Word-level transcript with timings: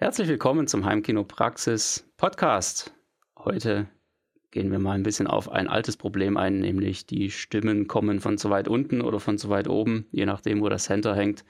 Herzlich 0.00 0.28
willkommen 0.28 0.66
zum 0.66 0.86
Heimkino 0.86 1.24
Praxis 1.24 2.10
Podcast. 2.16 2.94
Heute 3.36 3.86
gehen 4.50 4.70
wir 4.72 4.78
mal 4.78 4.92
ein 4.92 5.02
bisschen 5.02 5.26
auf 5.26 5.50
ein 5.52 5.68
altes 5.68 5.98
Problem 5.98 6.38
ein, 6.38 6.58
nämlich 6.58 7.04
die 7.04 7.30
Stimmen 7.30 7.86
kommen 7.86 8.20
von 8.20 8.38
zu 8.38 8.48
weit 8.48 8.66
unten 8.66 9.02
oder 9.02 9.20
von 9.20 9.36
zu 9.36 9.50
weit 9.50 9.68
oben, 9.68 10.06
je 10.10 10.24
nachdem, 10.24 10.62
wo 10.62 10.70
das 10.70 10.84
Center 10.84 11.14
hängt. 11.14 11.44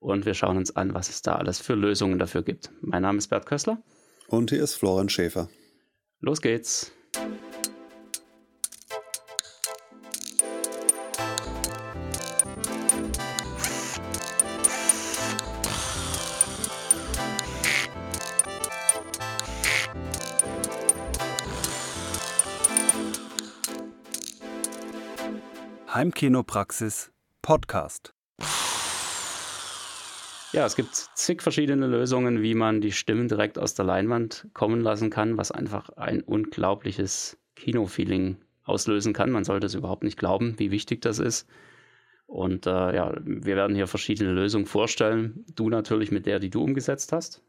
Und 0.00 0.24
wir 0.24 0.32
schauen 0.32 0.56
uns 0.56 0.74
an, 0.74 0.94
was 0.94 1.10
es 1.10 1.20
da 1.20 1.34
alles 1.34 1.60
für 1.60 1.74
Lösungen 1.74 2.18
dafür 2.18 2.42
gibt. 2.42 2.70
Mein 2.80 3.02
Name 3.02 3.18
ist 3.18 3.28
Bert 3.28 3.44
Kössler. 3.44 3.82
Und 4.26 4.48
hier 4.48 4.62
ist 4.62 4.76
Florian 4.76 5.10
Schäfer. 5.10 5.50
Los 6.20 6.40
geht's. 6.40 6.92
Heimkinopraxis 26.22 27.10
Podcast. 27.42 28.14
Ja, 30.52 30.64
es 30.64 30.76
gibt 30.76 30.94
zig 30.94 31.42
verschiedene 31.42 31.88
Lösungen, 31.88 32.42
wie 32.42 32.54
man 32.54 32.80
die 32.80 32.92
Stimmen 32.92 33.26
direkt 33.26 33.58
aus 33.58 33.74
der 33.74 33.86
Leinwand 33.86 34.46
kommen 34.54 34.80
lassen 34.80 35.10
kann, 35.10 35.36
was 35.36 35.50
einfach 35.50 35.88
ein 35.96 36.22
unglaubliches 36.22 37.38
Kinofeeling 37.56 38.36
auslösen 38.62 39.12
kann. 39.14 39.32
Man 39.32 39.42
sollte 39.42 39.66
es 39.66 39.74
überhaupt 39.74 40.04
nicht 40.04 40.16
glauben, 40.16 40.54
wie 40.60 40.70
wichtig 40.70 41.02
das 41.02 41.18
ist. 41.18 41.48
Und 42.26 42.68
äh, 42.68 42.94
ja, 42.94 43.12
wir 43.24 43.56
werden 43.56 43.74
hier 43.74 43.88
verschiedene 43.88 44.30
Lösungen 44.30 44.66
vorstellen. 44.66 45.44
Du 45.56 45.70
natürlich 45.70 46.12
mit 46.12 46.26
der, 46.26 46.38
die 46.38 46.50
du 46.50 46.62
umgesetzt 46.62 47.10
hast. 47.10 47.42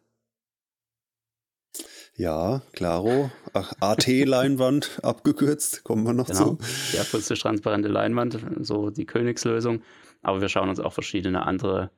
Ja, 2.16 2.62
klaro. 2.74 3.32
AT-Leinwand 3.80 5.00
abgekürzt, 5.04 5.84
kommen 5.84 6.06
wir 6.06 6.14
noch 6.14 6.28
genau. 6.28 6.56
zu. 6.56 6.58
Die 6.94 7.00
akustisch 7.00 7.40
transparente 7.42 7.88
Leinwand, 7.88 8.38
so 8.60 8.90
die 8.92 9.06
Königslösung. 9.06 9.82
Aber 10.22 10.42
wir 10.42 10.50
schauen 10.50 10.70
uns 10.70 10.80
auch 10.80 10.94
verschiedene 10.94 11.46
andere 11.46 11.90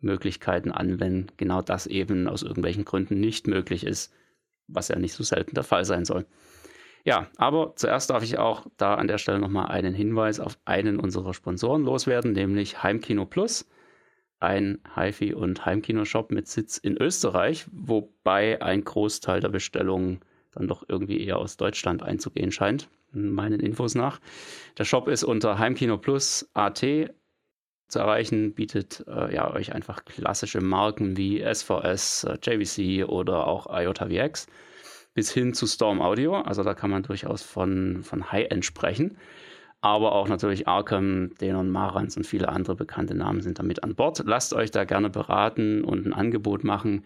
Möglichkeiten 0.00 0.70
an, 0.70 1.00
wenn 1.00 1.26
genau 1.36 1.60
das 1.62 1.86
eben 1.86 2.28
aus 2.28 2.42
irgendwelchen 2.42 2.84
Gründen 2.84 3.18
nicht 3.18 3.46
möglich 3.46 3.84
ist, 3.84 4.12
was 4.68 4.88
ja 4.88 4.98
nicht 4.98 5.14
so 5.14 5.24
selten 5.24 5.54
der 5.54 5.64
Fall 5.64 5.84
sein 5.84 6.04
soll. 6.04 6.26
Ja, 7.04 7.28
aber 7.36 7.74
zuerst 7.76 8.10
darf 8.10 8.22
ich 8.22 8.38
auch 8.38 8.66
da 8.76 8.94
an 8.94 9.08
der 9.08 9.18
Stelle 9.18 9.38
nochmal 9.38 9.66
einen 9.66 9.92
Hinweis 9.92 10.40
auf 10.40 10.58
einen 10.64 10.98
unserer 10.98 11.34
Sponsoren 11.34 11.82
loswerden, 11.82 12.32
nämlich 12.32 12.82
Heimkino 12.82 13.26
Plus 13.26 13.66
ein 14.40 14.78
HiFi- 14.94 15.34
und 15.34 15.64
Heimkinoshop 15.64 16.30
mit 16.30 16.48
Sitz 16.48 16.76
in 16.76 16.96
Österreich, 17.00 17.66
wobei 17.72 18.60
ein 18.60 18.84
Großteil 18.84 19.40
der 19.40 19.48
Bestellungen 19.48 20.20
dann 20.52 20.68
doch 20.68 20.84
irgendwie 20.88 21.24
eher 21.24 21.38
aus 21.38 21.56
Deutschland 21.56 22.02
einzugehen 22.02 22.52
scheint, 22.52 22.88
meinen 23.12 23.60
Infos 23.60 23.94
nach. 23.94 24.20
Der 24.78 24.84
Shop 24.84 25.08
ist 25.08 25.24
unter 25.24 25.58
Heimkino 25.58 25.98
Plus 25.98 26.48
AT 26.54 26.84
zu 27.88 27.98
erreichen, 27.98 28.54
bietet 28.54 29.04
äh, 29.06 29.34
ja, 29.34 29.52
euch 29.52 29.72
einfach 29.72 30.04
klassische 30.04 30.60
Marken 30.60 31.16
wie 31.16 31.42
SVS, 31.42 32.24
äh, 32.24 32.38
JVC 32.42 33.08
oder 33.08 33.46
auch 33.46 33.66
IOTA 33.70 34.08
VX 34.08 34.46
bis 35.14 35.32
hin 35.32 35.54
zu 35.54 35.66
Storm 35.66 36.02
Audio. 36.02 36.36
Also 36.36 36.62
da 36.62 36.74
kann 36.74 36.90
man 36.90 37.02
durchaus 37.02 37.42
von, 37.42 38.02
von 38.02 38.32
High-End 38.32 38.64
sprechen 38.64 39.16
aber 39.84 40.12
auch 40.12 40.28
natürlich 40.28 40.66
Arkham, 40.66 41.34
Denon 41.42 41.68
Marans 41.68 42.16
und 42.16 42.26
viele 42.26 42.48
andere 42.48 42.74
bekannte 42.74 43.14
Namen 43.14 43.42
sind 43.42 43.58
damit 43.58 43.84
an 43.84 43.94
Bord. 43.94 44.22
Lasst 44.24 44.54
euch 44.54 44.70
da 44.70 44.84
gerne 44.84 45.10
beraten 45.10 45.84
und 45.84 46.06
ein 46.06 46.14
Angebot 46.14 46.64
machen, 46.64 47.04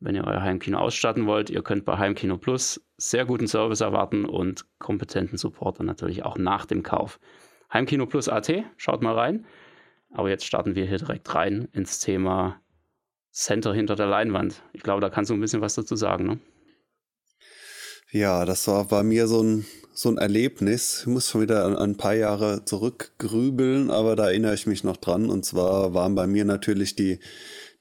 wenn 0.00 0.14
ihr 0.14 0.24
euer 0.24 0.42
Heimkino 0.42 0.76
ausstatten 0.76 1.24
wollt. 1.24 1.48
Ihr 1.48 1.62
könnt 1.62 1.86
bei 1.86 1.96
Heimkino 1.96 2.36
Plus 2.36 2.84
sehr 2.98 3.24
guten 3.24 3.46
Service 3.46 3.80
erwarten 3.80 4.26
und 4.26 4.66
kompetenten 4.78 5.38
Support 5.38 5.80
natürlich 5.80 6.22
auch 6.22 6.36
nach 6.36 6.66
dem 6.66 6.82
Kauf. 6.82 7.18
Heimkino 7.72 8.04
Plus 8.04 8.28
AT, 8.28 8.52
schaut 8.76 9.00
mal 9.00 9.14
rein. 9.14 9.46
Aber 10.12 10.28
jetzt 10.28 10.44
starten 10.44 10.74
wir 10.74 10.84
hier 10.84 10.98
direkt 10.98 11.34
rein 11.34 11.66
ins 11.72 11.98
Thema 11.98 12.60
Center 13.32 13.72
hinter 13.72 13.96
der 13.96 14.06
Leinwand. 14.06 14.62
Ich 14.74 14.82
glaube, 14.82 15.00
da 15.00 15.08
kannst 15.08 15.30
du 15.30 15.34
ein 15.34 15.40
bisschen 15.40 15.62
was 15.62 15.76
dazu 15.76 15.96
sagen, 15.96 16.26
ne? 16.26 16.38
Ja, 18.10 18.44
das 18.44 18.68
war 18.68 18.84
bei 18.86 19.02
mir 19.02 19.26
so 19.26 19.42
ein, 19.42 19.64
so 19.98 20.08
ein 20.10 20.18
Erlebnis. 20.18 20.98
Ich 21.00 21.06
muss 21.08 21.28
schon 21.28 21.40
wieder 21.40 21.76
ein 21.76 21.96
paar 21.96 22.14
Jahre 22.14 22.64
zurückgrübeln, 22.64 23.90
aber 23.90 24.14
da 24.14 24.28
erinnere 24.28 24.54
ich 24.54 24.68
mich 24.68 24.84
noch 24.84 24.96
dran. 24.96 25.28
Und 25.28 25.44
zwar 25.44 25.92
waren 25.92 26.14
bei 26.14 26.28
mir 26.28 26.44
natürlich 26.44 26.94
die, 26.94 27.18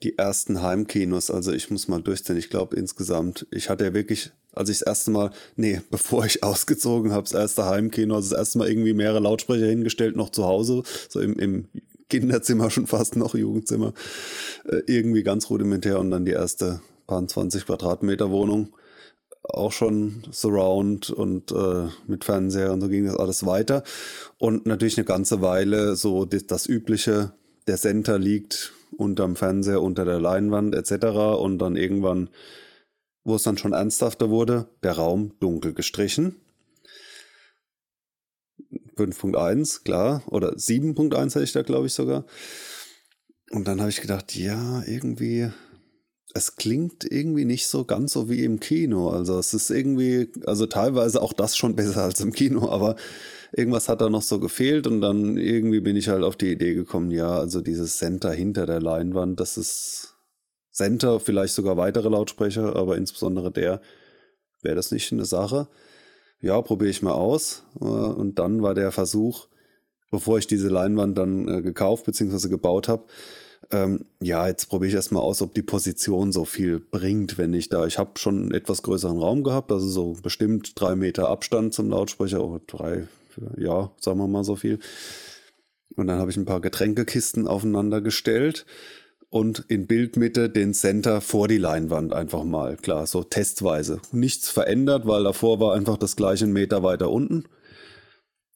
die 0.01 0.17
ersten 0.17 0.63
Heimkinos. 0.63 1.29
Also 1.29 1.51
ich 1.51 1.69
muss 1.69 1.87
mal 1.87 2.01
durchziehen. 2.01 2.35
Ich 2.35 2.49
glaube 2.49 2.75
insgesamt, 2.75 3.45
ich 3.51 3.69
hatte 3.69 3.83
ja 3.83 3.93
wirklich, 3.93 4.31
als 4.51 4.69
ich 4.69 4.79
das 4.79 4.87
erste 4.87 5.11
Mal, 5.11 5.29
nee, 5.57 5.79
bevor 5.91 6.25
ich 6.25 6.41
ausgezogen 6.41 7.11
habe, 7.11 7.21
das 7.21 7.33
erste 7.33 7.65
Heimkino, 7.65 8.15
also 8.15 8.31
das 8.31 8.39
erste 8.39 8.57
Mal 8.57 8.69
irgendwie 8.69 8.93
mehrere 8.93 9.19
Lautsprecher 9.19 9.67
hingestellt, 9.67 10.15
noch 10.15 10.31
zu 10.31 10.43
Hause, 10.43 10.81
so 11.09 11.19
im, 11.19 11.37
im 11.37 11.67
Kinderzimmer 12.09 12.69
schon 12.71 12.87
fast 12.87 13.15
noch, 13.15 13.35
Jugendzimmer, 13.35 13.93
äh, 14.65 14.81
irgendwie 14.87 15.21
ganz 15.21 15.51
rudimentär 15.51 15.99
und 15.99 16.09
dann 16.09 16.25
die 16.25 16.31
erste 16.31 16.81
paar 17.05 17.27
20 17.27 17.67
Quadratmeter 17.67 18.31
Wohnung 18.31 18.69
auch 19.49 19.71
schon 19.71 20.23
Surround 20.31 21.09
und 21.09 21.51
äh, 21.51 21.87
mit 22.07 22.25
Fernseher 22.25 22.73
und 22.73 22.81
so 22.81 22.89
ging 22.89 23.05
das 23.05 23.15
alles 23.15 23.45
weiter. 23.45 23.83
Und 24.37 24.65
natürlich 24.65 24.97
eine 24.97 25.05
ganze 25.05 25.41
Weile 25.41 25.95
so 25.95 26.25
das, 26.25 26.47
das 26.47 26.67
übliche, 26.67 27.33
der 27.67 27.77
Center 27.77 28.19
liegt 28.19 28.73
unterm 28.95 29.35
Fernseher, 29.35 29.81
unter 29.81 30.05
der 30.05 30.19
Leinwand 30.19 30.75
etc. 30.75 31.05
Und 31.39 31.59
dann 31.59 31.75
irgendwann, 31.75 32.29
wo 33.23 33.35
es 33.35 33.43
dann 33.43 33.57
schon 33.57 33.73
ernsthafter 33.73 34.29
wurde, 34.29 34.67
der 34.83 34.93
Raum 34.93 35.33
dunkel 35.39 35.73
gestrichen. 35.73 36.35
5.1, 38.95 39.83
klar, 39.83 40.23
oder 40.27 40.53
7.1 40.53 41.35
hatte 41.35 41.43
ich 41.43 41.51
da, 41.51 41.61
glaube 41.61 41.87
ich, 41.87 41.93
sogar. 41.93 42.25
Und 43.51 43.67
dann 43.67 43.79
habe 43.79 43.91
ich 43.91 44.01
gedacht, 44.01 44.35
ja, 44.35 44.83
irgendwie 44.85 45.51
es 46.33 46.55
klingt 46.55 47.09
irgendwie 47.09 47.45
nicht 47.45 47.67
so 47.67 47.85
ganz 47.85 48.13
so 48.13 48.29
wie 48.29 48.43
im 48.43 48.59
Kino. 48.59 49.09
Also 49.09 49.39
es 49.39 49.53
ist 49.53 49.69
irgendwie, 49.69 50.29
also 50.45 50.65
teilweise 50.65 51.21
auch 51.21 51.33
das 51.33 51.57
schon 51.57 51.75
besser 51.77 52.03
als 52.03 52.19
im 52.21 52.33
Kino, 52.33 52.69
aber 52.69 52.95
irgendwas 53.53 53.89
hat 53.89 54.01
da 54.01 54.09
noch 54.09 54.21
so 54.21 54.39
gefehlt 54.39 54.87
und 54.87 55.01
dann 55.01 55.37
irgendwie 55.37 55.79
bin 55.79 55.95
ich 55.95 56.09
halt 56.09 56.23
auf 56.23 56.35
die 56.35 56.51
Idee 56.51 56.73
gekommen, 56.73 57.11
ja, 57.11 57.37
also 57.37 57.61
dieses 57.61 57.97
Center 57.97 58.31
hinter 58.31 58.65
der 58.65 58.81
Leinwand, 58.81 59.39
das 59.39 59.57
ist 59.57 60.15
Center, 60.71 61.19
vielleicht 61.19 61.55
sogar 61.55 61.77
weitere 61.77 62.09
Lautsprecher, 62.09 62.75
aber 62.75 62.97
insbesondere 62.97 63.51
der, 63.51 63.81
wäre 64.61 64.75
das 64.75 64.91
nicht 64.91 65.11
eine 65.11 65.25
Sache? 65.25 65.67
Ja, 66.39 66.61
probiere 66.61 66.91
ich 66.91 67.01
mal 67.01 67.13
aus. 67.13 67.63
Äh, 67.81 67.85
und 67.85 68.37
dann 68.37 68.61
war 68.61 68.75
der 68.75 68.91
Versuch, 68.91 69.47
bevor 70.11 70.37
ich 70.37 70.45
diese 70.45 70.69
Leinwand 70.69 71.17
dann 71.17 71.47
äh, 71.47 71.61
gekauft 71.61 72.05
bzw. 72.05 72.49
gebaut 72.49 72.87
habe, 72.87 73.05
ähm, 73.71 74.05
ja, 74.21 74.47
jetzt 74.47 74.67
probiere 74.67 74.89
ich 74.89 74.95
erstmal 74.95 75.23
aus, 75.23 75.41
ob 75.41 75.53
die 75.53 75.61
Position 75.61 76.31
so 76.31 76.45
viel 76.45 76.79
bringt, 76.79 77.37
wenn 77.37 77.53
ich 77.53 77.69
da. 77.69 77.85
Ich 77.85 77.97
habe 77.97 78.17
schon 78.17 78.41
einen 78.41 78.51
etwas 78.51 78.81
größeren 78.81 79.17
Raum 79.17 79.43
gehabt, 79.43 79.71
also 79.71 79.87
so 79.87 80.15
bestimmt 80.21 80.79
drei 80.79 80.95
Meter 80.95 81.29
Abstand 81.29 81.73
zum 81.73 81.89
Lautsprecher, 81.89 82.43
oder 82.43 82.61
drei, 82.65 83.07
ja, 83.57 83.91
sagen 83.99 84.19
wir 84.19 84.27
mal 84.27 84.43
so 84.43 84.55
viel. 84.55 84.79
Und 85.95 86.07
dann 86.07 86.19
habe 86.19 86.31
ich 86.31 86.37
ein 86.37 86.45
paar 86.45 86.61
Getränkekisten 86.61 87.47
aufeinander 87.47 88.01
gestellt 88.01 88.65
und 89.29 89.65
in 89.67 89.87
Bildmitte 89.87 90.49
den 90.49 90.73
Center 90.73 91.19
vor 91.19 91.47
die 91.47 91.57
Leinwand 91.57 92.13
einfach 92.13 92.43
mal, 92.43 92.77
klar, 92.77 93.07
so 93.07 93.23
testweise. 93.23 93.99
Nichts 94.11 94.49
verändert, 94.49 95.05
weil 95.05 95.23
davor 95.23 95.59
war 95.59 95.73
einfach 95.73 95.97
das 95.97 96.15
gleiche 96.15 96.47
Meter 96.47 96.83
weiter 96.83 97.09
unten 97.11 97.45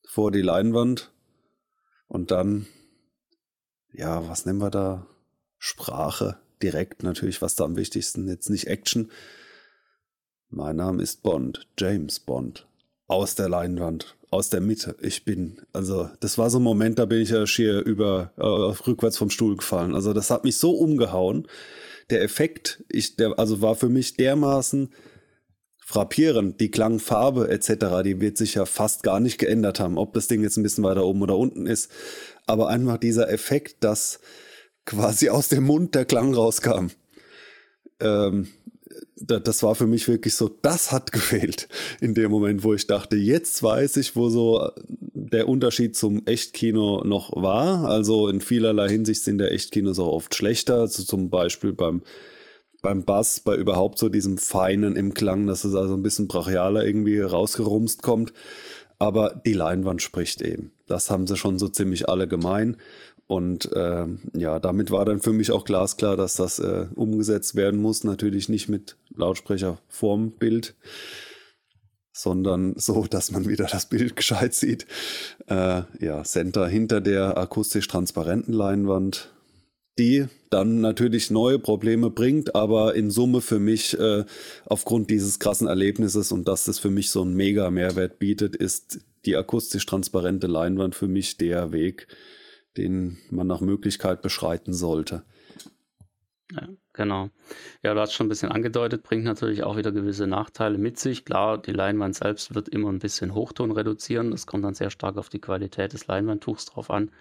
vor 0.07 0.31
die 0.31 0.41
Leinwand. 0.41 1.11
Und 2.07 2.31
dann 2.31 2.67
ja, 3.93 4.27
was 4.27 4.45
nennen 4.45 4.61
wir 4.61 4.71
da? 4.71 5.07
Sprache 5.57 6.37
direkt 6.61 7.03
natürlich, 7.03 7.41
was 7.41 7.55
da 7.55 7.65
am 7.65 7.75
wichtigsten, 7.75 8.27
jetzt 8.27 8.49
nicht 8.49 8.67
Action. 8.67 9.11
Mein 10.49 10.75
Name 10.75 11.01
ist 11.01 11.23
Bond, 11.23 11.67
James 11.77 12.19
Bond. 12.19 12.67
Aus 13.07 13.35
der 13.35 13.49
Leinwand, 13.49 14.15
aus 14.29 14.49
der 14.49 14.61
Mitte. 14.61 14.95
Ich 15.01 15.25
bin, 15.25 15.61
also, 15.73 16.09
das 16.19 16.37
war 16.37 16.49
so 16.49 16.59
ein 16.59 16.63
Moment, 16.63 16.99
da 16.99 17.05
bin 17.05 17.21
ich 17.21 17.29
ja 17.29 17.45
schier 17.45 17.79
über, 17.81 18.31
äh, 18.37 18.43
rückwärts 18.87 19.17
vom 19.17 19.29
Stuhl 19.29 19.57
gefallen. 19.57 19.95
Also, 19.95 20.13
das 20.13 20.29
hat 20.29 20.43
mich 20.43 20.57
so 20.57 20.71
umgehauen. 20.71 21.47
Der 22.09 22.21
Effekt, 22.21 22.83
ich, 22.89 23.15
der, 23.15 23.37
also 23.37 23.61
war 23.61 23.75
für 23.75 23.89
mich 23.89 24.15
dermaßen 24.15 24.91
frappierend. 25.91 26.59
Die 26.59 26.71
Klangfarbe 26.71 27.49
etc., 27.49 28.01
die 28.03 28.19
wird 28.21 28.37
sich 28.37 28.55
ja 28.55 28.65
fast 28.65 29.03
gar 29.03 29.19
nicht 29.19 29.37
geändert 29.37 29.79
haben, 29.79 29.97
ob 29.97 30.13
das 30.13 30.27
Ding 30.27 30.41
jetzt 30.41 30.57
ein 30.57 30.63
bisschen 30.63 30.83
weiter 30.83 31.05
oben 31.05 31.21
oder 31.21 31.37
unten 31.37 31.67
ist 31.67 31.89
aber 32.51 32.67
einfach 32.67 32.97
dieser 32.97 33.29
Effekt, 33.29 33.83
dass 33.83 34.19
quasi 34.85 35.29
aus 35.29 35.47
dem 35.47 35.63
Mund 35.63 35.95
der 35.95 36.05
Klang 36.05 36.33
rauskam. 36.33 36.87
Ähm, 37.99 38.47
das 39.15 39.61
war 39.61 39.75
für 39.75 39.85
mich 39.85 40.07
wirklich 40.07 40.35
so, 40.35 40.49
das 40.49 40.91
hat 40.91 41.11
gefehlt 41.11 41.69
in 42.01 42.15
dem 42.15 42.31
Moment, 42.31 42.63
wo 42.63 42.73
ich 42.73 42.87
dachte, 42.87 43.15
jetzt 43.15 43.61
weiß 43.61 43.97
ich, 43.97 44.15
wo 44.15 44.29
so 44.29 44.71
der 45.13 45.47
Unterschied 45.47 45.95
zum 45.95 46.25
Echtkino 46.25 47.03
noch 47.05 47.31
war. 47.35 47.87
Also 47.87 48.27
in 48.27 48.41
vielerlei 48.41 48.89
Hinsicht 48.89 49.23
sind 49.23 49.37
der 49.37 49.51
Echtkinos 49.51 49.99
auch 49.99 50.11
oft 50.11 50.33
schlechter. 50.33 50.79
Also 50.81 51.03
zum 51.03 51.29
Beispiel 51.29 51.71
beim 51.71 52.01
beim 52.81 53.03
Bass, 53.03 53.39
bei 53.39 53.55
überhaupt 53.55 53.99
so 53.99 54.09
diesem 54.09 54.37
Feinen 54.37 54.95
im 54.95 55.13
Klang, 55.13 55.47
dass 55.47 55.63
es 55.63 55.75
also 55.75 55.93
ein 55.93 56.03
bisschen 56.03 56.27
brachialer 56.27 56.85
irgendwie 56.85 57.19
rausgerumst 57.19 58.01
kommt. 58.01 58.33
Aber 58.99 59.41
die 59.45 59.53
Leinwand 59.53 60.01
spricht 60.01 60.41
eben. 60.41 60.71
Das 60.87 61.09
haben 61.09 61.25
sie 61.25 61.35
schon 61.35 61.57
so 61.57 61.67
ziemlich 61.67 62.07
alle 62.07 62.27
gemein. 62.27 62.77
Und 63.27 63.71
äh, 63.71 64.05
ja, 64.33 64.59
damit 64.59 64.91
war 64.91 65.05
dann 65.05 65.21
für 65.21 65.31
mich 65.31 65.51
auch 65.51 65.63
glasklar, 65.63 66.17
dass 66.17 66.35
das 66.35 66.59
äh, 66.59 66.87
umgesetzt 66.95 67.55
werden 67.55 67.81
muss. 67.81 68.03
Natürlich 68.03 68.49
nicht 68.49 68.67
mit 68.67 68.97
Lautsprecher 69.15 69.79
vorm 69.87 70.31
Bild, 70.31 70.75
sondern 72.11 72.73
so, 72.75 73.05
dass 73.05 73.31
man 73.31 73.47
wieder 73.47 73.67
das 73.67 73.87
Bild 73.87 74.15
gescheit 74.15 74.53
sieht. 74.53 74.85
Äh, 75.47 75.83
ja, 75.99 76.23
Center 76.23 76.67
hinter 76.67 76.99
der 76.99 77.37
akustisch 77.37 77.87
transparenten 77.87 78.53
Leinwand, 78.53 79.31
die 79.97 80.25
dann 80.49 80.81
natürlich 80.81 81.31
neue 81.31 81.59
Probleme 81.59 82.09
bringt, 82.09 82.55
aber 82.55 82.95
in 82.95 83.11
Summe 83.11 83.41
für 83.41 83.59
mich 83.59 83.97
äh, 83.99 84.25
aufgrund 84.65 85.09
dieses 85.09 85.39
krassen 85.39 85.67
Erlebnisses 85.67 86.31
und 86.31 86.47
dass 86.47 86.67
es 86.67 86.79
für 86.79 86.89
mich 86.89 87.09
so 87.11 87.21
einen 87.21 87.35
mega 87.35 87.69
Mehrwert 87.71 88.19
bietet, 88.19 88.55
ist 88.55 89.05
die 89.25 89.35
akustisch 89.35 89.85
transparente 89.85 90.47
Leinwand 90.47 90.95
für 90.95 91.07
mich 91.07 91.37
der 91.37 91.71
Weg, 91.71 92.07
den 92.77 93.17
man 93.29 93.47
nach 93.47 93.61
Möglichkeit 93.61 94.21
beschreiten 94.21 94.73
sollte. 94.73 95.23
Ja, 96.53 96.67
genau. 96.93 97.29
Ja, 97.81 97.93
du 97.93 97.99
hast 98.01 98.13
schon 98.13 98.25
ein 98.25 98.29
bisschen 98.29 98.51
angedeutet, 98.51 99.03
bringt 99.03 99.23
natürlich 99.23 99.63
auch 99.63 99.77
wieder 99.77 99.91
gewisse 99.91 100.27
Nachteile 100.27 100.77
mit 100.77 100.99
sich. 100.99 101.23
Klar, 101.23 101.61
die 101.61 101.71
Leinwand 101.71 102.15
selbst 102.15 102.53
wird 102.53 102.67
immer 102.67 102.89
ein 102.91 102.99
bisschen 102.99 103.33
Hochton 103.33 103.71
reduzieren. 103.71 104.31
Das 104.31 104.47
kommt 104.47 104.65
dann 104.65 104.73
sehr 104.73 104.89
stark 104.89 105.17
auf 105.17 105.29
die 105.29 105.39
Qualität 105.39 105.93
des 105.93 106.07
Leinwandtuchs 106.07 106.65
drauf 106.65 106.91
an. 106.91 107.11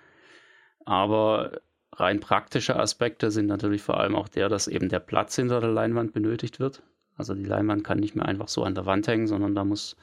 Aber 0.84 1.60
rein 2.00 2.20
praktische 2.20 2.76
Aspekte 2.76 3.30
sind 3.30 3.46
natürlich 3.46 3.82
vor 3.82 4.00
allem 4.00 4.16
auch 4.16 4.28
der, 4.28 4.48
dass 4.48 4.68
eben 4.68 4.88
der 4.88 5.00
Platz 5.00 5.36
hinter 5.36 5.60
der 5.60 5.70
Leinwand 5.70 6.12
benötigt 6.12 6.58
wird. 6.58 6.82
Also 7.16 7.34
die 7.34 7.44
Leinwand 7.44 7.84
kann 7.84 7.98
nicht 7.98 8.16
mehr 8.16 8.26
einfach 8.26 8.48
so 8.48 8.64
an 8.64 8.74
der 8.74 8.86
Wand 8.86 9.06
hängen, 9.06 9.26
sondern 9.26 9.54
da 9.54 9.64
muss 9.64 9.96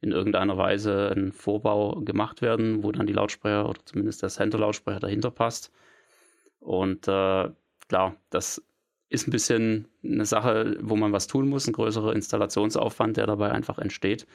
in 0.00 0.12
irgendeiner 0.12 0.58
Weise 0.58 1.12
ein 1.16 1.32
Vorbau 1.32 2.00
gemacht 2.00 2.42
werden, 2.42 2.82
wo 2.82 2.92
dann 2.92 3.06
die 3.06 3.12
Lautsprecher 3.12 3.68
oder 3.68 3.80
zumindest 3.84 4.22
der 4.22 4.28
Center-Lautsprecher 4.28 5.00
dahinter 5.00 5.30
passt. 5.30 5.72
Und 6.60 7.08
äh, 7.08 7.48
klar, 7.88 8.16
das 8.30 8.62
ist 9.08 9.28
ein 9.28 9.30
bisschen 9.30 9.88
eine 10.02 10.26
Sache, 10.26 10.76
wo 10.80 10.96
man 10.96 11.12
was 11.12 11.26
tun 11.26 11.48
muss, 11.48 11.66
ein 11.66 11.72
größerer 11.72 12.12
Installationsaufwand, 12.14 13.16
der 13.16 13.26
dabei 13.26 13.52
einfach 13.52 13.78
entsteht. 13.78 14.26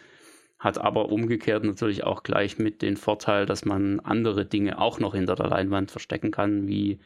Hat 0.60 0.78
aber 0.78 1.10
umgekehrt 1.10 1.64
natürlich 1.64 2.04
auch 2.04 2.22
gleich 2.22 2.60
mit 2.60 2.82
den 2.82 2.98
Vorteil, 2.98 3.46
dass 3.46 3.64
man 3.64 4.02
andere 4.02 4.46
Dinge 4.46 4.80
auch 4.80 5.00
noch 5.00 5.16
hinter 5.16 5.36
der 5.36 5.48
Leinwand 5.48 5.90
verstecken 5.90 6.32
kann, 6.32 6.68
wie 6.68 7.00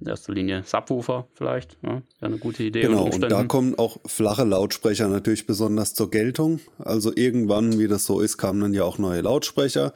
in 0.00 0.06
erster 0.06 0.32
Linie 0.32 0.62
Subwoofer 0.64 1.26
vielleicht. 1.32 1.76
Ja, 1.82 2.02
eine 2.20 2.38
gute 2.38 2.62
Idee. 2.62 2.82
Genau, 2.82 3.06
und 3.06 3.20
da 3.22 3.44
kommen 3.44 3.76
auch 3.76 3.98
flache 4.06 4.44
Lautsprecher 4.44 5.08
natürlich 5.08 5.46
besonders 5.46 5.94
zur 5.94 6.10
Geltung. 6.10 6.60
Also 6.78 7.10
irgendwann, 7.14 7.78
wie 7.78 7.88
das 7.88 8.04
so 8.04 8.20
ist, 8.20 8.36
kamen 8.36 8.60
dann 8.60 8.74
ja 8.74 8.84
auch 8.84 8.98
neue 8.98 9.22
Lautsprecher. 9.22 9.92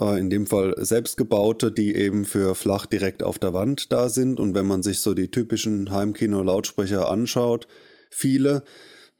Äh, 0.00 0.18
in 0.18 0.30
dem 0.30 0.46
Fall 0.46 0.74
selbstgebaute, 0.78 1.72
die 1.72 1.94
eben 1.94 2.24
für 2.24 2.54
flach 2.54 2.86
direkt 2.86 3.22
auf 3.22 3.38
der 3.38 3.52
Wand 3.52 3.92
da 3.92 4.08
sind. 4.08 4.40
Und 4.40 4.54
wenn 4.54 4.66
man 4.66 4.82
sich 4.82 5.00
so 5.00 5.14
die 5.14 5.30
typischen 5.30 5.90
Heimkino-Lautsprecher 5.90 7.10
anschaut, 7.10 7.66
viele 8.10 8.62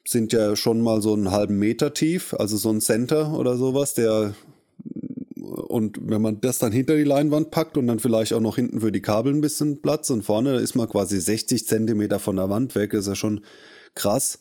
sind 0.06 0.32
ja 0.32 0.56
schon 0.56 0.80
mal 0.80 1.02
so 1.02 1.14
einen 1.14 1.30
halben 1.30 1.58
Meter 1.58 1.94
tief, 1.94 2.34
also 2.34 2.56
so 2.56 2.70
ein 2.70 2.80
Center 2.80 3.38
oder 3.38 3.56
sowas, 3.56 3.94
der 3.94 4.34
und 5.68 5.98
wenn 6.02 6.22
man 6.22 6.40
das 6.40 6.58
dann 6.58 6.72
hinter 6.72 6.96
die 6.96 7.04
Leinwand 7.04 7.50
packt 7.50 7.76
und 7.76 7.86
dann 7.86 7.98
vielleicht 7.98 8.32
auch 8.32 8.40
noch 8.40 8.56
hinten 8.56 8.80
für 8.80 8.92
die 8.92 9.02
Kabel 9.02 9.32
ein 9.32 9.40
bisschen 9.40 9.80
Platz 9.80 10.10
und 10.10 10.22
vorne 10.22 10.56
ist 10.56 10.74
man 10.74 10.88
quasi 10.88 11.20
60 11.20 11.66
Zentimeter 11.66 12.18
von 12.18 12.36
der 12.36 12.50
Wand 12.50 12.74
weg, 12.74 12.92
ist 12.94 13.06
ja 13.06 13.14
schon 13.14 13.42
krass. 13.94 14.40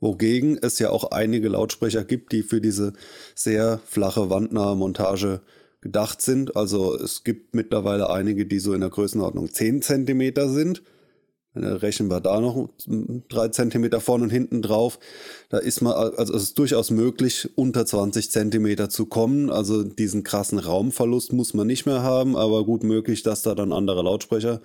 Wogegen 0.00 0.58
es 0.60 0.78
ja 0.78 0.90
auch 0.90 1.12
einige 1.12 1.48
Lautsprecher 1.48 2.04
gibt, 2.04 2.32
die 2.32 2.42
für 2.42 2.60
diese 2.60 2.92
sehr 3.34 3.80
flache 3.86 4.28
wandnahe 4.28 4.76
Montage 4.76 5.40
gedacht 5.80 6.20
sind. 6.20 6.56
Also 6.56 6.94
es 6.96 7.24
gibt 7.24 7.54
mittlerweile 7.54 8.10
einige, 8.10 8.46
die 8.46 8.58
so 8.58 8.74
in 8.74 8.80
der 8.80 8.90
Größenordnung 8.90 9.52
10 9.52 9.82
Zentimeter 9.82 10.48
sind. 10.48 10.82
Dann 11.54 11.64
rechnen 11.64 12.10
wir 12.10 12.20
da 12.20 12.40
noch 12.40 12.68
drei 13.28 13.48
Zentimeter 13.48 14.00
vorne 14.00 14.24
und 14.24 14.30
hinten 14.30 14.60
drauf. 14.60 14.98
Da 15.50 15.58
ist 15.58 15.80
man, 15.82 15.92
also 15.92 16.34
es 16.34 16.42
ist 16.42 16.58
durchaus 16.58 16.90
möglich, 16.90 17.48
unter 17.56 17.86
20 17.86 18.30
Zentimeter 18.30 18.88
zu 18.88 19.06
kommen. 19.06 19.50
Also 19.50 19.84
diesen 19.84 20.24
krassen 20.24 20.58
Raumverlust 20.58 21.32
muss 21.32 21.54
man 21.54 21.66
nicht 21.66 21.86
mehr 21.86 22.02
haben, 22.02 22.36
aber 22.36 22.64
gut 22.64 22.82
möglich, 22.82 23.22
dass 23.22 23.42
da 23.42 23.54
dann 23.54 23.72
andere 23.72 24.02
Lautsprecher 24.02 24.60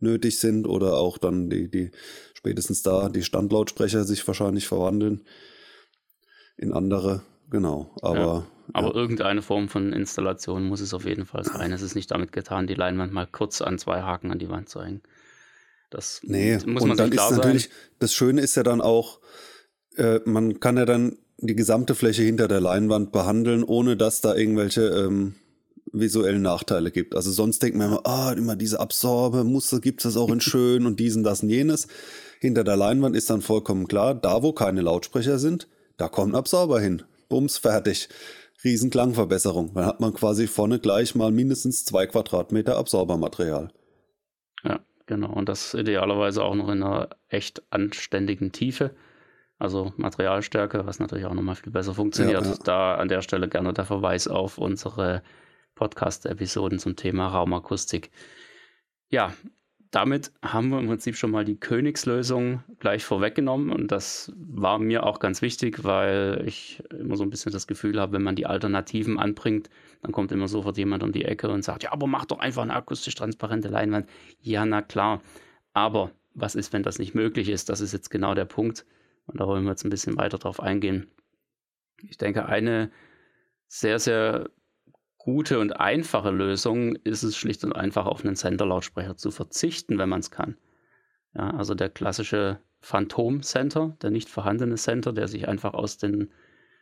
nötig 0.00 0.38
sind 0.38 0.66
oder 0.66 0.98
auch 0.98 1.16
dann 1.16 1.48
die, 1.48 1.70
die 1.70 1.90
spätestens 2.34 2.82
da 2.82 3.08
die 3.08 3.22
Standlautsprecher 3.22 4.04
sich 4.04 4.26
wahrscheinlich 4.26 4.68
verwandeln 4.68 5.22
in 6.58 6.72
andere. 6.72 7.22
Genau, 7.50 7.90
aber. 8.02 8.18
Ja, 8.18 8.46
aber 8.72 8.88
ja. 8.88 8.94
irgendeine 8.94 9.42
Form 9.42 9.68
von 9.68 9.92
Installation 9.92 10.64
muss 10.64 10.80
es 10.80 10.94
auf 10.94 11.04
jeden 11.04 11.26
Fall 11.26 11.44
sein. 11.44 11.72
Es 11.72 11.82
ist 11.82 11.94
nicht 11.94 12.10
damit 12.10 12.32
getan, 12.32 12.66
die 12.66 12.74
Leinwand 12.74 13.12
mal 13.12 13.26
kurz 13.26 13.60
an 13.60 13.78
zwei 13.78 14.02
Haken 14.02 14.30
an 14.30 14.38
die 14.38 14.48
Wand 14.48 14.68
zu 14.68 14.82
hängen. 14.82 15.02
Das 15.94 16.20
nee, 16.24 16.58
muss 16.66 16.82
man 16.82 16.90
und 16.90 16.98
dann 16.98 17.12
ist 17.12 17.30
natürlich, 17.30 17.70
das 18.00 18.12
Schöne 18.12 18.40
ist 18.40 18.56
ja 18.56 18.64
dann 18.64 18.80
auch, 18.80 19.20
äh, 19.96 20.18
man 20.24 20.58
kann 20.58 20.76
ja 20.76 20.84
dann 20.84 21.18
die 21.38 21.54
gesamte 21.54 21.94
Fläche 21.94 22.22
hinter 22.22 22.48
der 22.48 22.60
Leinwand 22.60 23.12
behandeln, 23.12 23.62
ohne 23.62 23.96
dass 23.96 24.20
da 24.20 24.34
irgendwelche 24.34 24.82
ähm, 24.88 25.36
visuellen 25.92 26.42
Nachteile 26.42 26.90
gibt. 26.90 27.14
Also 27.14 27.30
sonst 27.30 27.62
denkt 27.62 27.78
man 27.78 27.88
immer, 27.88 28.06
ah, 28.06 28.32
immer 28.32 28.56
diese 28.56 28.80
Absorbe, 28.80 29.44
Muster 29.44 29.78
gibt 29.78 30.00
es 30.00 30.12
das 30.12 30.20
auch 30.20 30.30
in 30.30 30.40
schön 30.40 30.84
und 30.84 30.98
diesen, 30.98 31.22
das 31.22 31.44
und 31.44 31.50
jenes. 31.50 31.86
Hinter 32.40 32.64
der 32.64 32.76
Leinwand 32.76 33.14
ist 33.14 33.30
dann 33.30 33.40
vollkommen 33.40 33.86
klar, 33.86 34.16
da 34.16 34.42
wo 34.42 34.52
keine 34.52 34.80
Lautsprecher 34.80 35.38
sind, 35.38 35.68
da 35.96 36.08
kommt 36.08 36.34
Absorber 36.34 36.80
hin. 36.80 37.04
Bums, 37.28 37.58
fertig. 37.58 38.08
Riesenklangverbesserung. 38.64 39.74
Dann 39.74 39.86
hat 39.86 40.00
man 40.00 40.12
quasi 40.12 40.48
vorne 40.48 40.80
gleich 40.80 41.14
mal 41.14 41.30
mindestens 41.30 41.84
zwei 41.84 42.06
Quadratmeter 42.06 42.76
Absorbermaterial. 42.76 43.70
Genau, 45.06 45.30
und 45.32 45.48
das 45.48 45.74
idealerweise 45.74 46.42
auch 46.42 46.54
noch 46.54 46.68
in 46.68 46.82
einer 46.82 47.10
echt 47.28 47.62
anständigen 47.70 48.52
Tiefe. 48.52 48.94
Also 49.58 49.92
Materialstärke, 49.96 50.86
was 50.86 50.98
natürlich 50.98 51.26
auch 51.26 51.34
nochmal 51.34 51.54
viel 51.56 51.72
besser 51.72 51.94
funktioniert. 51.94 52.44
Ja, 52.44 52.50
ja. 52.50 52.58
Da 52.64 52.94
an 52.96 53.08
der 53.08 53.22
Stelle 53.22 53.48
gerne 53.48 53.72
der 53.72 53.84
Verweis 53.84 54.28
auf 54.28 54.58
unsere 54.58 55.22
Podcast-Episoden 55.74 56.78
zum 56.78 56.96
Thema 56.96 57.28
Raumakustik. 57.28 58.10
Ja, 59.10 59.32
damit 59.94 60.32
haben 60.42 60.70
wir 60.70 60.80
im 60.80 60.88
Prinzip 60.88 61.14
schon 61.14 61.30
mal 61.30 61.44
die 61.44 61.54
Königslösung 61.54 62.64
gleich 62.80 63.04
vorweggenommen 63.04 63.70
und 63.70 63.92
das 63.92 64.32
war 64.36 64.80
mir 64.80 65.04
auch 65.04 65.20
ganz 65.20 65.40
wichtig, 65.40 65.84
weil 65.84 66.42
ich 66.46 66.82
immer 66.98 67.16
so 67.16 67.22
ein 67.22 67.30
bisschen 67.30 67.52
das 67.52 67.68
Gefühl 67.68 68.00
habe, 68.00 68.14
wenn 68.14 68.22
man 68.22 68.34
die 68.34 68.46
Alternativen 68.46 69.20
anbringt, 69.20 69.70
dann 70.02 70.10
kommt 70.10 70.32
immer 70.32 70.48
sofort 70.48 70.76
jemand 70.78 71.04
um 71.04 71.12
die 71.12 71.24
Ecke 71.24 71.48
und 71.48 71.62
sagt, 71.62 71.84
ja, 71.84 71.92
aber 71.92 72.08
mach 72.08 72.24
doch 72.24 72.40
einfach 72.40 72.62
eine 72.62 72.74
akustisch 72.74 73.14
transparente 73.14 73.68
Leinwand. 73.68 74.08
Ja, 74.40 74.66
na 74.66 74.82
klar. 74.82 75.22
Aber 75.74 76.10
was 76.34 76.56
ist, 76.56 76.72
wenn 76.72 76.82
das 76.82 76.98
nicht 76.98 77.14
möglich 77.14 77.48
ist? 77.48 77.68
Das 77.68 77.80
ist 77.80 77.92
jetzt 77.92 78.10
genau 78.10 78.34
der 78.34 78.46
Punkt 78.46 78.84
und 79.26 79.38
da 79.38 79.46
wollen 79.46 79.62
wir 79.62 79.70
jetzt 79.70 79.84
ein 79.84 79.90
bisschen 79.90 80.16
weiter 80.16 80.38
drauf 80.38 80.60
eingehen. 80.60 81.06
Ich 82.02 82.18
denke, 82.18 82.46
eine 82.46 82.90
sehr, 83.68 84.00
sehr 84.00 84.50
gute 85.24 85.58
und 85.58 85.80
einfache 85.80 86.30
Lösung 86.30 86.96
ist 86.96 87.22
es 87.22 87.34
schlicht 87.34 87.64
und 87.64 87.72
einfach 87.72 88.04
auf 88.04 88.24
einen 88.24 88.36
Center-Lautsprecher 88.36 89.16
zu 89.16 89.30
verzichten, 89.30 89.96
wenn 89.96 90.10
man 90.10 90.20
es 90.20 90.30
kann. 90.30 90.58
Ja, 91.34 91.48
also 91.50 91.74
der 91.74 91.88
klassische 91.88 92.60
Phantom-Center, 92.82 93.96
der 94.02 94.10
nicht 94.10 94.28
vorhandene 94.28 94.74
Center, 94.74 95.14
der 95.14 95.26
sich 95.26 95.48
einfach 95.48 95.72
aus 95.72 95.96
den 95.96 96.30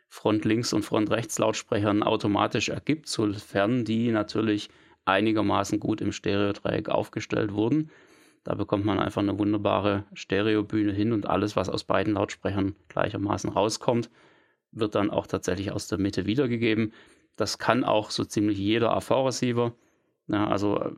Front-Links- 0.09 0.73
und 0.73 0.83
Front-Rechts-Lautsprechern 0.83 2.03
automatisch 2.03 2.67
ergibt, 2.67 3.07
sofern 3.07 3.85
die 3.85 4.11
natürlich 4.11 4.69
einigermaßen 5.05 5.79
gut 5.79 6.01
im 6.01 6.11
Stereodreieck 6.11 6.89
aufgestellt 6.89 7.53
wurden. 7.53 7.91
Da 8.43 8.55
bekommt 8.55 8.83
man 8.83 8.99
einfach 8.99 9.21
eine 9.21 9.39
wunderbare 9.39 10.03
Stereobühne 10.13 10.91
hin 10.91 11.13
und 11.13 11.27
alles, 11.27 11.55
was 11.55 11.69
aus 11.69 11.85
beiden 11.85 12.15
Lautsprechern 12.15 12.75
gleichermaßen 12.89 13.49
rauskommt, 13.49 14.09
wird 14.73 14.95
dann 14.95 15.11
auch 15.11 15.27
tatsächlich 15.27 15.71
aus 15.71 15.87
der 15.87 15.97
Mitte 15.97 16.25
wiedergegeben. 16.25 16.91
Das 17.35 17.57
kann 17.57 17.83
auch 17.83 18.11
so 18.11 18.25
ziemlich 18.25 18.57
jeder 18.57 18.95
AV-Receiver. 18.95 19.73
Ja, 20.27 20.47
also 20.47 20.79
äh, 20.79 20.91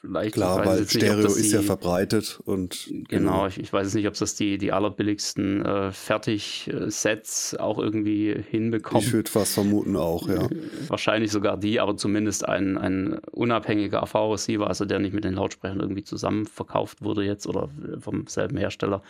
vielleicht. 0.00 0.34
Klar, 0.34 0.64
weil 0.64 0.88
Stereo 0.88 1.16
nicht, 1.16 1.36
ist 1.36 1.52
die, 1.52 1.56
ja 1.56 1.60
verbreitet 1.60 2.40
und. 2.44 2.86
Genau, 2.88 3.04
genau. 3.08 3.46
Ich, 3.46 3.58
ich, 3.58 3.70
weiß 3.70 3.92
nicht, 3.92 4.08
ob 4.08 4.14
das 4.14 4.36
die, 4.36 4.56
die 4.56 4.72
allerbilligsten 4.72 5.64
äh, 5.64 5.92
Fertig-Sets 5.92 7.56
auch 7.58 7.78
irgendwie 7.78 8.34
hinbekommen. 8.50 9.06
Ich 9.06 9.12
würde 9.12 9.30
fast 9.30 9.52
vermuten 9.52 9.96
auch, 9.96 10.28
ja. 10.30 10.48
Wahrscheinlich 10.88 11.30
sogar 11.30 11.58
die, 11.58 11.78
aber 11.78 11.96
zumindest 11.98 12.48
ein, 12.48 12.78
ein 12.78 13.18
unabhängiger 13.32 14.02
AV-Receiver, 14.02 14.66
also 14.66 14.86
der 14.86 14.98
nicht 14.98 15.12
mit 15.12 15.24
den 15.24 15.34
Lautsprechern 15.34 15.80
irgendwie 15.80 16.04
zusammen 16.04 16.46
verkauft 16.46 17.02
wurde 17.02 17.22
jetzt 17.22 17.46
oder 17.46 17.68
vom 17.98 18.26
selben 18.28 18.56
Hersteller, 18.56 19.02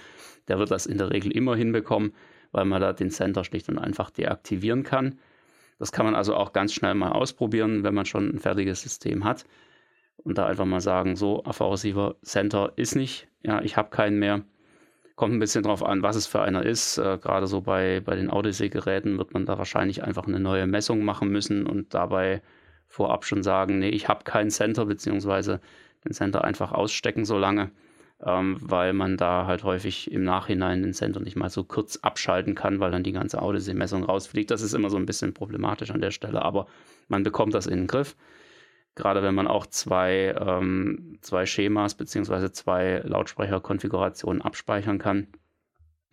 der 0.49 0.59
wird 0.59 0.73
das 0.73 0.87
in 0.87 0.99
der 0.99 1.11
Regel 1.11 1.31
immer 1.31 1.55
hinbekommen, 1.55 2.13
weil 2.51 2.65
man 2.65 2.81
da 2.81 2.93
den 2.93 3.11
Center 3.11 3.45
schlicht 3.45 3.69
und 3.69 3.79
einfach 3.79 4.11
deaktivieren 4.11 4.83
kann. 4.83 5.17
Das 5.79 5.93
kann 5.93 6.07
man 6.07 6.15
also 6.15 6.35
auch 6.37 6.53
ganz 6.53 6.73
schnell 6.73 6.95
mal 6.95 7.13
ausprobieren, 7.13 7.83
wenn 7.83 7.95
man 7.95 8.07
schon 8.07 8.29
ein 8.29 8.39
fertiges 8.39 8.83
System 8.83 9.25
hat. 9.25 9.45
Und 10.17 10.39
da 10.39 10.47
einfach 10.47 10.65
mal 10.65 10.81
sagen, 10.81 11.17
so, 11.17 11.45
AV-Receiver 11.45 12.17
Center 12.23 12.73
ist 12.77 12.95
nicht, 12.97 13.29
ja, 13.43 13.61
ich 13.61 13.77
habe 13.77 13.91
keinen 13.91 14.19
mehr. 14.19 14.43
Kommt 15.17 15.35
ein 15.35 15.39
bisschen 15.39 15.63
drauf 15.63 15.85
an, 15.85 16.03
was 16.03 16.17
es 16.17 16.27
für 16.27 16.41
einer 16.41 16.65
ist. 16.65 16.99
Äh, 16.99 17.19
Gerade 17.19 17.47
so 17.47 17.61
bei, 17.61 18.01
bei 18.01 18.17
den 18.17 18.31
Odyssey-Geräten 18.31 19.19
wird 19.19 19.33
man 19.33 19.47
da 19.47 19.59
wahrscheinlich 19.59 20.03
einfach 20.03 20.27
eine 20.27 20.41
neue 20.41 20.67
Messung 20.67 21.05
machen 21.05 21.29
müssen 21.29 21.67
und 21.67 21.95
dabei 21.95 22.43
vorab 22.89 23.25
schon 23.25 23.43
sagen, 23.43 23.79
nee, 23.79 23.91
ich 23.91 24.09
habe 24.09 24.25
keinen 24.25 24.51
Center, 24.51 24.87
beziehungsweise 24.87 25.61
den 26.05 26.13
Center 26.13 26.45
einfach 26.45 26.73
ausstecken 26.73 27.25
so 27.25 27.39
lange, 27.39 27.71
ähm, 28.25 28.59
weil 28.61 28.93
man 28.93 29.17
da 29.17 29.47
halt 29.47 29.65
häufig 29.65 30.11
im 30.11 30.25
Nachhinein 30.25 30.83
den 30.83 30.93
Center 30.93 31.21
nicht 31.21 31.37
mal 31.37 31.51
so 31.51 31.65
kurz 31.65 31.99
abschalten 31.99 32.55
kann, 32.55 32.81
weil 32.81 32.91
dann 32.91 33.03
die 33.03 33.13
ganze 33.13 33.39
Odyssey-Messung 33.39 34.05
rausfliegt. 34.05 34.51
Das 34.51 34.63
ist 34.63 34.75
immer 34.75 34.91
so 34.91 34.97
ein 34.97 35.07
bisschen 35.07 35.35
problematisch 35.35 35.91
an 35.91 36.01
der 36.01 36.11
Stelle, 36.11 36.43
aber 36.43 36.67
man 37.09 37.23
bekommt 37.23 37.55
das 37.55 37.67
in 37.67 37.79
den 37.79 37.87
Griff 37.87 38.17
gerade 38.95 39.23
wenn 39.23 39.35
man 39.35 39.47
auch 39.47 39.67
zwei, 39.67 40.35
ähm, 40.39 41.19
zwei 41.21 41.47
Schemas 41.47 41.95
bzw. 41.95 42.53
zwei 42.53 43.03
Lautsprecherkonfigurationen 43.05 44.43
abspeichern 44.43 44.99
kann, 44.99 45.29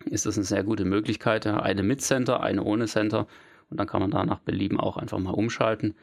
ist 0.06 0.26
das 0.26 0.36
eine 0.36 0.44
sehr 0.44 0.64
gute 0.64 0.84
Möglichkeit. 0.84 1.46
Eine 1.46 1.82
mit 1.82 2.02
Center, 2.02 2.42
eine 2.42 2.64
ohne 2.64 2.86
Center 2.86 3.26
und 3.70 3.78
dann 3.78 3.86
kann 3.86 4.00
man 4.00 4.10
da 4.10 4.24
nach 4.24 4.40
Belieben 4.40 4.80
auch 4.80 4.96
einfach 4.96 5.18
mal 5.18 5.30
umschalten. 5.30 5.94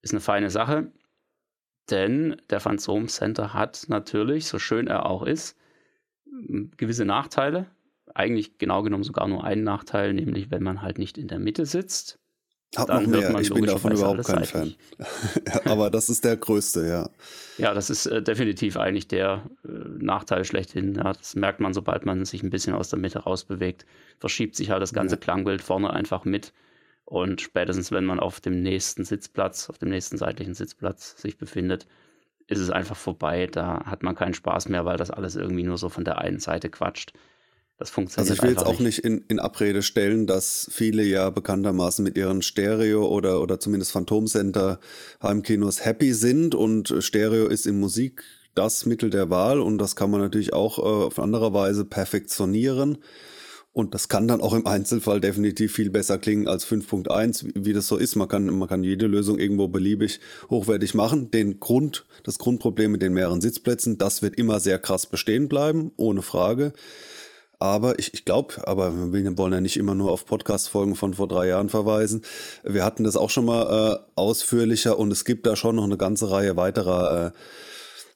Ist 0.00 0.12
eine 0.12 0.20
feine 0.20 0.50
Sache, 0.50 0.90
denn 1.90 2.36
der 2.50 2.60
Phantom 2.60 3.08
Center 3.08 3.54
hat 3.54 3.86
natürlich, 3.88 4.46
so 4.46 4.58
schön 4.58 4.86
er 4.86 5.06
auch 5.06 5.24
ist, 5.24 5.56
gewisse 6.76 7.04
Nachteile. 7.04 7.66
Eigentlich 8.14 8.58
genau 8.58 8.82
genommen 8.82 9.04
sogar 9.04 9.28
nur 9.28 9.44
einen 9.44 9.64
Nachteil, 9.64 10.14
nämlich 10.14 10.50
wenn 10.50 10.62
man 10.62 10.82
halt 10.82 10.98
nicht 10.98 11.18
in 11.18 11.28
der 11.28 11.38
Mitte 11.38 11.66
sitzt, 11.66 12.18
hab 12.74 12.88
noch 12.88 13.06
mehr, 13.06 13.40
ich 13.40 13.52
bin 13.52 13.64
davon 13.64 13.92
überhaupt 13.92 14.24
kein 14.24 14.44
Fan. 14.44 14.74
aber 15.64 15.88
das 15.88 16.08
ist 16.08 16.24
der 16.24 16.36
größte, 16.36 16.86
ja. 16.86 17.08
Ja, 17.58 17.72
das 17.72 17.90
ist 17.90 18.06
äh, 18.06 18.22
definitiv 18.22 18.76
eigentlich 18.76 19.08
der 19.08 19.42
äh, 19.64 19.68
Nachteil 19.98 20.44
schlechthin. 20.44 20.94
Ja, 20.94 21.12
das 21.12 21.36
merkt 21.36 21.60
man, 21.60 21.72
sobald 21.72 22.04
man 22.04 22.24
sich 22.24 22.42
ein 22.42 22.50
bisschen 22.50 22.74
aus 22.74 22.90
der 22.90 22.98
Mitte 22.98 23.20
rausbewegt, 23.20 23.86
verschiebt 24.18 24.56
sich 24.56 24.70
halt 24.70 24.82
das 24.82 24.92
ganze 24.92 25.14
ja. 25.14 25.20
Klangbild 25.20 25.62
vorne 25.62 25.90
einfach 25.90 26.24
mit. 26.24 26.52
Und 27.06 27.40
spätestens, 27.40 27.92
wenn 27.92 28.04
man 28.04 28.20
auf 28.20 28.40
dem 28.40 28.62
nächsten 28.62 29.04
Sitzplatz, 29.04 29.70
auf 29.70 29.78
dem 29.78 29.88
nächsten 29.90 30.18
seitlichen 30.18 30.54
Sitzplatz 30.54 31.16
sich 31.16 31.38
befindet, 31.38 31.86
ist 32.48 32.58
es 32.58 32.70
einfach 32.70 32.96
vorbei. 32.96 33.46
Da 33.46 33.84
hat 33.86 34.02
man 34.02 34.16
keinen 34.16 34.34
Spaß 34.34 34.68
mehr, 34.68 34.84
weil 34.84 34.96
das 34.96 35.12
alles 35.12 35.36
irgendwie 35.36 35.62
nur 35.62 35.78
so 35.78 35.88
von 35.88 36.04
der 36.04 36.18
einen 36.18 36.40
Seite 36.40 36.68
quatscht. 36.68 37.12
Das 37.78 37.90
funktioniert 37.90 38.30
Also 38.30 38.34
ich 38.34 38.42
will 38.42 38.56
jetzt 38.56 38.66
auch 38.66 38.80
nicht 38.80 38.98
in, 38.98 39.24
in 39.28 39.38
Abrede 39.38 39.82
stellen, 39.82 40.26
dass 40.26 40.68
viele 40.72 41.04
ja 41.04 41.30
bekanntermaßen 41.30 42.02
mit 42.02 42.16
ihren 42.16 42.42
Stereo- 42.42 43.06
oder, 43.06 43.40
oder 43.40 43.60
zumindest 43.60 43.92
Phantomcenter 43.92 44.80
Heimkinos 45.22 45.84
happy 45.84 46.12
sind 46.12 46.54
und 46.56 46.92
Stereo 47.00 47.46
ist 47.46 47.66
in 47.66 47.78
Musik 47.78 48.24
das 48.54 48.86
Mittel 48.86 49.10
der 49.10 49.30
Wahl 49.30 49.60
und 49.60 49.78
das 49.78 49.94
kann 49.94 50.10
man 50.10 50.22
natürlich 50.22 50.54
auch 50.54 50.78
äh, 50.78 50.82
auf 50.82 51.18
andere 51.18 51.52
Weise 51.52 51.84
perfektionieren. 51.84 52.98
Und 53.76 53.92
das 53.92 54.08
kann 54.08 54.26
dann 54.26 54.40
auch 54.40 54.54
im 54.54 54.66
Einzelfall 54.66 55.20
definitiv 55.20 55.74
viel 55.74 55.90
besser 55.90 56.16
klingen 56.16 56.48
als 56.48 56.66
5.1, 56.66 57.50
wie 57.54 57.74
das 57.74 57.86
so 57.86 57.98
ist. 57.98 58.16
Man 58.16 58.26
kann, 58.26 58.46
man 58.46 58.70
kann 58.70 58.82
jede 58.82 59.06
Lösung 59.06 59.38
irgendwo 59.38 59.68
beliebig 59.68 60.18
hochwertig 60.48 60.94
machen. 60.94 61.30
Den 61.30 61.60
Grund, 61.60 62.06
das 62.22 62.38
Grundproblem 62.38 62.92
mit 62.92 63.02
den 63.02 63.12
mehreren 63.12 63.42
Sitzplätzen, 63.42 63.98
das 63.98 64.22
wird 64.22 64.36
immer 64.36 64.60
sehr 64.60 64.78
krass 64.78 65.04
bestehen 65.04 65.50
bleiben, 65.50 65.92
ohne 65.98 66.22
Frage. 66.22 66.72
Aber 67.58 67.98
ich, 67.98 68.14
ich 68.14 68.24
glaube, 68.24 68.66
aber 68.66 69.12
wir 69.12 69.36
wollen 69.36 69.52
ja 69.52 69.60
nicht 69.60 69.76
immer 69.76 69.94
nur 69.94 70.10
auf 70.10 70.24
Podcast-Folgen 70.24 70.96
von 70.96 71.12
vor 71.12 71.28
drei 71.28 71.48
Jahren 71.48 71.68
verweisen. 71.68 72.22
Wir 72.64 72.82
hatten 72.82 73.04
das 73.04 73.18
auch 73.18 73.28
schon 73.28 73.44
mal 73.44 73.92
äh, 73.92 73.98
ausführlicher 74.14 74.98
und 74.98 75.10
es 75.12 75.26
gibt 75.26 75.46
da 75.46 75.54
schon 75.54 75.76
noch 75.76 75.84
eine 75.84 75.98
ganze 75.98 76.30
Reihe 76.30 76.56
weiterer 76.56 77.26
äh, 77.26 77.30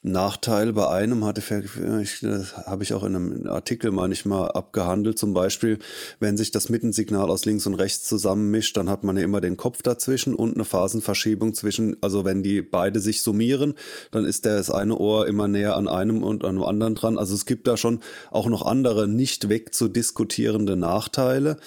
Nachteil 0.02 0.72
bei 0.72 0.88
einem 0.88 1.26
hatte 1.26 1.42
ich, 1.62 2.20
das 2.20 2.56
habe 2.56 2.82
ich 2.82 2.94
auch 2.94 3.04
in 3.04 3.16
einem 3.16 3.46
Artikel 3.48 3.90
manchmal 3.90 4.50
abgehandelt. 4.52 5.18
Zum 5.18 5.34
Beispiel, 5.34 5.78
wenn 6.20 6.38
sich 6.38 6.50
das 6.50 6.70
Mittensignal 6.70 7.28
aus 7.28 7.44
links 7.44 7.66
und 7.66 7.74
rechts 7.74 8.08
zusammenmischt, 8.08 8.76
dann 8.78 8.88
hat 8.88 9.04
man 9.04 9.18
ja 9.18 9.24
immer 9.24 9.42
den 9.42 9.58
Kopf 9.58 9.82
dazwischen 9.82 10.34
und 10.34 10.54
eine 10.54 10.64
Phasenverschiebung 10.64 11.52
zwischen, 11.52 11.96
also 12.00 12.24
wenn 12.24 12.42
die 12.42 12.62
beide 12.62 12.98
sich 12.98 13.20
summieren, 13.20 13.74
dann 14.10 14.24
ist 14.24 14.46
das 14.46 14.70
eine 14.70 14.96
Ohr 14.96 15.26
immer 15.26 15.48
näher 15.48 15.76
an 15.76 15.86
einem 15.86 16.22
und 16.22 16.46
an 16.46 16.54
dem 16.54 16.64
anderen 16.64 16.94
dran. 16.94 17.18
Also 17.18 17.34
es 17.34 17.44
gibt 17.44 17.66
da 17.66 17.76
schon 17.76 18.00
auch 18.30 18.46
noch 18.46 18.64
andere 18.64 19.06
nicht 19.06 19.50
wegzudiskutierende 19.50 20.76
Nachteile 20.76 21.58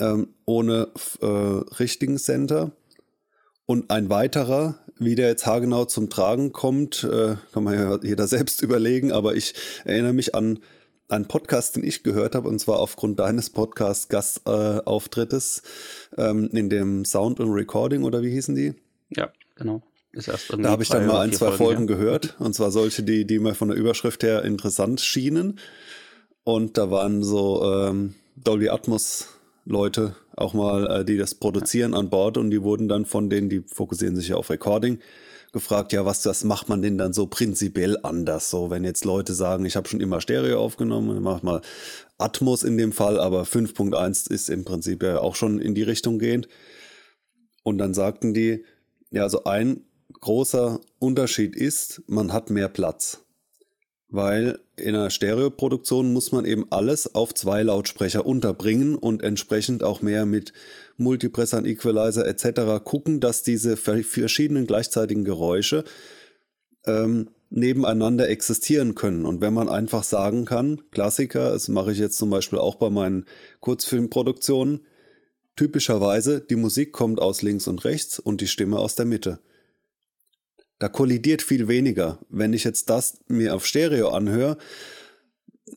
ähm, 0.00 0.28
ohne 0.46 0.88
äh, 1.20 1.26
richtigen 1.26 2.16
Center. 2.16 2.72
Und 3.66 3.90
ein 3.90 4.10
weiterer 4.10 4.78
wie 4.98 5.14
der 5.14 5.28
jetzt 5.28 5.46
haargenau 5.46 5.84
zum 5.84 6.10
Tragen 6.10 6.52
kommt, 6.52 7.04
äh, 7.04 7.36
kann 7.52 7.64
man 7.64 7.74
ja 7.74 7.98
jeder 8.02 8.26
selbst 8.26 8.60
überlegen, 8.62 9.12
aber 9.12 9.34
ich 9.34 9.54
erinnere 9.84 10.12
mich 10.12 10.34
an 10.34 10.58
einen 11.08 11.26
Podcast, 11.26 11.76
den 11.76 11.84
ich 11.84 12.02
gehört 12.02 12.34
habe, 12.34 12.48
und 12.48 12.58
zwar 12.58 12.78
aufgrund 12.78 13.20
deines 13.20 13.50
Podcast-Gastauftrittes 13.50 15.62
äh, 16.16 16.30
ähm, 16.30 16.48
in 16.52 16.70
dem 16.70 17.04
Sound 17.04 17.38
und 17.40 17.50
Recording, 17.50 18.04
oder 18.04 18.22
wie 18.22 18.30
hießen 18.30 18.54
die? 18.54 18.72
Ja, 19.10 19.30
genau. 19.54 19.82
da 20.12 20.70
habe 20.70 20.82
ich 20.82 20.88
dann 20.88 21.06
mal 21.06 21.20
ein, 21.20 21.32
zwei 21.32 21.52
Folgen, 21.52 21.64
Folgen 21.64 21.88
ja. 21.88 21.96
gehört, 21.96 22.40
und 22.40 22.54
zwar 22.54 22.70
solche, 22.70 23.02
die, 23.02 23.26
die 23.26 23.38
mir 23.38 23.54
von 23.54 23.68
der 23.68 23.76
Überschrift 23.76 24.22
her 24.22 24.42
interessant 24.42 25.00
schienen. 25.00 25.58
Und 26.44 26.78
da 26.78 26.90
waren 26.90 27.22
so 27.22 27.62
ähm, 27.64 28.14
Dolby 28.36 28.70
Atmos 28.70 29.28
Leute 29.64 30.16
auch 30.36 30.54
mal, 30.54 31.00
äh, 31.00 31.04
die 31.04 31.16
das 31.16 31.34
produzieren 31.34 31.94
an 31.94 32.10
Bord 32.10 32.36
und 32.36 32.50
die 32.50 32.62
wurden 32.62 32.88
dann 32.88 33.04
von 33.04 33.30
denen, 33.30 33.48
die 33.48 33.60
fokussieren 33.60 34.16
sich 34.16 34.28
ja 34.28 34.36
auf 34.36 34.50
Recording, 34.50 34.98
gefragt, 35.52 35.92
ja, 35.92 36.04
was 36.04 36.22
das 36.22 36.44
macht 36.44 36.68
man 36.68 36.80
denn 36.82 36.98
dann 36.98 37.12
so 37.12 37.26
prinzipiell 37.26 37.98
anders? 38.02 38.50
So, 38.50 38.70
wenn 38.70 38.84
jetzt 38.84 39.04
Leute 39.04 39.34
sagen, 39.34 39.66
ich 39.66 39.76
habe 39.76 39.88
schon 39.88 40.00
immer 40.00 40.20
Stereo 40.20 40.60
aufgenommen, 40.60 41.14
dann 41.14 41.22
mach 41.22 41.42
mal 41.42 41.60
Atmos 42.18 42.62
in 42.64 42.78
dem 42.78 42.92
Fall, 42.92 43.20
aber 43.20 43.42
5.1 43.42 44.30
ist 44.30 44.48
im 44.48 44.64
Prinzip 44.64 45.02
ja 45.02 45.20
auch 45.20 45.36
schon 45.36 45.60
in 45.60 45.74
die 45.74 45.82
Richtung 45.82 46.18
gehend. 46.18 46.48
Und 47.62 47.78
dann 47.78 47.94
sagten 47.94 48.34
die, 48.34 48.64
ja, 49.10 49.22
also 49.22 49.44
ein 49.44 49.84
großer 50.20 50.80
Unterschied 50.98 51.54
ist, 51.54 52.02
man 52.06 52.32
hat 52.32 52.50
mehr 52.50 52.68
Platz 52.68 53.21
weil 54.12 54.58
in 54.76 54.94
einer 54.94 55.10
Stereoproduktion 55.10 56.12
muss 56.12 56.32
man 56.32 56.44
eben 56.44 56.66
alles 56.70 57.14
auf 57.14 57.34
zwei 57.34 57.62
Lautsprecher 57.62 58.26
unterbringen 58.26 58.94
und 58.94 59.22
entsprechend 59.22 59.82
auch 59.82 60.02
mehr 60.02 60.26
mit 60.26 60.52
Multipressern, 60.98 61.64
Equalizer 61.64 62.26
etc. 62.26 62.84
gucken, 62.84 63.20
dass 63.20 63.42
diese 63.42 63.76
verschiedenen 63.76 64.66
gleichzeitigen 64.66 65.24
Geräusche 65.24 65.84
ähm, 66.84 67.30
nebeneinander 67.48 68.28
existieren 68.28 68.94
können. 68.94 69.24
Und 69.24 69.40
wenn 69.40 69.54
man 69.54 69.70
einfach 69.70 70.04
sagen 70.04 70.44
kann, 70.44 70.82
Klassiker, 70.90 71.52
das 71.52 71.68
mache 71.68 71.92
ich 71.92 71.98
jetzt 71.98 72.18
zum 72.18 72.28
Beispiel 72.28 72.58
auch 72.58 72.74
bei 72.74 72.90
meinen 72.90 73.24
Kurzfilmproduktionen, 73.60 74.80
typischerweise 75.56 76.40
die 76.40 76.56
Musik 76.56 76.92
kommt 76.92 77.18
aus 77.18 77.40
links 77.40 77.66
und 77.66 77.84
rechts 77.84 78.18
und 78.18 78.42
die 78.42 78.46
Stimme 78.46 78.78
aus 78.78 78.94
der 78.94 79.06
Mitte. 79.06 79.38
Da 80.82 80.88
kollidiert 80.88 81.42
viel 81.42 81.68
weniger. 81.68 82.18
Wenn 82.28 82.52
ich 82.52 82.64
jetzt 82.64 82.90
das 82.90 83.20
mir 83.28 83.54
auf 83.54 83.64
Stereo 83.64 84.08
anhöre, 84.08 84.58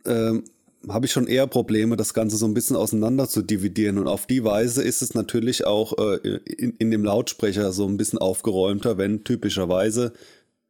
ähm, 0.03 0.45
habe 0.89 1.05
ich 1.05 1.11
schon 1.11 1.27
eher 1.27 1.45
Probleme, 1.45 1.95
das 1.95 2.15
Ganze 2.15 2.37
so 2.37 2.47
ein 2.47 2.55
bisschen 2.55 2.75
auseinander 2.75 3.29
zu 3.29 3.43
dividieren. 3.43 3.99
Und 3.99 4.07
auf 4.07 4.25
die 4.25 4.43
Weise 4.43 4.81
ist 4.81 5.03
es 5.03 5.13
natürlich 5.13 5.67
auch 5.67 5.95
äh, 5.99 6.39
in, 6.47 6.71
in 6.77 6.89
dem 6.89 7.05
Lautsprecher 7.05 7.71
so 7.71 7.87
ein 7.87 7.97
bisschen 7.97 8.17
aufgeräumter, 8.17 8.97
wenn 8.97 9.23
typischerweise 9.23 10.13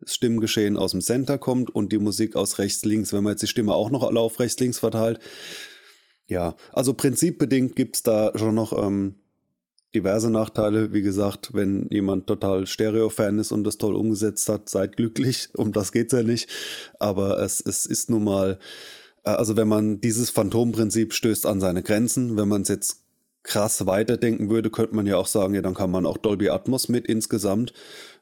das 0.02 0.14
Stimmgeschehen 0.14 0.76
aus 0.76 0.92
dem 0.92 1.00
Center 1.00 1.38
kommt 1.38 1.74
und 1.74 1.94
die 1.94 1.98
Musik 1.98 2.36
aus 2.36 2.60
rechts, 2.60 2.84
links. 2.84 3.14
Wenn 3.14 3.24
man 3.24 3.32
jetzt 3.32 3.44
die 3.44 3.48
Stimme 3.48 3.74
auch 3.74 3.90
noch 3.90 4.04
alle 4.04 4.20
auf 4.20 4.38
rechts, 4.42 4.60
links 4.60 4.80
verteilt. 4.80 5.22
Ja, 6.28 6.58
also 6.74 6.94
prinzipbedingt 6.94 7.78
gibt 7.78 7.96
es 7.96 8.04
da 8.04 8.34
schon 8.36 8.56
noch 8.56 8.78
ähm, 8.86 9.16
diverse 9.96 10.30
Nachteile. 10.30 10.94
Wie 10.94 11.02
gesagt, 11.02 11.52
wenn 11.54 11.88
jemand 11.90 12.28
total 12.28 12.68
Stereo-Fan 12.68 13.40
ist 13.40 13.52
und 13.52 13.64
das 13.64 13.78
toll 13.78 13.96
umgesetzt 13.96 14.50
hat, 14.50 14.70
seid 14.70 14.98
glücklich. 14.98 15.50
Um 15.58 15.72
das 15.72 15.92
geht's 15.92 16.14
ja 16.14 16.22
nicht. 16.22 16.50
Aber 17.00 17.40
es, 17.40 17.62
es 17.62 17.86
ist 17.86 18.10
nun 18.10 18.26
mal, 18.26 18.60
äh, 19.24 19.32
also 19.32 19.58
wenn 19.58 19.68
man 19.68 20.02
dieses 20.02 20.30
Phantomprinzip 20.30 21.14
stößt 21.14 21.46
an 21.46 21.62
seine 21.62 21.82
Grenzen, 21.82 22.38
wenn 22.38 22.48
man 22.48 22.62
es 22.64 22.68
jetzt 22.68 23.02
krass 23.44 23.86
weiterdenken 23.86 24.50
würde, 24.50 24.70
könnte 24.70 24.96
man 24.96 25.06
ja 25.08 25.18
auch 25.18 25.28
sagen, 25.28 25.54
ja, 25.54 25.62
dann 25.62 25.76
kann 25.76 25.92
man 25.92 26.06
auch 26.06 26.18
Dolby 26.18 26.50
Atmos 26.50 26.90
mit 26.90 27.08
insgesamt 27.08 27.74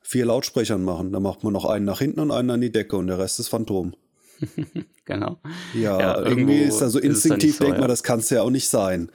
vier 0.02 0.26
Lautsprechern 0.26 0.84
machen. 0.84 1.12
Da 1.12 1.20
macht 1.20 1.44
man 1.44 1.54
noch 1.54 1.66
einen 1.66 1.86
nach 1.86 2.00
hinten 2.00 2.20
und 2.20 2.32
einen 2.32 2.52
an 2.52 2.62
die 2.62 2.72
Decke 2.72 2.98
und 2.98 3.08
der 3.08 3.20
Rest 3.20 3.40
ist 3.40 3.48
Phantom. 3.48 3.94
genau. 5.06 5.40
Ja, 5.74 6.00
ja 6.00 6.22
irgendwie 6.22 6.60
ist 6.60 6.80
da 6.80 6.90
so 6.90 7.00
instinktiv, 7.00 7.58
so, 7.58 7.64
denkt 7.64 7.78
man, 7.78 7.84
ja. 7.84 7.88
das 7.88 8.04
kann 8.04 8.20
es 8.20 8.30
ja 8.30 8.42
auch 8.42 8.50
nicht 8.50 8.70
sein. 8.70 9.10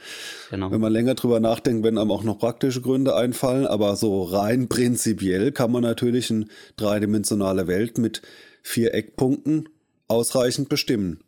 Genau. 0.51 0.71
Wenn 0.71 0.81
man 0.81 0.93
länger 0.93 1.15
drüber 1.15 1.41
nachdenkt, 1.41 1.85
werden 1.85 1.99
einem 1.99 2.11
auch 2.11 2.25
noch 2.25 2.39
praktische 2.39 2.81
Gründe 2.81 3.15
einfallen, 3.17 3.67
aber 3.67 3.97
so 3.97 4.23
rein 4.25 4.69
prinzipiell 4.69 5.53
kann 5.53 5.73
man 5.73 5.83
natürlich 5.83 6.31
eine 6.31 6.47
dreidimensionale 6.77 7.67
Welt 7.67 7.99
mit 7.99 8.23
vier 8.63 8.95
Eckpunkten 8.95 9.69
ausreichend 10.09 10.69
bestimmen. 10.69 11.21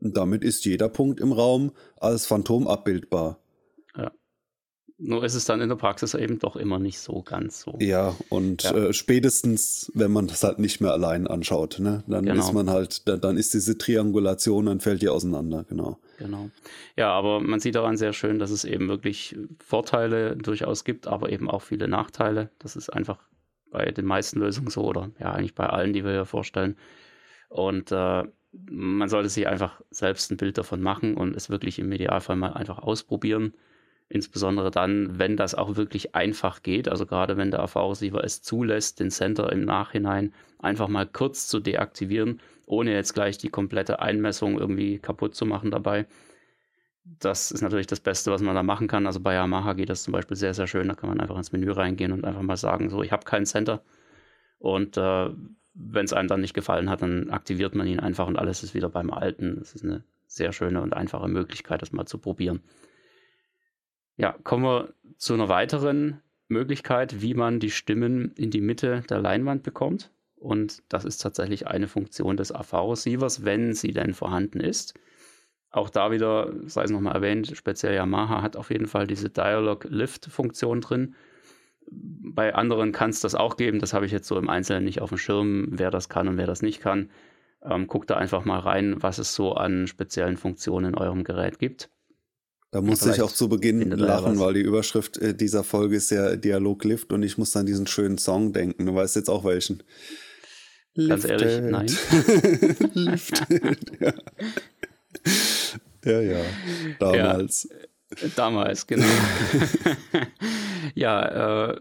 Und 0.00 0.16
damit 0.16 0.44
ist 0.44 0.64
jeder 0.64 0.88
Punkt 0.88 1.20
im 1.20 1.32
Raum 1.32 1.72
als 1.96 2.26
Phantom 2.26 2.66
abbildbar. 2.66 3.38
Ja. 3.96 4.12
Nur 4.96 5.24
ist 5.24 5.34
es 5.34 5.44
dann 5.44 5.60
in 5.60 5.68
der 5.68 5.76
Praxis 5.76 6.14
eben 6.14 6.38
doch 6.38 6.54
immer 6.54 6.78
nicht 6.78 7.00
so 7.00 7.22
ganz 7.22 7.60
so. 7.60 7.76
Ja, 7.80 8.14
und 8.28 8.62
ja. 8.62 8.74
Äh, 8.74 8.92
spätestens, 8.92 9.90
wenn 9.94 10.12
man 10.12 10.28
das 10.28 10.44
halt 10.44 10.60
nicht 10.60 10.80
mehr 10.80 10.92
allein 10.92 11.26
anschaut, 11.26 11.80
ne, 11.80 12.04
dann 12.06 12.24
genau. 12.24 12.38
ist 12.38 12.52
man 12.52 12.70
halt, 12.70 13.08
dann, 13.08 13.20
dann 13.20 13.36
ist 13.36 13.54
diese 13.54 13.76
Triangulation, 13.76 14.66
dann 14.66 14.78
fällt 14.78 15.02
die 15.02 15.08
auseinander, 15.08 15.64
genau. 15.68 15.98
Genau. 16.18 16.48
Ja, 16.96 17.10
aber 17.10 17.40
man 17.40 17.58
sieht 17.58 17.74
daran 17.74 17.96
sehr 17.96 18.12
schön, 18.12 18.38
dass 18.38 18.52
es 18.52 18.64
eben 18.64 18.86
wirklich 18.86 19.36
Vorteile 19.58 20.36
durchaus 20.36 20.84
gibt, 20.84 21.08
aber 21.08 21.30
eben 21.30 21.50
auch 21.50 21.62
viele 21.62 21.88
Nachteile. 21.88 22.50
Das 22.60 22.76
ist 22.76 22.88
einfach 22.88 23.18
bei 23.72 23.90
den 23.90 24.04
meisten 24.04 24.38
Lösungen 24.38 24.70
so 24.70 24.84
oder 24.84 25.10
ja, 25.18 25.32
eigentlich 25.32 25.56
bei 25.56 25.66
allen, 25.66 25.92
die 25.92 26.04
wir 26.04 26.12
hier 26.12 26.24
vorstellen. 26.24 26.76
Und 27.48 27.90
äh, 27.90 28.22
man 28.52 29.08
sollte 29.08 29.28
sich 29.28 29.48
einfach 29.48 29.80
selbst 29.90 30.30
ein 30.30 30.36
Bild 30.36 30.56
davon 30.56 30.80
machen 30.80 31.16
und 31.16 31.34
es 31.34 31.50
wirklich 31.50 31.80
im 31.80 31.90
Idealfall 31.90 32.36
mal 32.36 32.52
einfach 32.52 32.78
ausprobieren 32.78 33.54
Insbesondere 34.08 34.70
dann, 34.70 35.18
wenn 35.18 35.36
das 35.36 35.54
auch 35.54 35.76
wirklich 35.76 36.14
einfach 36.14 36.62
geht, 36.62 36.88
also 36.88 37.06
gerade 37.06 37.36
wenn 37.36 37.50
der 37.50 37.60
AV-Receiver 37.60 38.22
es 38.22 38.42
zulässt, 38.42 39.00
den 39.00 39.10
Center 39.10 39.50
im 39.50 39.64
Nachhinein 39.64 40.34
einfach 40.58 40.88
mal 40.88 41.06
kurz 41.06 41.48
zu 41.48 41.58
deaktivieren, 41.58 42.40
ohne 42.66 42.92
jetzt 42.92 43.14
gleich 43.14 43.38
die 43.38 43.48
komplette 43.48 44.00
Einmessung 44.00 44.58
irgendwie 44.58 44.98
kaputt 44.98 45.34
zu 45.34 45.46
machen 45.46 45.70
dabei. 45.70 46.06
Das 47.04 47.50
ist 47.50 47.62
natürlich 47.62 47.86
das 47.86 48.00
Beste, 48.00 48.30
was 48.30 48.40
man 48.40 48.54
da 48.54 48.62
machen 48.62 48.88
kann. 48.88 49.06
Also 49.06 49.20
bei 49.20 49.34
Yamaha 49.34 49.74
geht 49.74 49.90
das 49.90 50.02
zum 50.04 50.12
Beispiel 50.12 50.36
sehr, 50.36 50.54
sehr 50.54 50.66
schön. 50.66 50.88
Da 50.88 50.94
kann 50.94 51.08
man 51.08 51.20
einfach 51.20 51.36
ins 51.36 51.52
Menü 51.52 51.70
reingehen 51.70 52.12
und 52.12 52.24
einfach 52.24 52.42
mal 52.42 52.56
sagen, 52.56 52.88
so, 52.88 53.02
ich 53.02 53.12
habe 53.12 53.24
keinen 53.24 53.46
Center. 53.46 53.82
Und 54.58 54.96
äh, 54.96 55.30
wenn 55.74 56.04
es 56.04 56.12
einem 56.12 56.28
dann 56.28 56.40
nicht 56.40 56.54
gefallen 56.54 56.88
hat, 56.88 57.02
dann 57.02 57.30
aktiviert 57.30 57.74
man 57.74 57.86
ihn 57.86 58.00
einfach 58.00 58.26
und 58.26 58.38
alles 58.38 58.62
ist 58.62 58.74
wieder 58.74 58.88
beim 58.88 59.10
Alten. 59.10 59.56
Das 59.58 59.74
ist 59.74 59.84
eine 59.84 60.04
sehr 60.26 60.52
schöne 60.52 60.80
und 60.80 60.94
einfache 60.94 61.28
Möglichkeit, 61.28 61.82
das 61.82 61.92
mal 61.92 62.06
zu 62.06 62.18
probieren. 62.18 62.62
Ja, 64.16 64.36
kommen 64.44 64.64
wir 64.64 64.94
zu 65.16 65.34
einer 65.34 65.48
weiteren 65.48 66.20
Möglichkeit, 66.48 67.20
wie 67.20 67.34
man 67.34 67.58
die 67.58 67.70
Stimmen 67.70 68.32
in 68.36 68.50
die 68.50 68.60
Mitte 68.60 69.02
der 69.08 69.18
Leinwand 69.18 69.62
bekommt. 69.62 70.10
Und 70.36 70.82
das 70.88 71.04
ist 71.04 71.18
tatsächlich 71.18 71.66
eine 71.66 71.88
Funktion 71.88 72.36
des 72.36 72.52
AV-Receivers, 72.52 73.44
wenn 73.44 73.72
sie 73.72 73.92
denn 73.92 74.14
vorhanden 74.14 74.60
ist. 74.60 74.94
Auch 75.70 75.90
da 75.90 76.12
wieder, 76.12 76.52
sei 76.66 76.84
es 76.84 76.90
nochmal 76.90 77.14
erwähnt, 77.14 77.52
speziell 77.54 77.94
Yamaha 77.94 78.42
hat 78.42 78.56
auf 78.56 78.70
jeden 78.70 78.86
Fall 78.86 79.06
diese 79.06 79.30
Dialog-Lift-Funktion 79.30 80.80
drin. 80.80 81.14
Bei 81.90 82.54
anderen 82.54 82.92
kann 82.92 83.10
es 83.10 83.20
das 83.20 83.34
auch 83.34 83.56
geben. 83.56 83.80
Das 83.80 83.92
habe 83.92 84.06
ich 84.06 84.12
jetzt 84.12 84.28
so 84.28 84.38
im 84.38 84.48
Einzelnen 84.48 84.84
nicht 84.84 85.00
auf 85.00 85.08
dem 85.08 85.18
Schirm, 85.18 85.68
wer 85.70 85.90
das 85.90 86.08
kann 86.08 86.28
und 86.28 86.36
wer 86.36 86.46
das 86.46 86.62
nicht 86.62 86.80
kann. 86.80 87.10
Ähm, 87.62 87.88
guckt 87.88 88.10
da 88.10 88.16
einfach 88.16 88.44
mal 88.44 88.60
rein, 88.60 89.02
was 89.02 89.18
es 89.18 89.34
so 89.34 89.54
an 89.54 89.86
speziellen 89.86 90.36
Funktionen 90.36 90.92
in 90.92 90.98
eurem 90.98 91.24
Gerät 91.24 91.58
gibt. 91.58 91.90
Da 92.74 92.80
musste 92.80 93.12
ich 93.12 93.22
auch 93.22 93.30
zu 93.30 93.48
Beginn 93.48 93.88
lachen, 93.92 94.40
weil 94.40 94.54
die 94.54 94.60
Überschrift 94.60 95.16
äh, 95.18 95.32
dieser 95.32 95.62
Folge 95.62 95.94
ist 95.94 96.10
ja 96.10 96.34
Dialog 96.34 96.82
Lift 96.82 97.12
und 97.12 97.22
ich 97.22 97.38
muss 97.38 97.54
an 97.54 97.66
diesen 97.66 97.86
schönen 97.86 98.18
Song 98.18 98.52
denken. 98.52 98.86
Du 98.86 98.92
weißt 98.96 99.14
jetzt 99.14 99.30
auch 99.30 99.44
welchen. 99.44 99.84
Ganz 100.96 101.24
ehrlich, 101.24 101.60
nein. 101.70 101.86
Lifted, 102.94 103.78
ja. 104.00 104.12
ja, 106.04 106.20
ja, 106.20 106.40
damals. 106.98 107.68
Ja, 108.20 108.28
damals, 108.34 108.88
genau. 108.88 109.06
ja, 110.96 111.68
äh, 111.70 111.80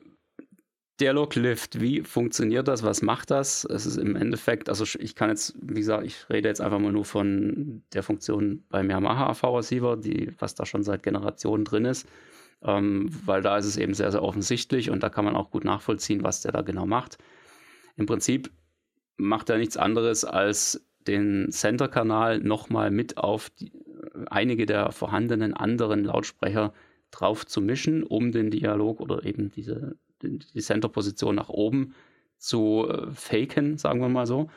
Dialoglift, 0.99 1.81
wie 1.81 2.01
funktioniert 2.01 2.67
das? 2.67 2.83
Was 2.83 3.01
macht 3.01 3.31
das? 3.31 3.65
Es 3.65 3.85
ist 3.85 3.97
im 3.97 4.15
Endeffekt, 4.15 4.69
also 4.69 4.85
ich 4.99 5.15
kann 5.15 5.29
jetzt, 5.29 5.55
wie 5.59 5.79
gesagt, 5.79 6.05
ich 6.05 6.29
rede 6.29 6.47
jetzt 6.47 6.61
einfach 6.61 6.77
mal 6.77 6.91
nur 6.91 7.05
von 7.05 7.83
der 7.93 8.03
Funktion 8.03 8.63
beim 8.69 8.89
Yamaha 8.89 9.27
AV-Receiver, 9.31 9.97
was 10.39 10.53
da 10.53 10.65
schon 10.65 10.83
seit 10.83 11.01
Generationen 11.01 11.65
drin 11.65 11.85
ist, 11.85 12.07
ähm, 12.61 13.09
weil 13.25 13.41
da 13.41 13.57
ist 13.57 13.65
es 13.65 13.77
eben 13.77 13.95
sehr, 13.95 14.11
sehr 14.11 14.21
offensichtlich 14.21 14.91
und 14.91 15.01
da 15.01 15.09
kann 15.09 15.25
man 15.25 15.35
auch 15.35 15.49
gut 15.49 15.65
nachvollziehen, 15.65 16.23
was 16.23 16.41
der 16.41 16.51
da 16.51 16.61
genau 16.61 16.85
macht. 16.85 17.17
Im 17.95 18.05
Prinzip 18.05 18.51
macht 19.17 19.49
er 19.49 19.57
nichts 19.57 19.77
anderes 19.77 20.25
als 20.25 20.85
den 21.07 21.51
Center-Kanal 21.51 22.39
nochmal 22.39 22.91
mit 22.91 23.17
auf 23.17 23.49
die, 23.49 23.71
einige 24.27 24.67
der 24.67 24.91
vorhandenen 24.91 25.55
anderen 25.55 26.03
Lautsprecher 26.03 26.71
drauf 27.11 27.45
zu 27.45 27.61
mischen, 27.61 28.03
um 28.03 28.31
den 28.31 28.51
Dialog 28.51 28.99
oder 28.99 29.25
eben 29.25 29.51
diese 29.51 29.95
die 30.23 30.61
Center-Position 30.61 31.35
nach 31.35 31.49
oben 31.49 31.93
zu 32.37 32.87
äh, 32.89 33.11
faken, 33.11 33.77
sagen 33.77 34.01
wir 34.01 34.09
mal 34.09 34.25
so. 34.25 34.49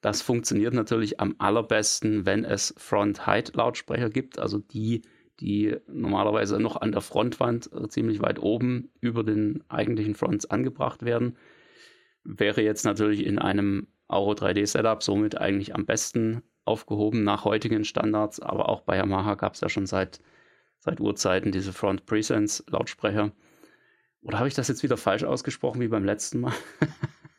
Das 0.00 0.20
funktioniert 0.20 0.74
natürlich 0.74 1.18
am 1.18 1.34
allerbesten, 1.38 2.26
wenn 2.26 2.44
es 2.44 2.74
Front-Height-Lautsprecher 2.76 4.10
gibt, 4.10 4.38
also 4.38 4.58
die, 4.58 5.02
die 5.40 5.76
normalerweise 5.88 6.60
noch 6.60 6.76
an 6.76 6.92
der 6.92 7.00
Frontwand 7.00 7.70
äh, 7.72 7.88
ziemlich 7.88 8.20
weit 8.20 8.38
oben 8.38 8.90
über 9.00 9.24
den 9.24 9.64
eigentlichen 9.68 10.14
Fronts 10.14 10.46
angebracht 10.46 11.04
werden. 11.04 11.36
Wäre 12.22 12.62
jetzt 12.62 12.84
natürlich 12.84 13.24
in 13.24 13.38
einem 13.38 13.88
Auro 14.06 14.32
3D-Setup 14.32 15.02
somit 15.02 15.38
eigentlich 15.38 15.74
am 15.74 15.86
besten 15.86 16.42
aufgehoben 16.64 17.24
nach 17.24 17.44
heutigen 17.44 17.84
Standards, 17.84 18.40
aber 18.40 18.68
auch 18.68 18.82
bei 18.82 18.96
Yamaha 18.96 19.34
gab 19.34 19.54
es 19.54 19.60
ja 19.60 19.68
schon 19.68 19.86
seit, 19.86 20.20
seit 20.78 21.00
Urzeiten 21.00 21.52
diese 21.52 21.72
Front 21.72 22.06
Presence 22.06 22.64
Lautsprecher. 22.68 23.32
Oder 24.24 24.38
habe 24.38 24.48
ich 24.48 24.54
das 24.54 24.68
jetzt 24.68 24.82
wieder 24.82 24.96
falsch 24.96 25.22
ausgesprochen 25.22 25.80
wie 25.80 25.88
beim 25.88 26.04
letzten 26.04 26.40
Mal? 26.40 26.54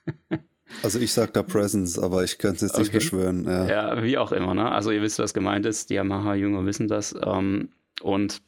also 0.84 1.00
ich 1.00 1.12
sage 1.12 1.32
da 1.34 1.44
Presence, 1.44 2.00
aber 2.00 2.24
ich 2.24 2.38
kann 2.38 2.56
es 2.56 2.62
jetzt 2.62 2.76
okay. 2.76 2.82
nicht 2.82 2.94
beschwören. 2.94 3.44
Ja. 3.46 3.66
ja. 3.66 4.04
wie 4.04 4.18
auch 4.18 4.32
immer. 4.32 4.54
Ne? 4.54 4.72
Also 4.72 4.92
ihr 4.92 5.02
wisst, 5.02 5.20
was 5.20 5.34
gemeint 5.34 5.66
ist. 5.66 5.90
Die 5.90 5.96
Yamaha-Jünger 5.96 6.66
wissen 6.66 6.88
das. 6.88 7.16
Ähm, 7.26 7.70
und 8.02 8.42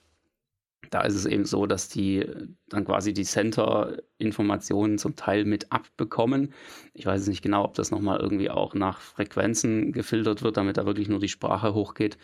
da 0.91 1.01
ist 1.01 1.15
es 1.15 1.25
eben 1.25 1.45
so, 1.45 1.65
dass 1.65 1.89
die 1.89 2.25
dann 2.69 2.85
quasi 2.85 3.11
die 3.11 3.23
Center-Informationen 3.23 4.99
zum 4.99 5.15
Teil 5.15 5.43
mit 5.43 5.71
abbekommen. 5.71 6.53
Ich 6.93 7.07
weiß 7.07 7.27
nicht 7.27 7.41
genau, 7.41 7.63
ob 7.63 7.73
das 7.73 7.91
nochmal 7.91 8.19
irgendwie 8.19 8.51
auch 8.51 8.75
nach 8.75 9.01
Frequenzen 9.01 9.91
gefiltert 9.91 10.43
wird, 10.43 10.57
damit 10.57 10.77
da 10.77 10.85
wirklich 10.85 11.09
nur 11.09 11.19
die 11.19 11.27
Sprache 11.27 11.73
hochgeht. 11.73 12.17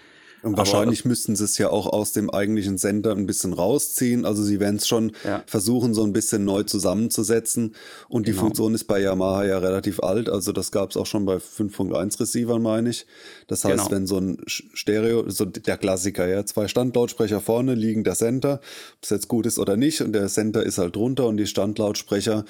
Und 0.43 0.57
wahrscheinlich 0.57 1.01
Aber, 1.01 1.09
müssten 1.09 1.37
sie 1.37 1.45
es 1.45 1.57
ja 1.57 1.69
auch 1.69 1.87
aus 1.87 2.11
dem 2.11 2.29
eigentlichen 2.29 2.77
Sender 2.77 3.15
ein 3.15 3.25
bisschen 3.25 3.53
rausziehen. 3.53 4.25
Also 4.25 4.43
sie 4.43 4.59
werden 4.59 4.75
es 4.75 4.87
schon 4.87 5.13
ja. 5.23 5.41
versuchen, 5.47 5.93
so 5.93 6.03
ein 6.03 6.11
bisschen 6.11 6.43
neu 6.43 6.63
zusammenzusetzen. 6.63 7.75
Und 8.09 8.23
genau. 8.23 8.33
die 8.35 8.39
Funktion 8.39 8.75
ist 8.75 8.83
bei 8.83 8.99
Yamaha 8.99 9.45
ja 9.45 9.57
relativ 9.59 10.01
alt. 10.03 10.27
Also 10.27 10.51
das 10.51 10.71
gab 10.73 10.91
es 10.91 10.97
auch 10.97 11.05
schon 11.05 11.25
bei 11.25 11.37
5.1 11.37 12.19
Receivern, 12.19 12.61
meine 12.61 12.89
ich. 12.89 13.05
Das 13.47 13.63
heißt, 13.63 13.85
genau. 13.85 13.91
wenn 13.91 14.05
so 14.05 14.17
ein 14.17 14.37
Stereo, 14.45 15.29
so 15.29 15.45
der 15.45 15.77
Klassiker, 15.77 16.27
ja, 16.27 16.45
zwei 16.45 16.67
Standlautsprecher 16.67 17.39
vorne 17.39 17.73
liegen 17.73 18.03
der 18.03 18.15
Center, 18.15 18.59
ob 18.97 19.03
es 19.03 19.11
jetzt 19.11 19.29
gut 19.29 19.45
ist 19.45 19.59
oder 19.59 19.77
nicht, 19.77 20.01
und 20.01 20.11
der 20.11 20.27
Center 20.27 20.61
ist 20.63 20.77
halt 20.77 20.95
drunter 20.95 21.25
und 21.25 21.37
die 21.37 21.47
Standlautsprecher 21.47 22.43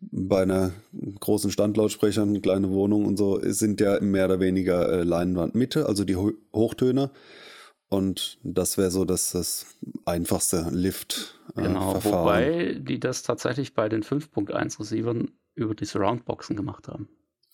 bei 0.00 0.42
einer 0.42 0.72
großen 1.20 1.50
Standlautsprecher, 1.50 2.22
eine 2.22 2.40
kleine 2.40 2.70
Wohnung 2.70 3.04
und 3.04 3.16
so, 3.16 3.40
sind 3.42 3.80
ja 3.80 4.00
mehr 4.00 4.26
oder 4.26 4.40
weniger 4.40 4.88
äh, 4.90 5.02
Leinwandmitte, 5.02 5.86
also 5.86 6.04
die 6.04 6.16
Ho 6.16 6.32
Hochtöner. 6.52 7.10
Und 7.88 8.38
das 8.42 8.76
wäre 8.76 8.90
so 8.90 9.04
das, 9.04 9.32
das 9.32 9.66
einfachste 10.04 10.68
Lift. 10.70 11.40
Äh, 11.56 11.62
genau, 11.62 11.92
Verfahren. 11.92 12.22
wobei 12.22 12.74
die 12.78 13.00
das 13.00 13.22
tatsächlich 13.22 13.74
bei 13.74 13.88
den 13.88 14.02
5.1 14.02 14.78
Receivern 14.78 15.30
über 15.54 15.74
die 15.74 15.86
Surroundboxen 15.86 16.54
gemacht 16.54 16.88
haben 16.88 17.08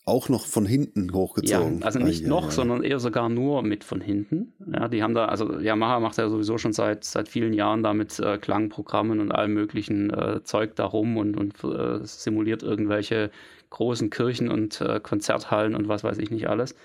auch 0.05 0.29
noch 0.29 0.45
von 0.45 0.67
hinten 0.67 1.11
hochgezogen. 1.13 1.79
Ja, 1.79 1.85
also 1.85 1.99
nicht 1.99 2.25
ah, 2.25 2.29
noch, 2.29 2.41
ja, 2.43 2.47
ja. 2.47 2.51
sondern 2.51 2.83
eher 2.83 2.99
sogar 2.99 3.27
nur 3.27 3.63
mit 3.63 3.83
von 3.83 4.01
hinten. 4.01 4.53
Ja, 4.71 4.87
die 4.87 5.01
haben 5.01 5.15
da, 5.15 5.25
also 5.25 5.59
Yamaha 5.59 5.99
macht 5.99 6.17
ja 6.17 6.29
sowieso 6.29 6.59
schon 6.59 6.73
seit, 6.73 7.03
seit 7.03 7.27
vielen 7.27 7.53
Jahren 7.53 7.81
da 7.81 7.93
mit 7.93 8.19
äh, 8.19 8.37
Klangprogrammen 8.37 9.19
und 9.19 9.31
allem 9.31 9.55
möglichen 9.55 10.11
äh, 10.11 10.43
Zeug 10.43 10.75
darum 10.75 11.17
und, 11.17 11.35
und 11.37 11.63
äh, 11.63 12.05
simuliert 12.05 12.61
irgendwelche 12.61 13.31
großen 13.71 14.11
Kirchen 14.11 14.49
und 14.51 14.79
äh, 14.79 14.99
Konzerthallen 14.99 15.75
und 15.75 15.87
was 15.87 16.03
weiß 16.03 16.19
ich 16.19 16.29
nicht 16.29 16.47
alles. 16.47 16.75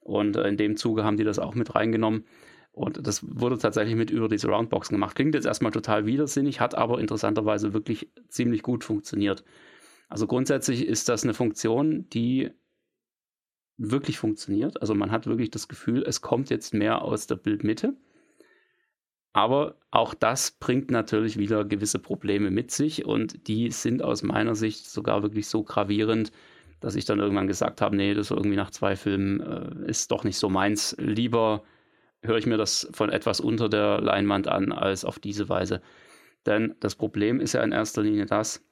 Und 0.00 0.36
äh, 0.36 0.46
in 0.46 0.56
dem 0.56 0.76
Zuge 0.76 1.02
haben 1.02 1.16
die 1.16 1.24
das 1.24 1.40
auch 1.40 1.56
mit 1.56 1.74
reingenommen. 1.74 2.24
Und 2.70 3.04
das 3.04 3.24
wurde 3.28 3.58
tatsächlich 3.58 3.96
mit 3.96 4.10
über 4.10 4.28
diese 4.28 4.46
Roundboxen 4.46 4.94
gemacht. 4.94 5.16
Klingt 5.16 5.34
jetzt 5.34 5.46
erstmal 5.46 5.72
total 5.72 6.06
widersinnig, 6.06 6.60
hat 6.60 6.76
aber 6.76 7.00
interessanterweise 7.00 7.74
wirklich 7.74 8.08
ziemlich 8.28 8.62
gut 8.62 8.84
funktioniert. 8.84 9.42
Also 10.08 10.28
grundsätzlich 10.28 10.86
ist 10.86 11.08
das 11.08 11.24
eine 11.24 11.34
Funktion, 11.34 12.08
die 12.10 12.50
wirklich 13.78 14.18
funktioniert. 14.18 14.80
Also 14.80 14.94
man 14.94 15.10
hat 15.10 15.26
wirklich 15.26 15.50
das 15.50 15.68
Gefühl, 15.68 16.04
es 16.06 16.20
kommt 16.20 16.50
jetzt 16.50 16.74
mehr 16.74 17.02
aus 17.02 17.26
der 17.26 17.36
Bildmitte. 17.36 17.94
Aber 19.32 19.76
auch 19.90 20.14
das 20.14 20.50
bringt 20.50 20.90
natürlich 20.90 21.38
wieder 21.38 21.64
gewisse 21.64 22.00
Probleme 22.00 22.50
mit 22.50 22.72
sich 22.72 23.04
und 23.04 23.46
die 23.46 23.70
sind 23.70 24.02
aus 24.02 24.22
meiner 24.22 24.56
Sicht 24.56 24.90
sogar 24.90 25.22
wirklich 25.22 25.46
so 25.46 25.62
gravierend, 25.62 26.32
dass 26.80 26.96
ich 26.96 27.04
dann 27.04 27.20
irgendwann 27.20 27.46
gesagt 27.46 27.80
habe, 27.80 27.94
nee, 27.94 28.14
das 28.14 28.30
irgendwie 28.30 28.56
nach 28.56 28.70
zwei 28.70 28.96
Filmen 28.96 29.40
äh, 29.40 29.90
ist 29.90 30.10
doch 30.10 30.24
nicht 30.24 30.38
so 30.38 30.48
meins. 30.48 30.96
Lieber 30.98 31.62
höre 32.22 32.38
ich 32.38 32.46
mir 32.46 32.56
das 32.56 32.88
von 32.92 33.10
etwas 33.10 33.40
unter 33.40 33.68
der 33.68 34.00
Leinwand 34.00 34.48
an 34.48 34.72
als 34.72 35.04
auf 35.04 35.18
diese 35.18 35.48
Weise. 35.48 35.82
Denn 36.46 36.74
das 36.80 36.94
Problem 36.94 37.40
ist 37.40 37.52
ja 37.52 37.62
in 37.62 37.72
erster 37.72 38.02
Linie 38.02 38.26
das, 38.26 38.64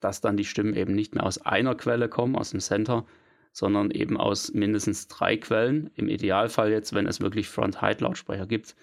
dass 0.00 0.20
dann 0.20 0.36
die 0.36 0.44
Stimmen 0.44 0.74
eben 0.74 0.94
nicht 0.94 1.14
mehr 1.14 1.24
aus 1.24 1.38
einer 1.38 1.74
Quelle 1.74 2.08
kommen, 2.08 2.36
aus 2.36 2.50
dem 2.50 2.60
Center, 2.60 3.06
sondern 3.52 3.90
eben 3.90 4.16
aus 4.16 4.52
mindestens 4.52 5.08
drei 5.08 5.36
Quellen. 5.36 5.90
Im 5.96 6.08
Idealfall 6.08 6.70
jetzt, 6.70 6.94
wenn 6.94 7.06
es 7.06 7.20
wirklich 7.20 7.48
Front-Height-Lautsprecher 7.48 8.46
gibt. 8.46 8.76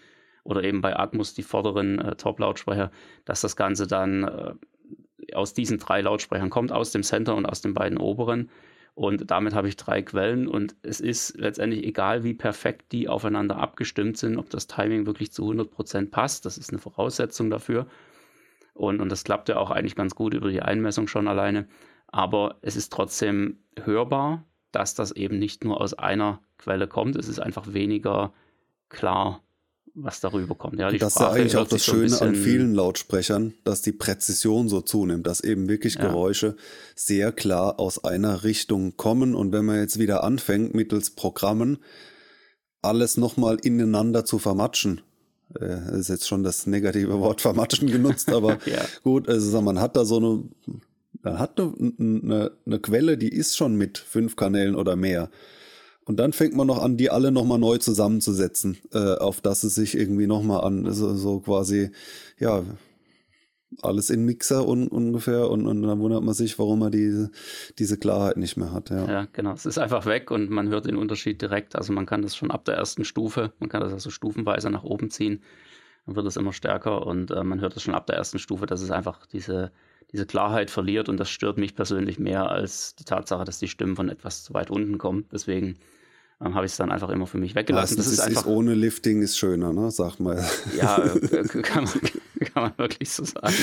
oder 0.43 0.63
eben 0.63 0.81
bei 0.81 0.97
Atmos 0.97 1.33
die 1.33 1.43
vorderen 1.43 1.99
äh, 1.99 2.15
Top-Lautsprecher, 2.15 2.91
dass 3.25 3.41
das 3.41 3.57
Ganze 3.57 3.85
dann 3.85 4.23
äh, 4.23 4.53
aus 5.35 5.53
diesen 5.53 5.77
drei 5.77 6.01
Lautsprechern 6.01 6.49
kommt, 6.49 6.71
aus 6.71 6.91
dem 6.91 7.03
Center 7.03 7.35
und 7.35 7.45
aus 7.45 7.61
den 7.61 7.73
beiden 7.73 7.97
oberen. 7.97 8.49
Und 8.95 9.29
damit 9.29 9.53
habe 9.53 9.67
ich 9.67 9.75
drei 9.75 10.01
Quellen 10.01 10.47
und 10.47 10.75
es 10.81 11.01
ist 11.01 11.37
letztendlich 11.37 11.83
egal, 11.83 12.23
wie 12.23 12.33
perfekt 12.33 12.91
die 12.91 13.07
aufeinander 13.07 13.57
abgestimmt 13.57 14.17
sind, 14.17 14.37
ob 14.37 14.49
das 14.49 14.65
Timing 14.65 15.05
wirklich 15.05 15.31
zu 15.31 15.43
100% 15.43 16.09
passt. 16.09 16.45
Das 16.45 16.57
ist 16.57 16.71
eine 16.71 16.79
Voraussetzung 16.79 17.51
dafür. 17.51 17.85
Und, 18.73 18.99
und 18.99 19.09
das 19.11 19.23
klappt 19.23 19.49
ja 19.49 19.57
auch 19.57 19.69
eigentlich 19.69 19.95
ganz 19.95 20.15
gut 20.15 20.33
über 20.33 20.49
die 20.49 20.63
Einmessung 20.63 21.07
schon 21.07 21.27
alleine. 21.27 21.67
Aber 22.07 22.57
es 22.61 22.75
ist 22.75 22.91
trotzdem 22.91 23.59
hörbar, 23.83 24.45
dass 24.77 24.93
das 24.93 25.11
eben 25.11 25.39
nicht 25.39 25.63
nur 25.63 25.81
aus 25.81 25.95
einer 25.95 26.39
Quelle 26.59 26.87
kommt. 26.87 27.15
Es 27.15 27.27
ist 27.27 27.39
einfach 27.39 27.73
weniger 27.73 28.31
klar, 28.89 29.41
was 29.95 30.19
darüber 30.19 30.53
kommt. 30.53 30.79
Ja, 30.79 30.91
das 30.91 31.15
ist 31.15 31.19
ja 31.19 31.31
eigentlich 31.31 31.57
auch 31.57 31.67
das 31.67 31.83
Schöne 31.83 32.21
an 32.21 32.35
vielen 32.35 32.75
Lautsprechern, 32.75 33.55
dass 33.63 33.81
die 33.81 33.91
Präzision 33.91 34.69
so 34.69 34.81
zunimmt, 34.81 35.25
dass 35.25 35.41
eben 35.41 35.67
wirklich 35.67 35.95
ja. 35.95 36.01
Geräusche 36.01 36.55
sehr 36.95 37.31
klar 37.31 37.79
aus 37.79 38.03
einer 38.03 38.43
Richtung 38.43 38.97
kommen. 38.97 39.33
Und 39.33 39.51
wenn 39.51 39.65
man 39.65 39.77
jetzt 39.79 39.97
wieder 39.97 40.23
anfängt, 40.23 40.75
mittels 40.75 41.09
Programmen 41.09 41.79
alles 42.83 43.17
nochmal 43.17 43.57
ineinander 43.63 44.25
zu 44.25 44.37
vermatschen, 44.37 45.01
äh, 45.59 45.97
ist 45.97 46.09
jetzt 46.09 46.27
schon 46.27 46.43
das 46.43 46.67
negative 46.67 47.19
Wort 47.19 47.41
vermatschen 47.41 47.87
genutzt, 47.87 48.31
aber 48.31 48.59
ja. 48.67 48.85
gut, 49.03 49.27
also 49.27 49.59
man 49.61 49.79
hat 49.79 49.95
da 49.95 50.05
so 50.05 50.17
eine, 50.17 50.43
man 51.31 51.39
hat 51.39 51.59
eine, 51.59 51.93
eine, 51.99 52.51
eine 52.65 52.79
Quelle, 52.79 53.17
die 53.17 53.29
ist 53.29 53.57
schon 53.57 53.75
mit 53.75 53.97
fünf 53.97 54.35
Kanälen 54.35 54.75
oder 54.75 54.95
mehr. 54.95 55.29
Und 56.05 56.17
dann 56.21 56.31
fängt 56.31 56.55
man 56.55 56.67
noch 56.67 56.81
an, 56.81 56.95
die 56.95 57.09
alle 57.09 57.31
nochmal 57.31 57.59
neu 57.59 57.77
zusammenzusetzen, 57.79 58.77
äh, 58.93 59.15
auf 59.15 59.41
dass 59.41 59.63
es 59.63 59.75
sich 59.75 59.97
irgendwie 59.97 60.25
nochmal 60.25 60.61
an, 60.63 60.93
so, 60.93 61.13
so 61.15 61.41
quasi, 61.41 61.91
ja, 62.39 62.63
alles 63.81 64.09
in 64.09 64.23
Mixer 64.25 64.65
un, 64.65 64.87
ungefähr 64.87 65.49
und, 65.49 65.67
und 65.67 65.81
dann 65.81 65.99
wundert 65.99 66.23
man 66.23 66.33
sich, 66.33 66.57
warum 66.57 66.79
man 66.79 66.91
diese, 66.91 67.29
diese 67.77 67.97
Klarheit 67.97 68.37
nicht 68.37 68.55
mehr 68.55 68.71
hat. 68.71 68.89
Ja. 68.89 69.05
ja, 69.05 69.27
genau. 69.33 69.51
Es 69.51 69.65
ist 69.65 69.77
einfach 69.77 70.05
weg 70.05 70.31
und 70.31 70.49
man 70.49 70.69
hört 70.69 70.85
den 70.85 70.95
Unterschied 70.95 71.41
direkt. 71.41 71.75
Also 71.75 71.91
man 71.91 72.05
kann 72.05 72.21
das 72.21 72.37
schon 72.37 72.51
ab 72.51 72.63
der 72.63 72.75
ersten 72.75 73.03
Stufe, 73.03 73.51
man 73.59 73.67
kann 73.67 73.81
das 73.81 73.91
also 73.91 74.09
stufenweise 74.09 74.69
nach 74.69 74.83
oben 74.83 75.09
ziehen, 75.09 75.43
dann 76.05 76.15
wird 76.15 76.25
es 76.25 76.37
immer 76.37 76.53
stärker 76.53 77.05
und 77.05 77.31
äh, 77.31 77.43
man 77.43 77.59
hört 77.59 77.75
es 77.75 77.83
schon 77.83 77.95
ab 77.95 78.07
der 78.07 78.15
ersten 78.15 78.39
Stufe, 78.39 78.65
dass 78.65 78.81
es 78.81 78.91
einfach 78.91 79.25
diese, 79.25 79.71
diese 80.11 80.25
Klarheit 80.25 80.71
verliert 80.71 81.09
und 81.09 81.17
das 81.17 81.29
stört 81.29 81.57
mich 81.57 81.75
persönlich 81.75 82.19
mehr 82.19 82.49
als 82.49 82.95
die 82.95 83.03
Tatsache, 83.03 83.43
dass 83.43 83.59
die 83.59 83.67
Stimmen 83.67 83.95
von 83.95 84.09
etwas 84.09 84.43
zu 84.43 84.53
weit 84.53 84.71
unten 84.71 84.97
kommen. 84.97 85.25
Deswegen 85.31 85.77
ähm, 86.39 86.55
habe 86.55 86.65
ich 86.65 86.71
es 86.71 86.77
dann 86.77 86.91
einfach 86.91 87.09
immer 87.09 87.27
für 87.27 87.37
mich 87.37 87.55
weggelassen. 87.55 87.95
Ja, 87.95 87.97
das, 87.97 88.07
ist, 88.07 88.13
ist 88.13 88.19
einfach 88.21 88.41
ist 88.41 88.47
ohne 88.47 88.73
Lifting 88.73 89.21
ist 89.21 89.37
schöner, 89.37 89.73
ne? 89.73 89.91
Sag 89.91 90.19
mal. 90.19 90.43
Ja, 90.77 90.97
äh, 91.13 91.47
kann 91.61 91.85
man, 91.85 92.01
kann 92.53 92.63
man 92.63 92.77
wirklich 92.77 93.11
so 93.11 93.25
sagen. 93.25 93.55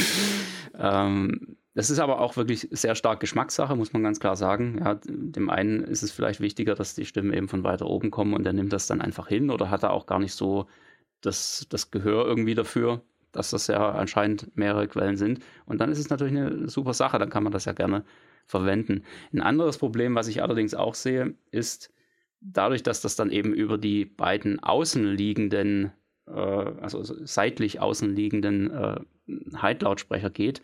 Ähm, 0.76 1.56
das 1.74 1.90
ist 1.90 1.98
aber 1.98 2.20
auch 2.20 2.36
wirklich 2.36 2.68
sehr 2.70 2.94
stark 2.94 3.20
Geschmackssache, 3.20 3.74
muss 3.74 3.92
man 3.92 4.02
ganz 4.02 4.20
klar 4.20 4.36
sagen. 4.36 4.80
Ja, 4.84 4.94
dem 5.04 5.50
einen 5.50 5.82
ist 5.82 6.02
es 6.02 6.12
vielleicht 6.12 6.40
wichtiger, 6.40 6.74
dass 6.74 6.94
die 6.94 7.04
Stimmen 7.04 7.32
eben 7.32 7.48
von 7.48 7.64
weiter 7.64 7.86
oben 7.86 8.10
kommen 8.10 8.34
und 8.34 8.44
der 8.44 8.52
nimmt 8.52 8.72
das 8.72 8.86
dann 8.86 9.00
einfach 9.00 9.28
hin 9.28 9.50
oder 9.50 9.70
hat 9.70 9.82
er 9.82 9.92
auch 9.92 10.06
gar 10.06 10.20
nicht 10.20 10.34
so 10.34 10.66
das, 11.20 11.66
das 11.70 11.90
Gehör 11.90 12.26
irgendwie 12.26 12.54
dafür, 12.54 13.02
dass 13.34 13.50
das 13.50 13.66
ja 13.66 13.92
anscheinend 13.92 14.56
mehrere 14.56 14.88
Quellen 14.88 15.16
sind. 15.16 15.40
Und 15.66 15.80
dann 15.80 15.90
ist 15.90 15.98
es 15.98 16.10
natürlich 16.10 16.36
eine 16.36 16.68
super 16.68 16.94
Sache, 16.94 17.18
dann 17.18 17.30
kann 17.30 17.42
man 17.42 17.52
das 17.52 17.64
ja 17.64 17.72
gerne 17.72 18.04
verwenden. 18.46 19.02
Ein 19.32 19.40
anderes 19.40 19.78
Problem, 19.78 20.14
was 20.14 20.28
ich 20.28 20.42
allerdings 20.42 20.74
auch 20.74 20.94
sehe, 20.94 21.34
ist, 21.50 21.92
dadurch, 22.40 22.82
dass 22.82 23.00
das 23.00 23.16
dann 23.16 23.30
eben 23.30 23.54
über 23.54 23.78
die 23.78 24.04
beiden 24.04 24.62
außenliegenden, 24.62 25.92
äh, 26.26 26.30
also 26.30 27.02
seitlich 27.02 27.80
außenliegenden 27.80 28.70
äh, 28.70 29.00
Heitlautsprecher 29.56 30.30
geht, 30.30 30.62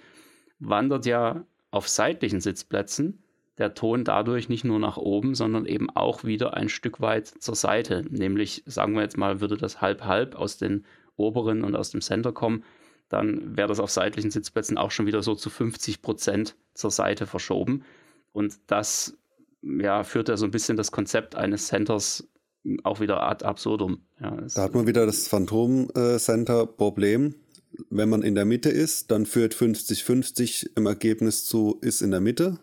wandert 0.58 1.06
ja 1.06 1.44
auf 1.70 1.88
seitlichen 1.88 2.40
Sitzplätzen 2.40 3.22
der 3.60 3.74
Ton 3.74 4.04
dadurch 4.04 4.48
nicht 4.48 4.64
nur 4.64 4.78
nach 4.78 4.96
oben, 4.96 5.34
sondern 5.34 5.66
eben 5.66 5.90
auch 5.90 6.24
wieder 6.24 6.54
ein 6.54 6.70
Stück 6.70 7.00
weit 7.00 7.26
zur 7.26 7.54
Seite. 7.54 8.04
Nämlich, 8.08 8.62
sagen 8.64 8.94
wir 8.94 9.02
jetzt 9.02 9.18
mal, 9.18 9.40
würde 9.42 9.58
das 9.58 9.82
halb-halb 9.82 10.34
aus 10.34 10.56
den 10.56 10.86
oberen 11.20 11.64
und 11.64 11.76
aus 11.76 11.90
dem 11.90 12.00
Center 12.00 12.32
kommen, 12.32 12.64
dann 13.08 13.56
wäre 13.56 13.68
das 13.68 13.80
auf 13.80 13.90
seitlichen 13.90 14.30
Sitzplätzen 14.30 14.78
auch 14.78 14.90
schon 14.90 15.06
wieder 15.06 15.22
so 15.22 15.34
zu 15.34 15.50
50 15.50 16.00
Prozent 16.00 16.56
zur 16.74 16.90
Seite 16.90 17.26
verschoben. 17.26 17.84
Und 18.32 18.58
das 18.68 19.18
ja, 19.62 20.04
führt 20.04 20.28
er 20.28 20.36
so 20.36 20.46
ein 20.46 20.50
bisschen 20.50 20.76
das 20.76 20.92
Konzept 20.92 21.34
eines 21.34 21.66
Centers 21.66 22.28
auch 22.84 23.00
wieder 23.00 23.22
ad 23.22 23.44
absurdum. 23.44 24.02
Ja, 24.20 24.36
da 24.54 24.62
hat 24.62 24.74
man 24.74 24.86
wieder 24.86 25.06
das 25.06 25.28
Phantom-Center-Problem. 25.28 27.34
Wenn 27.88 28.08
man 28.08 28.22
in 28.22 28.34
der 28.34 28.44
Mitte 28.44 28.68
ist, 28.68 29.10
dann 29.10 29.26
führt 29.26 29.54
50-50 29.54 30.76
im 30.76 30.86
Ergebnis 30.86 31.44
zu 31.44 31.78
ist 31.80 32.02
in 32.02 32.10
der 32.10 32.20
Mitte, 32.20 32.58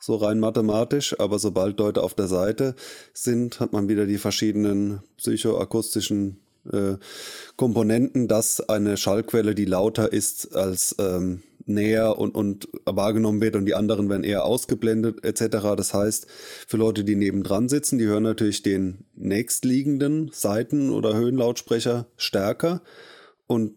so 0.00 0.16
rein 0.16 0.40
mathematisch. 0.40 1.18
Aber 1.20 1.38
sobald 1.38 1.78
Leute 1.78 2.02
auf 2.02 2.14
der 2.14 2.26
Seite 2.26 2.74
sind, 3.12 3.60
hat 3.60 3.72
man 3.72 3.88
wieder 3.88 4.06
die 4.06 4.18
verschiedenen 4.18 5.02
psychoakustischen 5.16 6.40
äh, 6.72 6.96
Komponenten, 7.56 8.28
dass 8.28 8.60
eine 8.68 8.96
Schallquelle, 8.96 9.54
die 9.54 9.64
lauter 9.64 10.12
ist 10.12 10.54
als 10.54 10.94
ähm, 10.98 11.42
näher 11.68 12.18
und, 12.18 12.34
und 12.34 12.68
wahrgenommen 12.84 13.40
wird 13.40 13.56
und 13.56 13.66
die 13.66 13.74
anderen 13.74 14.08
werden 14.08 14.24
eher 14.24 14.44
ausgeblendet 14.44 15.24
etc. 15.24 15.74
Das 15.76 15.94
heißt, 15.94 16.26
für 16.66 16.76
Leute, 16.76 17.04
die 17.04 17.16
nebendran 17.16 17.68
sitzen, 17.68 17.98
die 17.98 18.06
hören 18.06 18.22
natürlich 18.22 18.62
den 18.62 19.04
nächstliegenden 19.14 20.30
Seiten- 20.32 20.90
oder 20.90 21.14
Höhenlautsprecher 21.14 22.06
stärker 22.16 22.82
und 23.46 23.74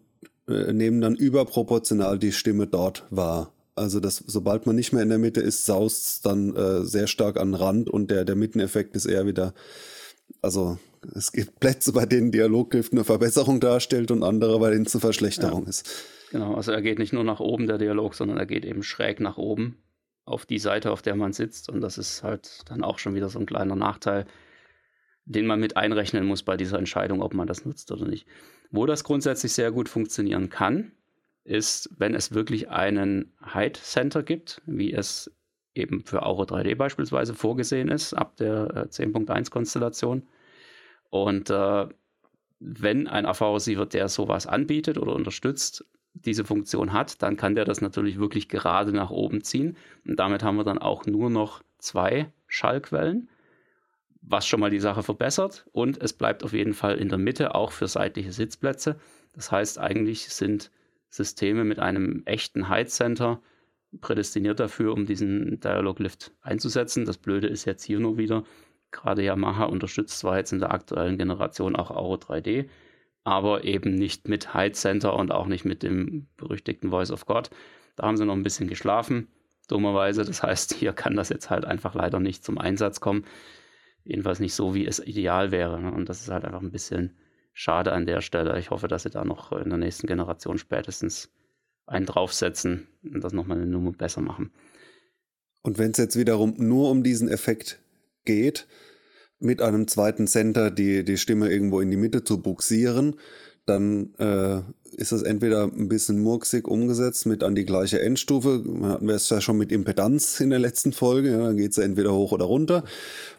äh, 0.48 0.74
nehmen 0.74 1.02
dann 1.02 1.16
überproportional 1.16 2.18
die 2.18 2.32
Stimme 2.32 2.68
dort 2.68 3.06
wahr. 3.10 3.54
Also 3.76 4.00
das, 4.00 4.24
sobald 4.28 4.66
man 4.66 4.76
nicht 4.76 4.94
mehr 4.94 5.04
in 5.04 5.10
der 5.10 5.18
Mitte 5.18 5.42
ist, 5.42 5.66
saust 5.66 6.06
es 6.06 6.22
dann 6.22 6.56
äh, 6.56 6.84
sehr 6.84 7.08
stark 7.08 7.40
an 7.40 7.50
den 7.50 7.56
Rand 7.56 7.90
und 7.90 8.12
der, 8.12 8.26
der 8.26 8.36
Mitteneffekt 8.36 8.96
ist 8.96 9.06
eher 9.06 9.26
wieder, 9.26 9.54
also 10.42 10.78
es 11.16 11.32
gibt 11.32 11.60
Plätze, 11.60 11.94
bei 11.94 12.06
denen 12.06 12.32
Dialoggift 12.32 12.94
eine 12.94 13.04
Verbesserung 13.04 13.60
darstellt 13.60 14.12
und 14.12 14.24
andere, 14.24 14.60
bei 14.60 14.70
denen 14.72 14.86
es 14.86 14.94
eine 14.94 15.02
Verschlechterung 15.02 15.64
ja. 15.64 15.70
ist. 15.70 15.90
Genau, 16.32 16.56
also 16.56 16.72
er 16.72 16.82
geht 16.82 17.00
nicht 17.00 17.14
nur 17.14 17.24
nach 17.24 17.40
oben, 17.40 17.68
der 17.68 17.78
Dialog, 17.78 18.16
sondern 18.16 18.38
er 18.38 18.46
geht 18.46 18.66
eben 18.66 18.84
schräg 18.84 19.20
nach 19.20 19.38
oben 19.38 19.78
auf 20.26 20.46
die 20.46 20.60
Seite, 20.60 20.92
auf 20.92 21.02
der 21.02 21.16
man 21.16 21.34
sitzt. 21.34 21.70
Und 21.70 21.82
das 21.82 21.98
ist 21.98 22.24
halt 22.24 22.62
dann 22.70 22.84
auch 22.84 23.00
schon 23.00 23.16
wieder 23.16 23.30
so 23.30 23.40
ein 23.40 23.46
kleiner 23.46 23.76
Nachteil, 23.76 24.26
den 25.26 25.46
man 25.46 25.60
mit 25.60 25.76
einrechnen 25.76 26.26
muss 26.26 26.44
bei 26.44 26.58
dieser 26.58 26.80
Entscheidung, 26.80 27.22
ob 27.22 27.34
man 27.34 27.48
das 27.48 27.66
nutzt 27.66 27.92
oder 27.92 28.08
nicht. 28.08 28.28
Wo 28.70 28.86
das 28.86 29.04
grundsätzlich 29.04 29.54
sehr 29.54 29.72
gut 29.72 29.90
funktionieren 29.90 30.50
kann, 30.50 30.94
ist, 31.44 31.90
wenn 31.98 32.14
es 32.14 32.34
wirklich 32.34 32.70
einen 32.70 33.34
Height 33.44 33.78
Center 33.78 34.24
gibt, 34.24 34.62
wie 34.66 34.94
es 34.94 35.32
eben 35.74 36.06
für 36.06 36.24
Auro 36.24 36.44
3D 36.44 36.76
beispielsweise 36.76 37.34
vorgesehen 37.34 37.90
ist, 37.90 38.14
ab 38.14 38.36
der 38.38 38.90
10.1 38.90 39.48
äh, 39.48 39.50
Konstellation. 39.50 40.28
Und 41.12 41.52
äh, 41.52 41.88
wenn 42.60 43.08
ein 43.08 43.28
AV-Receiver, 43.28 43.86
der 43.86 44.08
sowas 44.08 44.48
anbietet 44.48 44.98
oder 44.98 45.14
unterstützt, 45.14 45.86
diese 46.14 46.44
Funktion 46.44 46.94
hat, 46.94 47.22
dann 47.22 47.38
kann 47.38 47.56
der 47.56 47.66
das 47.66 47.82
natürlich 47.82 48.20
wirklich 48.20 48.50
gerade 48.50 48.92
nach 48.92 49.12
oben 49.12 49.44
ziehen. 49.44 49.78
Und 50.06 50.18
damit 50.18 50.42
haben 50.42 50.58
wir 50.58 50.64
dann 50.64 50.78
auch 50.80 51.06
nur 51.06 51.30
noch 51.30 51.62
zwei 51.78 52.32
Schallquellen, 52.48 53.30
was 54.22 54.46
schon 54.48 54.60
mal 54.60 54.70
die 54.70 54.80
Sache 54.80 55.04
verbessert. 55.04 55.66
Und 55.72 56.02
es 56.02 56.14
bleibt 56.14 56.44
auf 56.44 56.54
jeden 56.54 56.74
Fall 56.74 56.98
in 56.98 57.10
der 57.10 57.18
Mitte 57.18 57.56
auch 57.56 57.72
für 57.72 57.88
seitliche 57.88 58.32
Sitzplätze. 58.32 59.00
Das 59.34 59.52
heißt, 59.52 59.80
eigentlich 59.80 60.30
sind 60.30 60.72
Systeme 61.10 61.64
mit 61.64 61.80
einem 61.80 62.24
echten 62.26 62.70
Height 62.70 62.90
Center 62.90 63.42
prädestiniert 64.00 64.60
dafür, 64.60 64.94
um 64.94 65.06
diesen 65.06 65.60
Dialog 65.60 66.00
Lift 66.00 66.32
einzusetzen. 66.42 67.06
Das 67.06 67.18
Blöde 67.18 67.48
ist 67.48 67.66
jetzt 67.66 67.84
hier 67.84 68.00
nur 68.00 68.18
wieder, 68.18 68.44
gerade 68.92 69.24
Yamaha 69.24 69.66
unterstützt 69.66 70.20
zwar 70.20 70.38
jetzt 70.38 70.52
in 70.52 70.60
der 70.60 70.72
aktuellen 70.72 71.18
Generation 71.18 71.76
auch 71.76 71.92
Auro 71.92 72.16
3D, 72.16 72.68
aber 73.24 73.64
eben 73.64 73.96
nicht 73.96 74.28
mit 74.28 74.54
Height 74.54 74.76
Center 74.76 75.16
und 75.16 75.32
auch 75.32 75.48
nicht 75.48 75.66
mit 75.66 75.84
dem 75.84 76.28
berüchtigten 76.38 76.90
Voice 76.90 77.12
of 77.12 77.26
God. 77.26 77.50
Da 77.96 78.08
haben 78.08 78.18
sie 78.18 78.26
noch 78.26 78.36
ein 78.36 78.44
bisschen 78.44 78.68
geschlafen, 78.68 79.28
dummerweise. 79.68 80.26
Das 80.26 80.44
heißt, 80.44 80.74
hier 80.80 80.94
kann 80.94 81.16
das 81.16 81.30
jetzt 81.30 81.50
halt 81.50 81.66
einfach 81.66 81.96
leider 81.96 82.20
nicht 82.20 82.44
zum 82.44 82.58
Einsatz 82.58 83.00
kommen. 83.00 83.26
Jedenfalls 84.04 84.40
nicht 84.40 84.56
so, 84.56 84.74
wie 84.74 84.86
es 84.86 85.00
ideal 85.00 85.52
wäre. 85.52 85.80
Ne? 85.80 85.92
Und 85.92 86.10
das 86.10 86.22
ist 86.22 86.30
halt 86.30 86.46
einfach 86.46 86.62
ein 86.62 86.72
bisschen 86.72 87.16
schade 87.54 87.92
an 87.92 88.06
der 88.06 88.22
Stelle. 88.22 88.58
Ich 88.58 88.72
hoffe, 88.72 88.88
dass 88.88 89.04
sie 89.04 89.10
da 89.10 89.24
noch 89.24 89.52
in 89.52 89.70
der 89.70 89.78
nächsten 89.78 90.08
Generation 90.08 90.58
spätestens 90.58 91.32
einen 91.86 92.06
draufsetzen 92.06 92.88
und 93.04 93.24
das 93.24 93.34
nochmal 93.34 93.58
eine 93.58 93.68
Nummer 93.68 93.92
besser 93.92 94.22
machen. 94.22 94.52
Und 95.62 95.78
wenn 95.78 95.92
es 95.92 95.98
jetzt 95.98 96.18
wiederum 96.18 96.56
nur 96.58 96.90
um 96.90 97.04
diesen 97.04 97.30
Effekt 97.30 97.80
geht, 98.26 98.68
mit 99.40 99.62
einem 99.62 99.88
zweiten 99.88 100.28
Center 100.28 100.72
die, 100.72 101.04
die 101.04 101.18
Stimme 101.18 101.50
irgendwo 101.50 101.82
in 101.82 101.90
die 101.90 101.98
Mitte 101.98 102.24
zu 102.24 102.42
buxieren, 102.42 103.16
dann 103.66 104.14
äh, 104.18 104.62
ist 104.96 105.12
es 105.12 105.22
entweder 105.22 105.64
ein 105.64 105.88
bisschen 105.88 106.20
murksig 106.20 106.68
umgesetzt 106.68 107.26
mit 107.26 107.44
an 107.44 107.56
die 107.56 107.66
gleiche 107.66 108.02
Endstufe. 108.02 108.64
Hatten 108.84 109.08
wir 109.08 109.16
es 109.16 109.30
ja 109.30 109.42
schon 109.42 109.58
mit 109.58 109.72
Impedanz 109.72 110.40
in 110.40 110.50
der 110.50 110.60
letzten 110.60 110.94
Folge. 110.94 111.32
Ja, 111.32 111.38
dann 111.38 111.58
geht 111.58 111.72
es 111.72 111.78
entweder 111.78 112.14
hoch 112.14 112.32
oder 112.32 112.46
runter, 112.46 112.84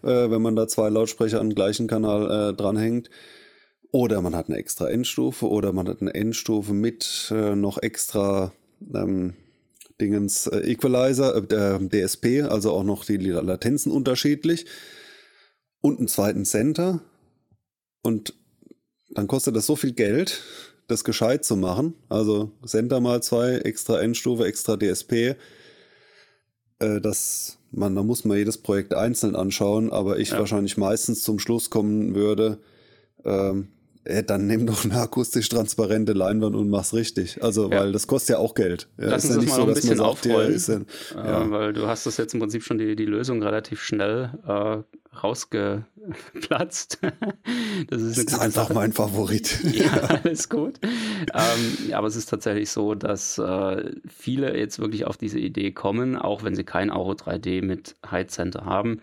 äh, 0.02 0.30
wenn 0.30 0.42
man 0.42 0.56
da 0.56 0.66
zwei 0.68 0.88
Lautsprecher 0.88 1.40
an 1.40 1.50
den 1.50 1.54
gleichen 1.54 1.86
Kanal 1.86 2.50
äh, 2.50 2.54
dranhängt. 2.54 3.10
Oder 3.90 4.22
man 4.22 4.34
hat 4.34 4.48
eine 4.48 4.56
extra 4.56 4.88
Endstufe 4.88 5.48
oder 5.48 5.72
man 5.72 5.86
hat 5.86 6.00
eine 6.00 6.14
Endstufe 6.14 6.72
mit 6.72 7.30
äh, 7.30 7.54
noch 7.54 7.76
extra 7.82 8.52
ähm, 8.94 9.34
Dingens 10.02 10.48
äh, 10.48 10.58
Equalizer, 10.58 11.36
äh, 11.36 11.88
DSP, 11.88 12.42
also 12.42 12.72
auch 12.72 12.82
noch 12.82 13.04
die 13.04 13.16
Latenzen 13.16 13.92
unterschiedlich 13.92 14.66
und 15.80 15.98
einen 15.98 16.08
zweiten 16.08 16.44
Center. 16.44 17.00
Und 18.02 18.34
dann 19.10 19.28
kostet 19.28 19.54
das 19.54 19.66
so 19.66 19.76
viel 19.76 19.92
Geld, 19.92 20.42
das 20.88 21.04
gescheit 21.04 21.44
zu 21.44 21.56
machen. 21.56 21.94
Also 22.08 22.50
Center 22.66 23.00
mal 23.00 23.22
zwei, 23.22 23.58
extra 23.58 24.00
Endstufe, 24.00 24.44
extra 24.44 24.76
DSP. 24.76 25.36
Äh, 26.80 27.00
das 27.00 27.58
man, 27.70 27.94
da 27.94 28.02
muss 28.02 28.24
man 28.24 28.36
jedes 28.36 28.58
Projekt 28.58 28.92
einzeln 28.92 29.34
anschauen, 29.34 29.92
aber 29.92 30.18
ich 30.18 30.30
ja. 30.30 30.38
wahrscheinlich 30.38 30.76
meistens 30.76 31.22
zum 31.22 31.38
Schluss 31.38 31.70
kommen 31.70 32.14
würde, 32.14 32.58
ähm, 33.24 33.68
äh, 34.04 34.22
dann 34.24 34.46
nimm 34.46 34.66
doch 34.66 34.84
eine 34.84 35.00
akustisch 35.00 35.48
transparente 35.48 36.12
Leinwand 36.12 36.56
und 36.56 36.68
mach's 36.68 36.92
richtig. 36.92 37.42
Also, 37.42 37.70
ja. 37.70 37.80
weil 37.80 37.92
das 37.92 38.06
kostet 38.06 38.36
ja 38.36 38.38
auch 38.38 38.54
Geld. 38.54 38.88
Ja, 38.98 39.10
Lass 39.10 39.24
uns 39.24 39.34
ja 39.34 39.40
das 39.40 39.50
mal 39.50 39.56
so, 39.56 39.62
ein 39.66 39.74
bisschen 39.74 40.00
aufrollen, 40.00 40.52
ist, 40.52 40.68
äh, 40.68 40.80
ja. 41.14 41.50
weil 41.50 41.72
du 41.72 41.86
hast 41.86 42.06
das 42.06 42.16
jetzt 42.16 42.34
im 42.34 42.40
Prinzip 42.40 42.64
schon 42.64 42.78
die, 42.78 42.96
die 42.96 43.04
Lösung 43.04 43.42
relativ 43.42 43.80
schnell 43.80 44.30
äh, 44.46 45.16
rausgeplatzt. 45.16 46.98
das 47.88 48.02
ist, 48.02 48.16
das 48.18 48.24
ist 48.24 48.38
einfach 48.40 48.68
Sache. 48.68 48.74
mein 48.74 48.92
Favorit. 48.92 49.58
ja, 49.72 49.92
alles 49.92 50.48
gut. 50.48 50.80
ähm, 50.82 51.92
aber 51.92 52.08
es 52.08 52.16
ist 52.16 52.26
tatsächlich 52.26 52.70
so, 52.70 52.94
dass 52.94 53.38
äh, 53.38 53.92
viele 54.08 54.56
jetzt 54.56 54.80
wirklich 54.80 55.06
auf 55.06 55.16
diese 55.16 55.38
Idee 55.38 55.70
kommen, 55.70 56.16
auch 56.16 56.42
wenn 56.42 56.56
sie 56.56 56.64
kein 56.64 56.90
Auro 56.90 57.12
3D 57.12 57.62
mit 57.62 57.94
Height 58.10 58.32
Center 58.32 58.64
haben, 58.64 59.00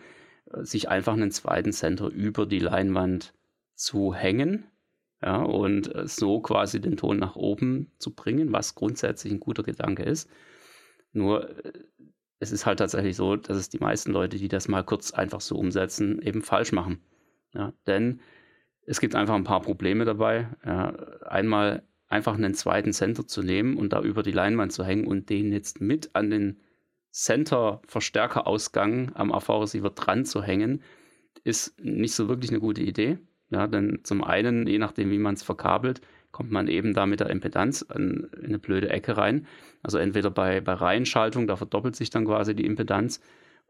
äh, 0.52 0.62
sich 0.62 0.90
einfach 0.90 1.14
einen 1.14 1.30
zweiten 1.30 1.72
Center 1.72 2.08
über 2.08 2.44
die 2.44 2.58
Leinwand 2.58 3.32
zu 3.74 4.12
hängen 4.14 4.64
ja, 5.22 5.42
und 5.42 5.94
äh, 5.94 6.06
so 6.06 6.40
quasi 6.40 6.80
den 6.80 6.96
Ton 6.96 7.18
nach 7.18 7.36
oben 7.36 7.92
zu 7.98 8.14
bringen, 8.14 8.52
was 8.52 8.74
grundsätzlich 8.74 9.32
ein 9.32 9.40
guter 9.40 9.62
Gedanke 9.62 10.02
ist. 10.02 10.30
Nur 11.12 11.64
äh, 11.64 11.72
es 12.38 12.52
ist 12.52 12.64
halt 12.64 12.78
tatsächlich 12.78 13.16
so, 13.16 13.36
dass 13.36 13.56
es 13.56 13.68
die 13.68 13.78
meisten 13.78 14.12
Leute, 14.12 14.38
die 14.38 14.48
das 14.48 14.68
mal 14.68 14.82
kurz 14.82 15.12
einfach 15.12 15.42
so 15.42 15.56
umsetzen, 15.56 16.22
eben 16.22 16.42
falsch 16.42 16.72
machen. 16.72 17.00
Ja, 17.52 17.72
denn 17.86 18.20
es 18.86 19.00
gibt 19.00 19.14
einfach 19.14 19.34
ein 19.34 19.44
paar 19.44 19.60
Probleme 19.60 20.04
dabei. 20.04 20.48
Ja, 20.64 20.94
einmal 21.26 21.82
einfach 22.08 22.34
einen 22.34 22.54
zweiten 22.54 22.92
Center 22.92 23.26
zu 23.26 23.42
nehmen 23.42 23.76
und 23.76 23.92
da 23.92 24.00
über 24.00 24.22
die 24.22 24.32
Leinwand 24.32 24.72
zu 24.72 24.84
hängen 24.84 25.06
und 25.06 25.28
den 25.28 25.52
jetzt 25.52 25.80
mit 25.80 26.14
an 26.14 26.30
den 26.30 26.60
Center-Verstärkerausgang 27.12 29.12
am 29.14 29.32
AV-Receiver 29.32 29.90
dran 29.90 30.24
zu 30.24 30.42
hängen, 30.42 30.82
ist 31.44 31.78
nicht 31.80 32.14
so 32.14 32.28
wirklich 32.28 32.50
eine 32.50 32.60
gute 32.60 32.82
Idee. 32.82 33.18
Ja, 33.50 33.66
denn 33.66 34.00
zum 34.04 34.22
einen, 34.22 34.66
je 34.66 34.78
nachdem, 34.78 35.10
wie 35.10 35.18
man 35.18 35.34
es 35.34 35.42
verkabelt, 35.42 36.00
kommt 36.30 36.52
man 36.52 36.68
eben 36.68 36.94
da 36.94 37.06
mit 37.06 37.20
der 37.20 37.30
Impedanz 37.30 37.82
in 37.94 38.28
eine 38.44 38.58
blöde 38.58 38.88
Ecke 38.90 39.16
rein. 39.16 39.46
Also 39.82 39.98
entweder 39.98 40.30
bei, 40.30 40.60
bei 40.60 40.74
Reihenschaltung, 40.74 41.46
da 41.46 41.56
verdoppelt 41.56 41.96
sich 41.96 42.10
dann 42.10 42.24
quasi 42.24 42.54
die 42.54 42.64
Impedanz 42.64 43.20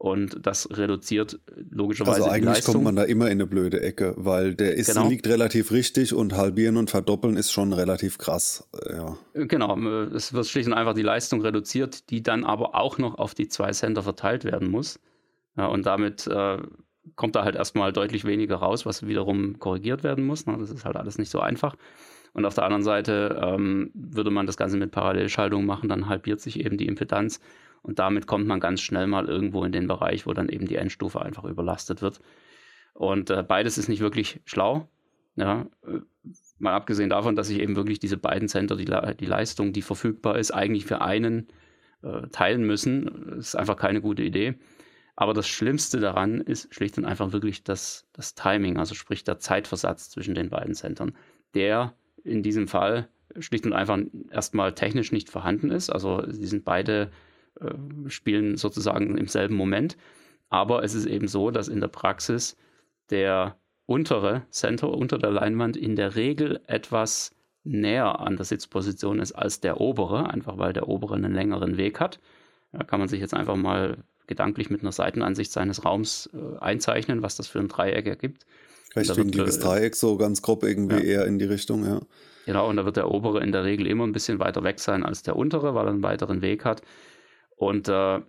und 0.01 0.47
das 0.47 0.67
reduziert 0.71 1.39
logischerweise 1.69 2.23
also 2.23 2.29
eigentlich 2.29 2.41
die 2.41 2.47
Leistung. 2.47 2.73
kommt 2.73 2.85
man 2.85 2.95
da 2.95 3.03
immer 3.03 3.25
in 3.25 3.33
eine 3.33 3.45
blöde 3.45 3.81
Ecke, 3.81 4.15
weil 4.17 4.55
der 4.55 4.73
ist, 4.73 4.87
genau. 4.87 5.07
liegt 5.07 5.27
relativ 5.27 5.71
richtig 5.71 6.15
und 6.15 6.33
halbieren 6.33 6.77
und 6.77 6.89
verdoppeln 6.89 7.37
ist 7.37 7.51
schon 7.51 7.71
relativ 7.71 8.17
krass. 8.17 8.67
Ja. 8.89 9.15
Genau, 9.35 9.77
es 10.15 10.33
wird 10.33 10.47
schlicht 10.47 10.67
und 10.67 10.73
einfach 10.73 10.95
die 10.95 11.03
Leistung 11.03 11.41
reduziert, 11.41 12.09
die 12.09 12.23
dann 12.23 12.43
aber 12.43 12.73
auch 12.73 12.97
noch 12.97 13.19
auf 13.19 13.35
die 13.35 13.47
zwei 13.47 13.73
Center 13.73 14.01
verteilt 14.01 14.43
werden 14.43 14.71
muss. 14.71 14.99
Ja, 15.55 15.67
und 15.67 15.85
damit 15.85 16.25
äh, 16.25 16.57
kommt 17.15 17.35
da 17.35 17.43
halt 17.43 17.55
erstmal 17.55 17.93
deutlich 17.93 18.25
weniger 18.25 18.57
raus, 18.57 18.85
was 18.85 19.07
wiederum 19.07 19.59
korrigiert 19.59 20.03
werden 20.03 20.25
muss. 20.25 20.45
Ne? 20.45 20.57
Das 20.59 20.69
ist 20.69 20.85
halt 20.85 20.95
alles 20.95 21.17
nicht 21.17 21.29
so 21.29 21.39
einfach. 21.39 21.75
Und 22.33 22.45
auf 22.45 22.53
der 22.53 22.63
anderen 22.63 22.83
Seite 22.83 23.41
ähm, 23.43 23.91
würde 23.93 24.31
man 24.31 24.45
das 24.45 24.57
Ganze 24.57 24.77
mit 24.77 24.91
Parallelschaltung 24.91 25.65
machen, 25.65 25.89
dann 25.89 26.07
halbiert 26.07 26.39
sich 26.39 26.63
eben 26.63 26.77
die 26.77 26.87
Impedanz 26.87 27.41
und 27.81 27.99
damit 27.99 28.27
kommt 28.27 28.47
man 28.47 28.59
ganz 28.59 28.81
schnell 28.81 29.07
mal 29.07 29.27
irgendwo 29.27 29.63
in 29.63 29.71
den 29.71 29.87
Bereich, 29.87 30.25
wo 30.25 30.33
dann 30.33 30.49
eben 30.49 30.67
die 30.67 30.75
Endstufe 30.75 31.21
einfach 31.21 31.43
überlastet 31.45 32.01
wird. 32.01 32.21
Und 32.93 33.29
äh, 33.29 33.43
beides 33.43 33.77
ist 33.77 33.89
nicht 33.89 34.01
wirklich 34.01 34.41
schlau. 34.45 34.87
Ja, 35.35 35.67
äh, 35.87 35.99
mal 36.59 36.73
abgesehen 36.73 37.09
davon, 37.09 37.35
dass 37.35 37.47
sich 37.47 37.59
eben 37.59 37.75
wirklich 37.75 37.99
diese 37.99 38.17
beiden 38.17 38.47
Center, 38.47 38.75
die, 38.75 38.85
die 38.85 39.25
Leistung, 39.25 39.73
die 39.73 39.81
verfügbar 39.81 40.37
ist, 40.37 40.51
eigentlich 40.51 40.85
für 40.85 41.01
einen 41.01 41.47
äh, 42.03 42.27
teilen 42.27 42.63
müssen. 42.63 43.25
Das 43.29 43.47
ist 43.47 43.55
einfach 43.55 43.77
keine 43.77 44.01
gute 44.01 44.23
Idee. 44.23 44.55
Aber 45.15 45.33
das 45.33 45.47
Schlimmste 45.47 45.99
daran 45.99 46.41
ist 46.41 46.73
schlicht 46.73 46.97
und 46.97 47.05
einfach 47.05 47.31
wirklich 47.31 47.63
das, 47.63 48.07
das 48.13 48.33
Timing, 48.35 48.77
also 48.77 48.95
sprich 48.95 49.23
der 49.23 49.39
Zeitversatz 49.39 50.09
zwischen 50.09 50.35
den 50.35 50.49
beiden 50.49 50.73
Centern, 50.73 51.15
der 51.53 51.93
in 52.23 52.43
diesem 52.43 52.67
Fall 52.67 53.09
schlicht 53.39 53.65
und 53.65 53.73
einfach 53.73 53.99
erstmal 54.29 54.73
technisch 54.73 55.11
nicht 55.11 55.29
vorhanden 55.29 55.71
ist. 55.71 55.89
Also 55.89 56.23
sie 56.29 56.47
sind 56.47 56.65
beide, 56.65 57.11
äh, 57.59 57.73
spielen 58.09 58.57
sozusagen 58.57 59.17
im 59.17 59.27
selben 59.27 59.55
Moment. 59.55 59.97
Aber 60.49 60.83
es 60.83 60.93
ist 60.93 61.05
eben 61.05 61.27
so, 61.27 61.51
dass 61.51 61.67
in 61.67 61.79
der 61.79 61.87
Praxis 61.87 62.57
der 63.09 63.57
untere 63.85 64.43
Center 64.49 64.89
unter 64.89 65.17
der 65.17 65.31
Leinwand 65.31 65.77
in 65.77 65.95
der 65.95 66.15
Regel 66.15 66.61
etwas 66.67 67.35
näher 67.63 68.19
an 68.19 68.37
der 68.37 68.45
Sitzposition 68.45 69.19
ist 69.19 69.33
als 69.33 69.59
der 69.59 69.79
obere, 69.79 70.29
einfach 70.29 70.57
weil 70.57 70.73
der 70.73 70.87
obere 70.87 71.15
einen 71.15 71.33
längeren 71.33 71.77
Weg 71.77 71.99
hat. 71.99 72.19
Da 72.71 72.83
kann 72.83 72.99
man 72.99 73.09
sich 73.09 73.19
jetzt 73.19 73.33
einfach 73.33 73.55
mal 73.55 73.97
gedanklich 74.31 74.69
mit 74.69 74.79
einer 74.79 74.93
Seitenansicht 74.93 75.51
seines 75.51 75.83
Raums 75.83 76.29
äh, 76.33 76.57
einzeichnen, 76.59 77.21
was 77.21 77.35
das 77.35 77.47
für 77.49 77.59
ein 77.59 77.67
Dreieck 77.67 78.07
ergibt. 78.07 78.45
Rechtwinkliges 78.95 79.57
äh, 79.57 79.59
Dreieck, 79.59 79.95
so 79.97 80.15
ganz 80.15 80.41
grob 80.41 80.63
irgendwie 80.63 80.95
ja. 80.95 81.19
eher 81.19 81.25
in 81.25 81.37
die 81.37 81.45
Richtung, 81.45 81.85
ja. 81.85 81.99
Genau, 82.45 82.69
und 82.69 82.77
da 82.77 82.85
wird 82.85 82.95
der 82.95 83.11
obere 83.11 83.43
in 83.43 83.51
der 83.51 83.65
Regel 83.65 83.87
immer 83.87 84.07
ein 84.07 84.13
bisschen 84.13 84.39
weiter 84.39 84.63
weg 84.63 84.79
sein 84.79 85.03
als 85.03 85.21
der 85.21 85.35
untere, 85.35 85.75
weil 85.75 85.85
er 85.85 85.91
einen 85.91 86.01
weiteren 86.01 86.41
Weg 86.41 86.63
hat. 86.63 86.81
Und 87.57 87.89
äh, 87.89 88.21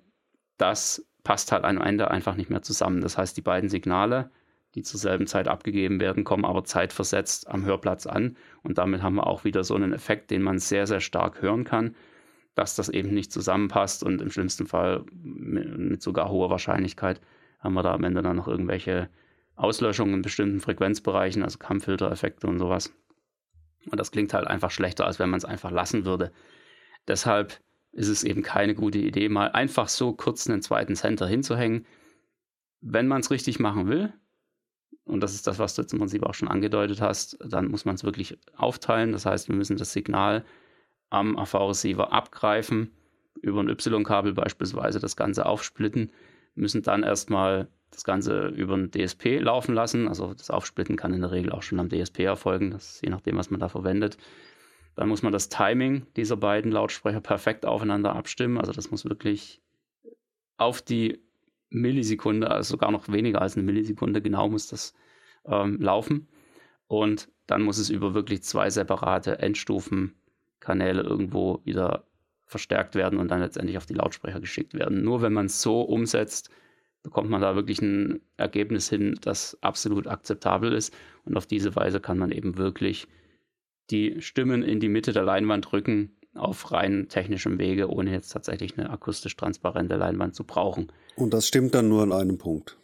das 0.58 1.06
passt 1.22 1.52
halt 1.52 1.62
am 1.62 1.80
Ende 1.80 2.10
einfach 2.10 2.34
nicht 2.34 2.50
mehr 2.50 2.62
zusammen. 2.62 3.00
Das 3.00 3.16
heißt, 3.16 3.36
die 3.36 3.42
beiden 3.42 3.70
Signale, 3.70 4.30
die 4.74 4.82
zur 4.82 4.98
selben 4.98 5.28
Zeit 5.28 5.46
abgegeben 5.46 6.00
werden, 6.00 6.24
kommen 6.24 6.44
aber 6.44 6.64
zeitversetzt 6.64 7.48
am 7.48 7.64
Hörplatz 7.64 8.06
an. 8.06 8.36
Und 8.64 8.78
damit 8.78 9.02
haben 9.02 9.14
wir 9.14 9.28
auch 9.28 9.44
wieder 9.44 9.62
so 9.62 9.76
einen 9.76 9.92
Effekt, 9.92 10.32
den 10.32 10.42
man 10.42 10.58
sehr, 10.58 10.88
sehr 10.88 11.00
stark 11.00 11.40
hören 11.40 11.62
kann 11.62 11.94
dass 12.54 12.74
das 12.74 12.88
eben 12.88 13.14
nicht 13.14 13.32
zusammenpasst 13.32 14.02
und 14.02 14.20
im 14.20 14.30
schlimmsten 14.30 14.66
Fall 14.66 15.04
mit 15.12 16.02
sogar 16.02 16.28
hoher 16.28 16.50
Wahrscheinlichkeit 16.50 17.20
haben 17.60 17.74
wir 17.74 17.82
da 17.82 17.94
am 17.94 18.04
Ende 18.04 18.22
dann 18.22 18.36
noch 18.36 18.48
irgendwelche 18.48 19.08
Auslöschungen 19.54 20.14
in 20.14 20.22
bestimmten 20.22 20.60
Frequenzbereichen, 20.60 21.42
also 21.42 21.58
Kammfiltereffekte 21.58 22.46
und 22.46 22.58
sowas. 22.58 22.92
Und 23.90 23.98
das 23.98 24.10
klingt 24.10 24.34
halt 24.34 24.46
einfach 24.46 24.70
schlechter, 24.70 25.06
als 25.06 25.18
wenn 25.18 25.30
man 25.30 25.38
es 25.38 25.44
einfach 25.44 25.70
lassen 25.70 26.04
würde. 26.04 26.32
Deshalb 27.08 27.60
ist 27.92 28.08
es 28.08 28.24
eben 28.24 28.42
keine 28.42 28.74
gute 28.74 28.98
Idee, 28.98 29.28
mal 29.28 29.50
einfach 29.52 29.88
so 29.88 30.12
kurz 30.12 30.48
einen 30.48 30.62
zweiten 30.62 30.96
Center 30.96 31.26
hinzuhängen. 31.26 31.86
Wenn 32.80 33.06
man 33.06 33.20
es 33.20 33.30
richtig 33.30 33.60
machen 33.60 33.88
will, 33.88 34.12
und 35.04 35.20
das 35.20 35.34
ist 35.34 35.46
das, 35.46 35.58
was 35.58 35.74
du 35.74 35.82
jetzt 35.82 35.92
im 35.92 35.98
Prinzip 35.98 36.22
auch 36.22 36.34
schon 36.34 36.48
angedeutet 36.48 37.00
hast, 37.00 37.36
dann 37.44 37.68
muss 37.68 37.84
man 37.84 37.96
es 37.96 38.04
wirklich 38.04 38.38
aufteilen. 38.56 39.12
Das 39.12 39.26
heißt, 39.26 39.48
wir 39.48 39.56
müssen 39.56 39.76
das 39.76 39.92
Signal 39.92 40.44
am 41.12 41.38
AV-Receiver 41.38 42.12
abgreifen, 42.12 42.90
über 43.40 43.60
ein 43.60 43.68
Y-Kabel 43.68 44.32
beispielsweise 44.32 44.98
das 44.98 45.16
Ganze 45.16 45.46
aufsplitten, 45.46 46.10
müssen 46.54 46.82
dann 46.82 47.02
erstmal 47.02 47.68
das 47.90 48.04
Ganze 48.04 48.48
über 48.48 48.74
ein 48.74 48.90
DSP 48.90 49.38
laufen 49.40 49.74
lassen. 49.74 50.08
Also 50.08 50.32
das 50.32 50.50
Aufsplitten 50.50 50.96
kann 50.96 51.12
in 51.12 51.20
der 51.20 51.30
Regel 51.30 51.52
auch 51.52 51.62
schon 51.62 51.80
am 51.80 51.90
DSP 51.90 52.20
erfolgen, 52.20 52.70
das 52.70 53.00
je 53.02 53.10
nachdem, 53.10 53.36
was 53.36 53.50
man 53.50 53.60
da 53.60 53.68
verwendet. 53.68 54.16
Dann 54.94 55.08
muss 55.08 55.22
man 55.22 55.32
das 55.32 55.48
Timing 55.48 56.06
dieser 56.16 56.36
beiden 56.36 56.72
Lautsprecher 56.72 57.20
perfekt 57.20 57.66
aufeinander 57.66 58.14
abstimmen. 58.14 58.58
Also 58.58 58.72
das 58.72 58.90
muss 58.90 59.04
wirklich 59.04 59.60
auf 60.56 60.80
die 60.80 61.20
Millisekunde, 61.68 62.50
also 62.50 62.72
sogar 62.72 62.90
noch 62.90 63.08
weniger 63.08 63.42
als 63.42 63.56
eine 63.56 63.64
Millisekunde 63.64 64.22
genau 64.22 64.48
muss 64.48 64.68
das 64.68 64.94
ähm, 65.44 65.80
laufen. 65.80 66.28
Und 66.86 67.28
dann 67.46 67.62
muss 67.62 67.78
es 67.78 67.90
über 67.90 68.14
wirklich 68.14 68.42
zwei 68.42 68.70
separate 68.70 69.38
Endstufen 69.38 70.14
Kanäle 70.62 71.02
irgendwo 71.02 71.60
wieder 71.64 72.04
verstärkt 72.46 72.94
werden 72.94 73.18
und 73.18 73.30
dann 73.30 73.40
letztendlich 73.40 73.76
auf 73.76 73.86
die 73.86 73.94
Lautsprecher 73.94 74.40
geschickt 74.40 74.74
werden. 74.74 75.02
Nur 75.02 75.22
wenn 75.22 75.32
man 75.32 75.46
es 75.46 75.62
so 75.62 75.82
umsetzt, 75.82 76.50
bekommt 77.02 77.30
man 77.30 77.40
da 77.40 77.56
wirklich 77.56 77.80
ein 77.82 78.20
Ergebnis 78.36 78.88
hin, 78.88 79.18
das 79.20 79.58
absolut 79.60 80.06
akzeptabel 80.06 80.72
ist. 80.72 80.94
Und 81.24 81.36
auf 81.36 81.46
diese 81.46 81.74
Weise 81.74 82.00
kann 82.00 82.18
man 82.18 82.30
eben 82.30 82.56
wirklich 82.56 83.08
die 83.90 84.20
Stimmen 84.20 84.62
in 84.62 84.80
die 84.80 84.88
Mitte 84.88 85.12
der 85.12 85.24
Leinwand 85.24 85.72
rücken, 85.72 86.16
auf 86.34 86.72
rein 86.72 87.08
technischem 87.08 87.58
Wege, 87.58 87.90
ohne 87.90 88.12
jetzt 88.12 88.30
tatsächlich 88.30 88.78
eine 88.78 88.88
akustisch 88.90 89.36
transparente 89.36 89.96
Leinwand 89.96 90.34
zu 90.34 90.44
brauchen. 90.44 90.90
Und 91.16 91.34
das 91.34 91.46
stimmt 91.46 91.74
dann 91.74 91.88
nur 91.88 92.02
an 92.02 92.12
einem 92.12 92.38
Punkt. 92.38 92.78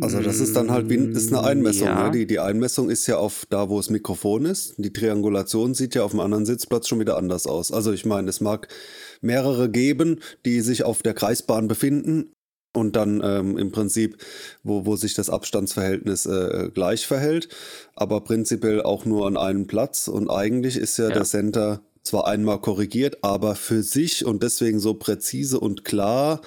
Also 0.00 0.20
das 0.20 0.40
ist 0.40 0.56
dann 0.56 0.70
halt 0.70 0.90
wie 0.90 0.96
ist 0.96 1.32
eine 1.32 1.42
Einmessung. 1.42 1.88
Ja. 1.88 2.04
Ne? 2.04 2.10
Die, 2.10 2.26
die 2.26 2.40
Einmessung 2.40 2.90
ist 2.90 3.06
ja 3.06 3.16
auf 3.18 3.46
da, 3.48 3.68
wo 3.68 3.76
das 3.76 3.90
Mikrofon 3.90 4.44
ist. 4.44 4.74
Die 4.78 4.92
Triangulation 4.92 5.74
sieht 5.74 5.94
ja 5.94 6.02
auf 6.02 6.10
dem 6.10 6.20
anderen 6.20 6.46
Sitzplatz 6.46 6.88
schon 6.88 7.00
wieder 7.00 7.16
anders 7.16 7.46
aus. 7.46 7.72
Also 7.72 7.92
ich 7.92 8.04
meine, 8.04 8.28
es 8.28 8.40
mag 8.40 8.68
mehrere 9.20 9.70
geben, 9.70 10.20
die 10.44 10.60
sich 10.60 10.84
auf 10.84 11.02
der 11.02 11.14
Kreisbahn 11.14 11.68
befinden 11.68 12.32
und 12.74 12.94
dann 12.94 13.22
ähm, 13.24 13.56
im 13.56 13.72
Prinzip, 13.72 14.18
wo, 14.62 14.86
wo 14.86 14.96
sich 14.96 15.14
das 15.14 15.30
Abstandsverhältnis 15.30 16.26
äh, 16.26 16.70
gleich 16.72 17.06
verhält, 17.06 17.48
aber 17.94 18.20
prinzipiell 18.20 18.82
auch 18.82 19.04
nur 19.04 19.26
an 19.26 19.36
einem 19.36 19.66
Platz. 19.66 20.08
Und 20.08 20.30
eigentlich 20.30 20.76
ist 20.76 20.98
ja, 20.98 21.08
ja. 21.08 21.14
der 21.14 21.24
Center 21.24 21.80
zwar 22.02 22.26
einmal 22.26 22.60
korrigiert, 22.60 23.18
aber 23.22 23.56
für 23.56 23.82
sich 23.82 24.24
und 24.24 24.42
deswegen 24.42 24.78
so 24.78 24.94
präzise 24.94 25.58
und 25.58 25.84
klar. 25.84 26.40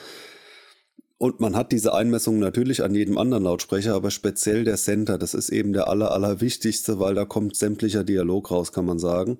Und 1.19 1.41
man 1.41 1.53
hat 1.53 1.73
diese 1.73 1.93
Einmessung 1.93 2.39
natürlich 2.39 2.81
an 2.81 2.95
jedem 2.95 3.17
anderen 3.17 3.43
Lautsprecher, 3.43 3.93
aber 3.93 4.09
speziell 4.09 4.63
der 4.63 4.77
Center, 4.77 5.17
das 5.17 5.33
ist 5.33 5.49
eben 5.49 5.73
der 5.73 5.89
aller, 5.89 6.11
allerwichtigste, 6.11 6.97
weil 7.01 7.13
da 7.13 7.25
kommt 7.25 7.57
sämtlicher 7.57 8.05
Dialog 8.05 8.49
raus, 8.51 8.71
kann 8.71 8.85
man 8.85 8.99
sagen. 8.99 9.37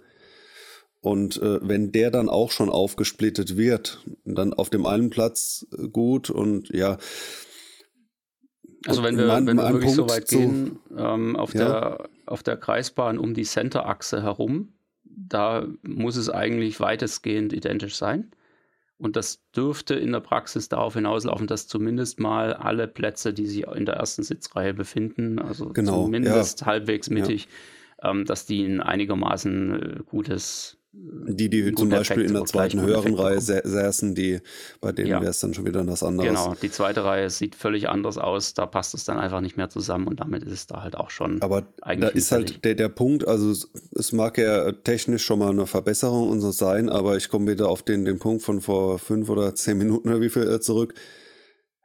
Und 0.99 1.41
äh, 1.41 1.65
wenn 1.65 1.93
der 1.93 2.11
dann 2.11 2.27
auch 2.27 2.51
schon 2.51 2.69
aufgesplittet 2.69 3.55
wird, 3.55 4.03
dann 4.25 4.53
auf 4.53 4.69
dem 4.69 4.85
einen 4.85 5.09
Platz 5.09 5.65
äh, 5.71 5.87
gut 5.87 6.29
und 6.29 6.67
ja. 6.69 6.97
Also 8.85 9.01
wenn 9.01 9.17
wir, 9.17 9.27
mein, 9.27 9.47
wenn 9.47 9.55
wir 9.55 9.71
wirklich 9.71 9.95
Punkt 9.95 10.09
so 10.09 10.09
weit 10.09 10.27
gehen, 10.27 10.79
ähm, 10.97 11.37
auf, 11.37 11.53
ja. 11.53 11.59
der, 11.59 12.09
auf 12.25 12.43
der 12.43 12.57
Kreisbahn 12.57 13.17
um 13.17 13.33
die 13.33 13.43
Centerachse 13.43 14.21
herum, 14.21 14.73
da 15.05 15.65
muss 15.83 16.17
es 16.17 16.29
eigentlich 16.29 16.81
weitestgehend 16.81 17.53
identisch 17.53 17.95
sein. 17.95 18.31
Und 18.99 19.15
das 19.15 19.41
dürfte 19.55 19.95
in 19.95 20.11
der 20.11 20.19
Praxis 20.19 20.67
darauf 20.67 20.93
hinauslaufen, 20.93 21.47
dass 21.47 21.67
zumindest 21.67 22.19
mal 22.19 22.53
alle 22.53 22.85
Plätze, 22.85 23.33
die 23.33 23.45
sich 23.45 23.65
in 23.65 23.85
der 23.85 23.95
ersten 23.95 24.23
Sitzreihe 24.23 24.73
befinden, 24.73 25.39
also 25.39 25.69
genau, 25.69 26.03
zumindest 26.03 26.61
ja. 26.61 26.67
halbwegs 26.67 27.09
mittig, 27.09 27.47
ja. 28.03 28.11
ähm, 28.11 28.25
dass 28.25 28.45
die 28.45 28.65
ein 28.65 28.81
einigermaßen 28.81 29.81
äh, 29.81 29.99
gutes 30.05 30.78
die, 30.91 31.49
die 31.49 31.73
zum 31.75 31.89
Beispiel 31.89 32.23
in 32.23 32.33
der 32.33 32.45
zweiten 32.45 32.81
höheren 32.81 33.13
Reihe 33.13 33.39
säßen, 33.39 34.15
die, 34.15 34.39
bei 34.81 34.91
denen 34.91 35.09
ja. 35.09 35.21
wäre 35.21 35.29
es 35.29 35.39
dann 35.39 35.53
schon 35.53 35.65
wieder 35.65 35.83
das 35.83 36.01
andere. 36.01 36.27
Genau, 36.27 36.55
die 36.59 36.71
zweite 36.71 37.03
Reihe 37.03 37.29
sieht 37.29 37.53
völlig 37.55 37.89
anders 37.89 38.17
aus, 38.17 38.55
da 38.55 38.65
passt 38.65 38.95
es 38.95 39.05
dann 39.05 39.19
einfach 39.19 39.41
nicht 39.41 39.55
mehr 39.55 39.69
zusammen 39.69 40.07
und 40.07 40.19
damit 40.19 40.43
ist 40.43 40.51
es 40.51 40.67
da 40.67 40.81
halt 40.81 40.95
auch 40.95 41.11
schon. 41.11 41.41
Aber 41.43 41.67
da 41.83 42.07
ist 42.07 42.31
halt 42.31 42.65
der, 42.65 42.73
der 42.73 42.89
Punkt, 42.89 43.27
also 43.27 43.53
es 43.93 44.11
mag 44.11 44.39
ja 44.39 44.71
technisch 44.71 45.23
schon 45.23 45.39
mal 45.39 45.51
eine 45.51 45.67
Verbesserung 45.67 46.29
und 46.29 46.41
so 46.41 46.51
sein, 46.51 46.89
aber 46.89 47.17
ich 47.17 47.29
komme 47.29 47.51
wieder 47.51 47.69
auf 47.69 47.83
den, 47.83 48.05
den 48.05 48.17
Punkt 48.17 48.41
von 48.41 48.59
vor 48.59 48.97
fünf 48.97 49.29
oder 49.29 49.53
zehn 49.53 49.77
Minuten 49.77 50.09
oder 50.09 50.21
wie 50.21 50.29
viel 50.29 50.49
äh, 50.49 50.59
zurück 50.59 50.95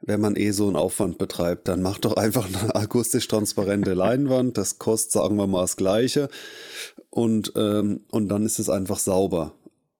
wenn 0.05 0.21
man 0.21 0.35
eh 0.35 0.51
so 0.51 0.67
einen 0.67 0.75
Aufwand 0.75 1.17
betreibt, 1.17 1.67
dann 1.67 1.81
macht 1.81 2.05
doch 2.05 2.15
einfach 2.15 2.47
eine 2.47 2.75
akustisch 2.75 3.27
transparente 3.27 3.93
Leinwand. 3.93 4.57
Das 4.57 4.79
kostet, 4.79 5.11
sagen 5.11 5.35
wir 5.35 5.47
mal, 5.47 5.61
das 5.61 5.77
Gleiche. 5.77 6.29
Und, 7.09 7.53
ähm, 7.55 8.01
und 8.11 8.29
dann 8.29 8.45
ist 8.45 8.59
es 8.59 8.69
einfach 8.69 8.99
sauber. 8.99 9.53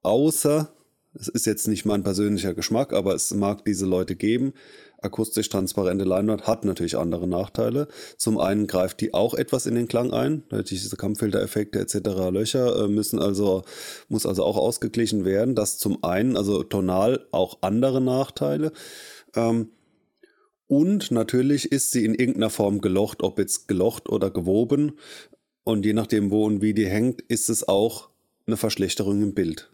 Außer, 0.04 0.72
es 1.13 1.28
ist 1.28 1.46
jetzt 1.46 1.68
nicht 1.68 1.86
mein 1.86 2.04
persönlicher 2.04 2.54
Geschmack, 2.54 2.94
aber 2.94 3.15
es 3.15 3.34
mag 3.34 3.65
diese 3.65 3.86
Leute 3.86 4.15
geben. 4.15 4.54
Akustisch 5.02 5.50
transparente 5.50 6.04
Leinwand 6.04 6.48
hat 6.48 6.65
natürlich 6.65 6.98
andere 6.98 7.28
Nachteile. 7.28 7.88
Zum 8.18 8.39
einen 8.39 8.68
greift 8.68 9.02
die 9.02 9.13
auch 9.13 9.34
etwas 9.34 9.65
in 9.65 9.76
den 9.76 9.88
Klang 9.88 10.12
ein. 10.12 10.44
Natürlich 10.50 10.84
diese 10.84 10.98
Kampffiltereffekte 10.98 11.80
etc. 11.80 11.96
Löcher 12.32 12.84
äh, 12.84 12.88
müssen 12.88 13.20
also, 13.20 13.63
muss 14.10 14.26
also 14.26 14.44
auch 14.44 14.58
ausgeglichen 14.58 15.26
werden. 15.26 15.56
Das 15.56 15.78
zum 15.78 16.04
einen, 16.04 16.38
also 16.38 16.63
tonal 16.63 17.26
auch 17.32 17.60
andere 17.62 18.02
Nachteile. 18.02 18.72
Ähm, 19.36 19.70
und 20.67 21.12
natürlich 21.12 21.71
ist 21.71 21.91
sie 21.91 22.06
in 22.06 22.15
irgendeiner 22.15 22.49
Form 22.49 22.82
gelocht, 22.82 23.21
ob 23.21 23.39
jetzt 23.39 23.67
gelocht 23.67 24.10
oder 24.10 24.32
gewoben. 24.32 24.93
Und 25.63 25.86
je 25.86 25.93
nachdem, 25.93 26.32
wo 26.32 26.45
und 26.45 26.62
wie 26.62 26.73
die 26.73 26.88
hängt, 26.88 27.21
ist 27.21 27.49
es 27.49 27.67
auch 27.67 28.10
eine 28.47 28.58
Verschlechterung 28.58 29.21
im 29.21 29.34
Bild. 29.34 29.71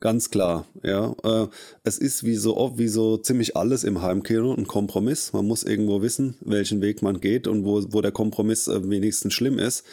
Ganz 0.00 0.30
klar, 0.30 0.66
ja. 0.84 1.14
Äh, 1.24 1.48
es 1.82 1.98
ist 1.98 2.22
wie 2.24 2.36
so 2.36 2.56
oft, 2.56 2.78
wie 2.78 2.86
so 2.86 3.16
ziemlich 3.16 3.56
alles 3.56 3.82
im 3.82 4.00
Heimkino 4.00 4.54
ein 4.54 4.68
Kompromiss. 4.68 5.32
Man 5.32 5.46
muss 5.46 5.64
irgendwo 5.64 6.02
wissen, 6.02 6.36
welchen 6.40 6.80
Weg 6.80 7.02
man 7.02 7.20
geht 7.20 7.48
und 7.48 7.64
wo, 7.64 7.82
wo 7.92 8.00
der 8.00 8.12
Kompromiss 8.12 8.68
äh, 8.68 8.88
wenigstens 8.88 9.34
schlimm 9.34 9.58
ist 9.58 9.84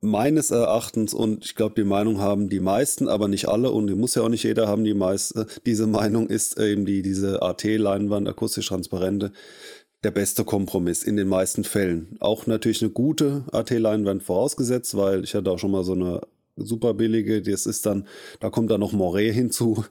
meines 0.00 0.50
Erachtens, 0.50 1.14
und 1.14 1.44
ich 1.44 1.54
glaube, 1.54 1.74
die 1.76 1.84
Meinung 1.84 2.18
haben 2.18 2.48
die 2.48 2.60
meisten, 2.60 3.08
aber 3.08 3.28
nicht 3.28 3.48
alle, 3.48 3.70
und 3.70 3.86
die 3.86 3.94
muss 3.94 4.14
ja 4.14 4.22
auch 4.22 4.28
nicht 4.28 4.44
jeder 4.44 4.68
haben, 4.68 4.84
die 4.84 4.94
meiste, 4.94 5.46
diese 5.64 5.86
Meinung 5.86 6.28
ist 6.28 6.58
eben 6.58 6.86
die, 6.86 7.02
diese 7.02 7.42
AT-Leinwand, 7.42 8.28
akustisch 8.28 8.68
transparente, 8.68 9.32
der 10.04 10.10
beste 10.10 10.44
Kompromiss 10.44 11.02
in 11.02 11.16
den 11.16 11.28
meisten 11.28 11.64
Fällen. 11.64 12.16
Auch 12.20 12.46
natürlich 12.46 12.82
eine 12.82 12.92
gute 12.92 13.44
AT-Leinwand 13.52 14.22
vorausgesetzt, 14.22 14.96
weil 14.96 15.24
ich 15.24 15.34
hatte 15.34 15.50
auch 15.50 15.58
schon 15.58 15.70
mal 15.70 15.84
so 15.84 15.94
eine 15.94 16.20
super 16.56 16.94
billige, 16.94 17.42
das 17.42 17.66
ist 17.66 17.86
dann, 17.86 18.06
da 18.40 18.50
kommt 18.50 18.70
dann 18.70 18.80
noch 18.80 18.92
Moray 18.92 19.32
hinzu. 19.32 19.84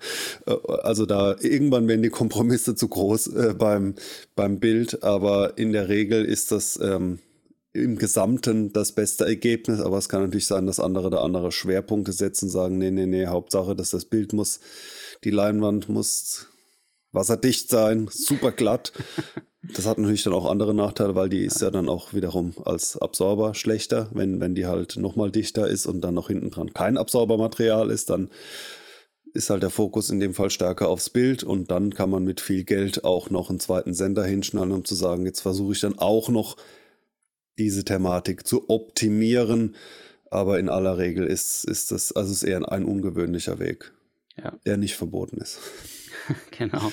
Äh, 0.46 0.56
also 0.84 1.06
da 1.06 1.36
irgendwann 1.40 1.88
werden 1.88 2.04
die 2.04 2.10
Kompromisse 2.10 2.76
zu 2.76 2.88
groß 2.88 3.28
äh, 3.28 3.54
beim, 3.58 3.96
beim 4.36 4.60
Bild, 4.60 5.04
aber 5.04 5.58
in 5.58 5.74
der 5.74 5.90
Regel 5.90 6.26
ist 6.26 6.52
das 6.52 6.80
ähm, 6.82 7.20
im 7.76 7.98
Gesamten 7.98 8.72
das 8.72 8.94
beste 8.94 9.26
Ergebnis, 9.26 9.82
aber 9.82 9.98
es 9.98 10.10
kann 10.10 10.22
natürlich 10.22 10.48
sein, 10.48 10.66
dass 10.66 10.80
andere 10.80 11.10
da 11.10 11.22
andere 11.22 11.52
Schwerpunkte 11.52 12.14
setzen, 12.14 12.50
sagen, 12.50 12.78
nee, 12.78 12.92
nee, 12.92 13.06
nee, 13.06 13.28
Hauptsache, 13.28 13.76
dass 13.76 13.92
das 13.92 14.06
Bild 14.06 14.34
muss, 14.34 14.60
die 15.24 15.32
Leinwand 15.32 15.90
muss 15.90 16.48
wasserdicht 17.12 17.70
sein, 17.70 18.08
super 18.12 18.52
glatt. 18.52 18.94
Das 19.74 19.88
hat 19.88 19.98
natürlich 19.98 20.24
dann 20.24 20.34
auch 20.34 20.50
andere 20.50 20.76
Nachteile, 20.76 21.16
weil 21.16 21.30
die 21.30 21.44
ist 21.44 21.62
ja 21.62 21.72
dann 21.72 21.90
auch 21.90 22.14
wiederum 22.14 22.54
als 22.66 22.98
Absorber 22.98 23.56
schlechter. 23.56 24.10
Wenn, 24.14 24.40
wenn 24.40 24.54
die 24.54 24.68
halt 24.68 24.98
nochmal 24.98 25.32
dichter 25.32 25.68
ist 25.68 25.88
und 25.88 26.02
dann 26.02 26.14
noch 26.14 26.28
hinten 26.28 26.52
dran 26.52 26.74
kein 26.74 26.98
Absorbermaterial 26.98 27.90
ist, 27.90 28.12
dann 28.12 28.30
ist 29.34 29.50
halt 29.50 29.64
der 29.64 29.70
Fokus 29.70 30.12
in 30.12 30.20
dem 30.20 30.34
Fall 30.34 30.50
stärker 30.50 30.88
aufs 30.88 31.10
Bild 31.10 31.44
und 31.44 31.72
dann 31.72 31.94
kann 31.94 32.10
man 32.10 32.24
mit 32.24 32.42
viel 32.42 32.64
Geld 32.64 33.04
auch 33.04 33.30
noch 33.30 33.50
einen 33.50 33.60
zweiten 33.60 33.94
Sender 33.94 34.24
hinschnallen, 34.24 34.72
um 34.72 34.86
zu 34.86 34.96
sagen, 34.96 35.26
jetzt 35.26 35.42
versuche 35.42 35.74
ich 35.74 35.80
dann 35.80 35.98
auch 35.98 36.30
noch 36.30 36.58
diese 37.58 37.84
Thematik 37.84 38.46
zu 38.46 38.70
optimieren. 38.70 39.76
Aber 40.30 40.60
in 40.60 40.70
aller 40.70 40.98
Regel 40.98 41.26
ist, 41.28 41.64
ist 41.66 41.92
das, 41.92 42.12
also 42.12 42.32
ist 42.32 42.44
eher 42.44 42.70
ein 42.72 42.86
ungewöhnlicher 42.86 43.60
Weg, 43.60 43.94
ja. 44.38 44.54
der 44.66 44.78
nicht 44.78 44.96
verboten 44.96 45.38
ist. 45.38 45.60
genau. 46.58 46.92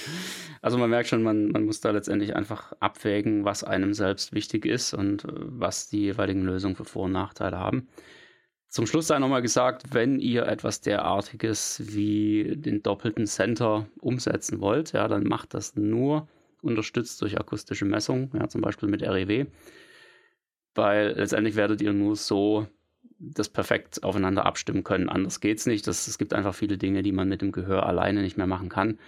Also 0.60 0.78
man 0.78 0.90
merkt 0.90 1.08
schon, 1.08 1.22
man, 1.22 1.48
man 1.48 1.64
muss 1.64 1.80
da 1.80 1.90
letztendlich 1.90 2.36
einfach 2.36 2.72
abwägen, 2.78 3.44
was 3.44 3.64
einem 3.64 3.94
selbst 3.94 4.32
wichtig 4.32 4.66
ist 4.66 4.94
und 4.94 5.24
äh, 5.24 5.28
was 5.32 5.88
die 5.88 6.02
jeweiligen 6.02 6.42
Lösungen 6.42 6.76
für 6.76 6.84
Vor- 6.84 7.04
und 7.04 7.12
Nachteile 7.12 7.58
haben. 7.58 7.88
Zum 8.68 8.86
Schluss 8.86 9.08
sei 9.08 9.18
nochmal 9.18 9.42
gesagt, 9.42 9.92
wenn 9.92 10.18
ihr 10.18 10.46
etwas 10.46 10.80
derartiges 10.80 11.82
wie 11.84 12.54
den 12.56 12.82
doppelten 12.82 13.26
Center 13.26 13.86
umsetzen 13.98 14.60
wollt, 14.60 14.92
ja, 14.92 15.08
dann 15.08 15.24
macht 15.24 15.52
das 15.52 15.76
nur 15.76 16.26
unterstützt 16.62 17.20
durch 17.20 17.38
akustische 17.38 17.84
Messung, 17.84 18.30
ja, 18.34 18.48
zum 18.48 18.60
Beispiel 18.60 18.88
mit 18.88 19.02
REW 19.02 19.46
weil 20.74 21.14
letztendlich 21.16 21.56
werdet 21.56 21.80
ihr 21.80 21.92
nur 21.92 22.16
so 22.16 22.66
das 23.18 23.48
perfekt 23.48 24.02
aufeinander 24.02 24.46
abstimmen 24.46 24.82
können. 24.82 25.08
Anders 25.08 25.40
geht 25.40 25.58
es 25.58 25.66
nicht. 25.66 25.86
Das, 25.86 26.08
es 26.08 26.18
gibt 26.18 26.34
einfach 26.34 26.54
viele 26.54 26.76
Dinge, 26.76 27.02
die 27.02 27.12
man 27.12 27.28
mit 27.28 27.40
dem 27.40 27.52
Gehör 27.52 27.86
alleine 27.86 28.22
nicht 28.22 28.36
mehr 28.36 28.48
machen 28.48 28.68
kann. 28.68 28.98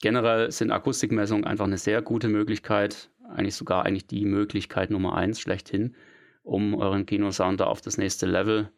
Generell 0.00 0.50
sind 0.50 0.70
Akustikmessungen 0.70 1.44
einfach 1.44 1.66
eine 1.66 1.78
sehr 1.78 2.02
gute 2.02 2.28
Möglichkeit, 2.28 3.10
eigentlich 3.28 3.54
sogar 3.54 3.84
eigentlich 3.84 4.06
die 4.06 4.24
Möglichkeit 4.24 4.90
Nummer 4.90 5.14
eins 5.14 5.40
schlechthin, 5.40 5.94
um 6.42 6.74
euren 6.74 7.06
Kinosounder 7.06 7.68
auf 7.68 7.80
das 7.80 7.98
nächste 7.98 8.26
Level 8.26 8.70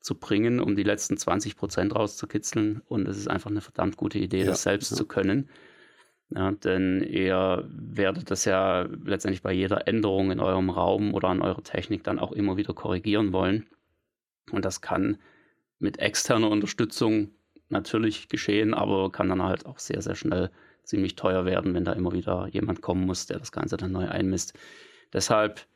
zu 0.00 0.14
bringen, 0.14 0.60
um 0.60 0.74
die 0.76 0.82
letzten 0.82 1.16
20 1.16 1.56
Prozent 1.56 1.94
rauszukitzeln. 1.94 2.82
Und 2.86 3.06
es 3.08 3.16
ist 3.16 3.28
einfach 3.28 3.50
eine 3.50 3.60
verdammt 3.60 3.96
gute 3.96 4.18
Idee, 4.18 4.40
ja, 4.40 4.46
das 4.46 4.62
selbst 4.62 4.90
ja. 4.90 4.96
zu 4.96 5.06
können. 5.06 5.48
Ja, 6.30 6.50
denn 6.52 7.02
ihr 7.02 7.64
werdet 7.68 8.30
das 8.30 8.44
ja 8.44 8.88
letztendlich 9.04 9.42
bei 9.42 9.52
jeder 9.52 9.86
Änderung 9.86 10.30
in 10.30 10.40
eurem 10.40 10.70
Raum 10.70 11.14
oder 11.14 11.28
an 11.28 11.42
eurer 11.42 11.62
Technik 11.62 12.02
dann 12.02 12.18
auch 12.18 12.32
immer 12.32 12.56
wieder 12.56 12.74
korrigieren 12.74 13.32
wollen. 13.32 13.66
Und 14.50 14.64
das 14.64 14.80
kann 14.80 15.18
mit 15.78 15.98
externer 15.98 16.50
Unterstützung 16.50 17.30
natürlich 17.68 18.28
geschehen, 18.28 18.74
aber 18.74 19.12
kann 19.12 19.28
dann 19.28 19.42
halt 19.42 19.66
auch 19.66 19.78
sehr, 19.78 20.02
sehr 20.02 20.14
schnell 20.14 20.50
ziemlich 20.82 21.16
teuer 21.16 21.44
werden, 21.44 21.74
wenn 21.74 21.84
da 21.84 21.92
immer 21.92 22.12
wieder 22.12 22.48
jemand 22.48 22.82
kommen 22.82 23.06
muss, 23.06 23.26
der 23.26 23.38
das 23.38 23.52
Ganze 23.52 23.76
dann 23.76 23.92
neu 23.92 24.08
einmisst. 24.08 24.54
Deshalb 25.12 25.66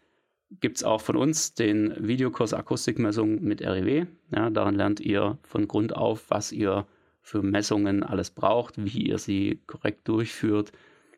gibt 0.61 0.79
es 0.79 0.85
auch 0.85 1.01
von 1.01 1.17
uns 1.17 1.55
den 1.55 1.95
Videokurs 2.07 2.55
Akustikmessung 2.55 3.43
mit 3.43 3.63
REW. 3.63 4.07
Ja, 4.35 4.51
daran 4.51 4.75
lernt 4.75 5.01
ihr 5.01 5.39
von 5.43 5.69
Grund 5.69 5.95
auf, 5.95 6.31
was 6.31 6.53
ihr 6.53 6.87
für 7.29 7.43
Messungen 7.43 8.03
alles 8.03 8.31
braucht, 8.31 8.83
wie 8.83 9.07
ihr 9.07 9.19
sie 9.19 9.61
korrekt 9.67 10.09
durchführt 10.09 10.73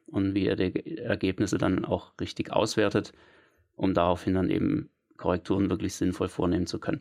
und 0.07 0.35
wie 0.35 0.46
ihr 0.46 0.57
die 0.57 0.99
Ergebnisse 0.99 1.57
dann 1.57 1.85
auch 1.85 2.12
richtig 2.20 2.53
auswertet, 2.53 3.12
um 3.76 3.95
daraufhin 3.95 4.35
dann 4.35 4.51
eben 4.51 4.91
Korrekturen 5.16 5.70
wirklich 5.70 5.95
sinnvoll 5.95 6.28
vornehmen 6.28 6.66
zu 6.66 6.80
können. 6.80 7.01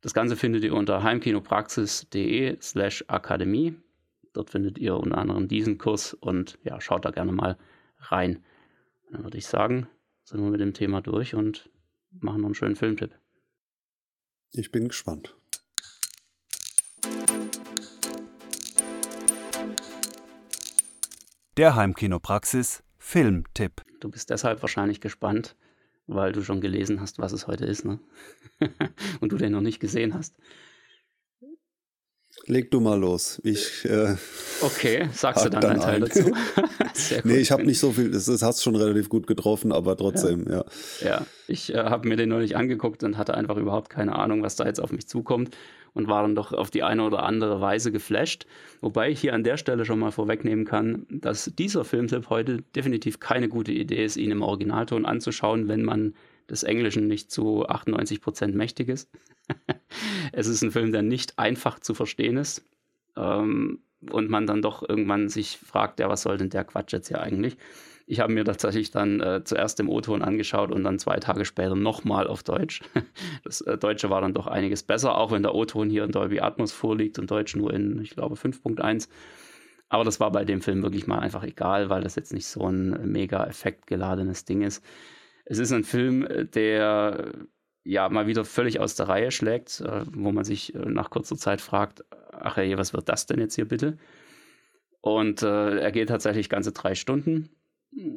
Das 0.00 0.14
Ganze 0.14 0.34
findet 0.34 0.64
ihr 0.64 0.74
unter 0.74 1.04
heimkinopraxis.de 1.04 2.56
slash 2.60 3.04
akademie. 3.06 3.76
Dort 4.32 4.50
findet 4.50 4.78
ihr 4.78 4.96
unter 4.96 5.18
anderem 5.18 5.46
diesen 5.46 5.78
Kurs 5.78 6.12
und 6.12 6.58
ja, 6.64 6.80
schaut 6.80 7.04
da 7.04 7.12
gerne 7.12 7.30
mal 7.30 7.56
rein. 7.98 8.42
Dann 9.12 9.22
würde 9.22 9.38
ich 9.38 9.46
sagen, 9.46 9.86
sind 10.24 10.42
wir 10.42 10.50
mit 10.50 10.60
dem 10.60 10.74
Thema 10.74 11.00
durch 11.00 11.36
und 11.36 11.70
machen 12.10 12.40
noch 12.40 12.48
einen 12.48 12.54
schönen 12.56 12.74
Filmtipp. 12.74 13.12
Ich 14.50 14.72
bin 14.72 14.88
gespannt. 14.88 15.36
Der 21.56 21.76
Heimkinopraxis 21.76 22.82
Filmtipp. 22.98 23.82
Du 24.00 24.10
bist 24.10 24.28
deshalb 24.30 24.60
wahrscheinlich 24.62 25.00
gespannt, 25.00 25.54
weil 26.08 26.32
du 26.32 26.42
schon 26.42 26.60
gelesen 26.60 27.00
hast, 27.00 27.20
was 27.20 27.30
es 27.30 27.46
heute 27.46 27.64
ist, 27.64 27.84
ne? 27.84 28.00
Und 29.20 29.30
du 29.30 29.36
den 29.36 29.52
noch 29.52 29.60
nicht 29.60 29.78
gesehen 29.78 30.14
hast. 30.14 30.34
Leg 32.46 32.70
du 32.70 32.80
mal 32.80 32.98
los. 32.98 33.40
Ich, 33.42 33.84
äh, 33.84 34.16
okay, 34.60 35.08
sagst 35.12 35.46
du 35.46 35.48
dann, 35.48 35.60
dann 35.60 35.70
einen 35.72 35.80
Teil 35.80 35.94
ein. 35.94 36.00
dazu? 36.02 36.32
Sehr 36.92 37.22
nee, 37.24 37.38
ich 37.38 37.50
habe 37.50 37.64
nicht 37.64 37.78
so 37.78 37.92
viel, 37.92 38.10
das, 38.10 38.26
das 38.26 38.42
hast 38.42 38.62
schon 38.62 38.76
relativ 38.76 39.08
gut 39.08 39.26
getroffen, 39.26 39.72
aber 39.72 39.96
trotzdem, 39.96 40.46
ja. 40.48 40.64
Ja, 41.00 41.06
ja 41.06 41.26
ich 41.46 41.74
äh, 41.74 41.78
habe 41.78 42.08
mir 42.08 42.16
den 42.16 42.28
neulich 42.28 42.56
angeguckt 42.56 43.02
und 43.02 43.16
hatte 43.16 43.34
einfach 43.34 43.56
überhaupt 43.56 43.90
keine 43.90 44.16
Ahnung, 44.16 44.42
was 44.42 44.56
da 44.56 44.66
jetzt 44.66 44.80
auf 44.80 44.92
mich 44.92 45.06
zukommt 45.06 45.56
und 45.94 46.08
war 46.08 46.22
dann 46.22 46.34
doch 46.34 46.52
auf 46.52 46.70
die 46.70 46.82
eine 46.82 47.04
oder 47.04 47.22
andere 47.22 47.60
Weise 47.60 47.92
geflasht. 47.92 48.46
Wobei 48.80 49.10
ich 49.10 49.20
hier 49.20 49.32
an 49.32 49.44
der 49.44 49.56
Stelle 49.56 49.84
schon 49.84 49.98
mal 49.98 50.10
vorwegnehmen 50.10 50.64
kann, 50.64 51.06
dass 51.08 51.50
dieser 51.56 51.84
Filmtipp 51.84 52.28
heute 52.28 52.62
definitiv 52.76 53.20
keine 53.20 53.48
gute 53.48 53.72
Idee 53.72 54.04
ist, 54.04 54.16
ihn 54.16 54.30
im 54.30 54.42
Originalton 54.42 55.06
anzuschauen, 55.06 55.68
wenn 55.68 55.82
man 55.82 56.14
des 56.50 56.62
Englischen 56.62 57.06
nicht 57.06 57.30
zu 57.30 57.66
98 57.66 58.20
Prozent 58.20 58.54
mächtig 58.54 58.88
ist. 58.88 59.10
es 60.32 60.46
ist 60.46 60.62
ein 60.62 60.70
Film, 60.70 60.92
der 60.92 61.02
nicht 61.02 61.38
einfach 61.38 61.78
zu 61.80 61.94
verstehen 61.94 62.36
ist. 62.36 62.64
Ähm, 63.16 63.80
und 64.10 64.28
man 64.28 64.46
dann 64.46 64.62
doch 64.62 64.86
irgendwann 64.86 65.28
sich 65.28 65.58
fragt, 65.58 66.00
ja, 66.00 66.08
was 66.08 66.22
soll 66.22 66.36
denn 66.36 66.50
der 66.50 66.64
Quatsch 66.64 66.92
jetzt 66.92 67.08
hier 67.08 67.20
eigentlich? 67.20 67.56
Ich 68.06 68.20
habe 68.20 68.32
mir 68.32 68.44
tatsächlich 68.44 68.90
dann 68.90 69.20
äh, 69.20 69.44
zuerst 69.44 69.80
im 69.80 69.88
O-Ton 69.88 70.20
angeschaut 70.20 70.70
und 70.70 70.84
dann 70.84 70.98
zwei 70.98 71.16
Tage 71.16 71.46
später 71.46 71.74
nochmal 71.74 72.26
auf 72.26 72.42
Deutsch. 72.42 72.82
Das 73.44 73.60
äh, 73.62 73.78
Deutsche 73.78 74.10
war 74.10 74.20
dann 74.20 74.34
doch 74.34 74.46
einiges 74.46 74.82
besser, 74.82 75.16
auch 75.16 75.30
wenn 75.30 75.42
der 75.42 75.54
O-Ton 75.54 75.90
hier 75.90 76.04
in 76.04 76.12
Dolby 76.12 76.40
Atmos 76.40 76.72
vorliegt 76.72 77.18
und 77.18 77.30
Deutsch 77.30 77.56
nur 77.56 77.72
in, 77.72 78.00
ich 78.00 78.10
glaube, 78.10 78.34
5.1. 78.36 79.08
Aber 79.88 80.04
das 80.04 80.18
war 80.18 80.32
bei 80.32 80.44
dem 80.44 80.60
Film 80.60 80.82
wirklich 80.82 81.06
mal 81.06 81.18
einfach 81.18 81.44
egal, 81.44 81.90
weil 81.90 82.02
das 82.02 82.16
jetzt 82.16 82.32
nicht 82.32 82.46
so 82.46 82.66
ein 82.66 83.10
mega 83.10 83.44
effektgeladenes 83.44 84.44
Ding 84.44 84.62
ist. 84.62 84.84
Es 85.44 85.58
ist 85.58 85.72
ein 85.72 85.84
Film, 85.84 86.24
äh, 86.26 86.46
der 86.46 87.32
ja 87.84 88.08
mal 88.08 88.26
wieder 88.26 88.44
völlig 88.44 88.80
aus 88.80 88.96
der 88.96 89.08
Reihe 89.08 89.30
schlägt, 89.30 89.80
äh, 89.80 90.04
wo 90.12 90.32
man 90.32 90.44
sich 90.44 90.74
äh, 90.74 90.78
nach 90.78 91.10
kurzer 91.10 91.36
Zeit 91.36 91.60
fragt, 91.60 92.04
ach 92.32 92.56
hey, 92.56 92.76
was 92.78 92.92
wird 92.92 93.08
das 93.08 93.26
denn 93.26 93.38
jetzt 93.38 93.54
hier 93.54 93.68
bitte? 93.68 93.98
Und 95.00 95.42
äh, 95.42 95.78
er 95.78 95.92
geht 95.92 96.08
tatsächlich 96.08 96.48
ganze 96.48 96.72
drei 96.72 96.94
Stunden 96.94 97.50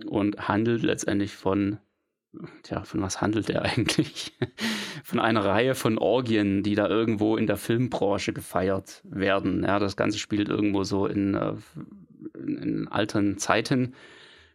und 0.05 0.47
handelt 0.47 0.83
letztendlich 0.83 1.33
von, 1.33 1.79
tja, 2.63 2.83
von 2.83 3.01
was 3.01 3.19
handelt 3.19 3.49
er 3.49 3.61
eigentlich? 3.63 4.33
von 5.03 5.19
einer 5.19 5.43
Reihe 5.43 5.75
von 5.75 5.97
Orgien, 5.97 6.63
die 6.63 6.75
da 6.75 6.87
irgendwo 6.87 7.35
in 7.35 7.45
der 7.45 7.57
Filmbranche 7.57 8.31
gefeiert 8.31 9.01
werden. 9.03 9.63
Ja, 9.63 9.79
das 9.79 9.97
Ganze 9.97 10.17
spielt 10.17 10.47
irgendwo 10.47 10.83
so 10.83 11.07
in, 11.07 11.37
in, 12.33 12.57
in 12.57 12.87
alten 12.87 13.37
Zeiten 13.37 13.93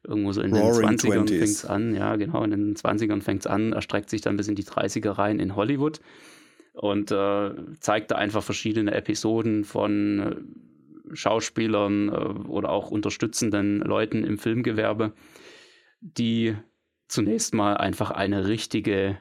irgendwo 0.04 0.32
so 0.32 0.42
in 0.42 0.54
Roaring 0.54 0.96
den 0.96 0.98
20ern 0.98 1.28
fängt 1.28 1.42
es 1.42 1.64
an, 1.64 1.94
ja, 1.94 2.16
genau, 2.16 2.42
in 2.44 2.50
den 2.50 2.76
20ern 2.76 3.22
fängt 3.22 3.40
es 3.42 3.46
an, 3.46 3.72
erstreckt 3.72 4.10
sich 4.10 4.20
dann 4.20 4.36
bis 4.36 4.48
in 4.48 4.54
die 4.54 4.64
30er 4.64 5.10
rein 5.10 5.38
in 5.38 5.54
Hollywood 5.54 6.00
und 6.72 7.10
äh, 7.10 7.50
zeigt 7.80 8.10
da 8.10 8.16
einfach 8.16 8.42
verschiedene 8.42 8.92
Episoden 8.92 9.64
von 9.64 10.18
äh, 11.10 11.14
Schauspielern 11.14 12.08
äh, 12.08 12.12
oder 12.48 12.70
auch 12.70 12.90
unterstützenden 12.90 13.80
Leuten 13.80 14.24
im 14.24 14.38
Filmgewerbe, 14.38 15.12
die 16.00 16.56
zunächst 17.08 17.54
mal 17.54 17.76
einfach 17.76 18.10
eine 18.10 18.48
richtige 18.48 19.18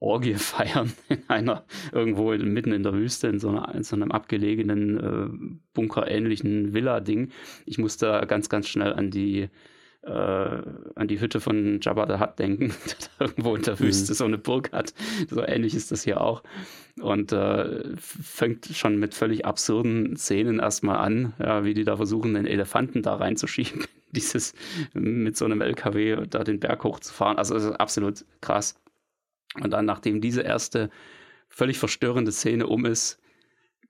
Orgie 0.00 0.34
feiern 0.36 0.92
in 1.08 1.22
einer 1.28 1.64
irgendwo 1.92 2.36
mitten 2.36 2.72
in 2.72 2.82
der 2.82 2.94
Wüste 2.94 3.28
in 3.28 3.38
so, 3.38 3.50
einer, 3.50 3.74
in 3.74 3.84
so 3.84 3.96
einem 3.96 4.12
abgelegenen 4.12 4.98
äh, 4.98 5.58
bunkerähnlichen 5.74 6.72
Villa-Ding. 6.74 7.30
Ich 7.66 7.78
musste 7.78 8.24
ganz, 8.28 8.48
ganz 8.48 8.68
schnell 8.68 8.92
an 8.92 9.10
die 9.10 9.48
äh, 10.02 10.10
an 10.10 11.08
die 11.08 11.20
Hütte 11.20 11.40
von 11.40 11.80
Jabba 11.80 12.06
the 12.06 12.22
Hutt 12.22 12.38
denken, 12.38 12.74
der 13.20 13.28
irgendwo 13.28 13.56
in 13.56 13.62
der 13.62 13.74
mhm. 13.74 13.80
Wüste 13.80 14.12
mhm. 14.12 14.16
so 14.16 14.24
eine 14.24 14.38
Burg 14.38 14.72
hat. 14.72 14.94
So 15.28 15.42
ähnlich 15.42 15.74
ist 15.74 15.90
das 15.90 16.04
hier 16.04 16.20
auch. 16.20 16.42
Und 17.00 17.32
äh, 17.32 17.96
fängt 17.96 18.66
schon 18.66 18.98
mit 18.98 19.14
völlig 19.14 19.44
absurden 19.44 20.16
Szenen 20.16 20.58
erstmal 20.58 20.98
an, 20.98 21.34
ja, 21.38 21.64
wie 21.64 21.74
die 21.74 21.84
da 21.84 21.96
versuchen, 21.96 22.34
den 22.34 22.46
Elefanten 22.46 23.02
da 23.02 23.16
reinzuschieben. 23.16 23.84
Dieses 24.12 24.54
mit 24.94 25.36
so 25.36 25.44
einem 25.44 25.60
LKW 25.60 26.26
da 26.28 26.42
den 26.42 26.60
Berg 26.60 26.82
hochzufahren. 26.82 27.36
Also 27.36 27.54
das 27.54 27.64
ist 27.64 27.72
absolut 27.72 28.24
krass. 28.40 28.80
Und 29.54 29.70
dann, 29.72 29.84
nachdem 29.84 30.20
diese 30.20 30.40
erste 30.42 30.88
völlig 31.48 31.78
verstörende 31.78 32.32
Szene 32.32 32.66
um 32.66 32.86
ist, 32.86 33.20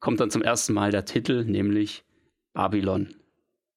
kommt 0.00 0.20
dann 0.20 0.30
zum 0.30 0.42
ersten 0.42 0.72
Mal 0.72 0.90
der 0.90 1.04
Titel, 1.04 1.44
nämlich 1.44 2.04
Babylon. 2.52 3.14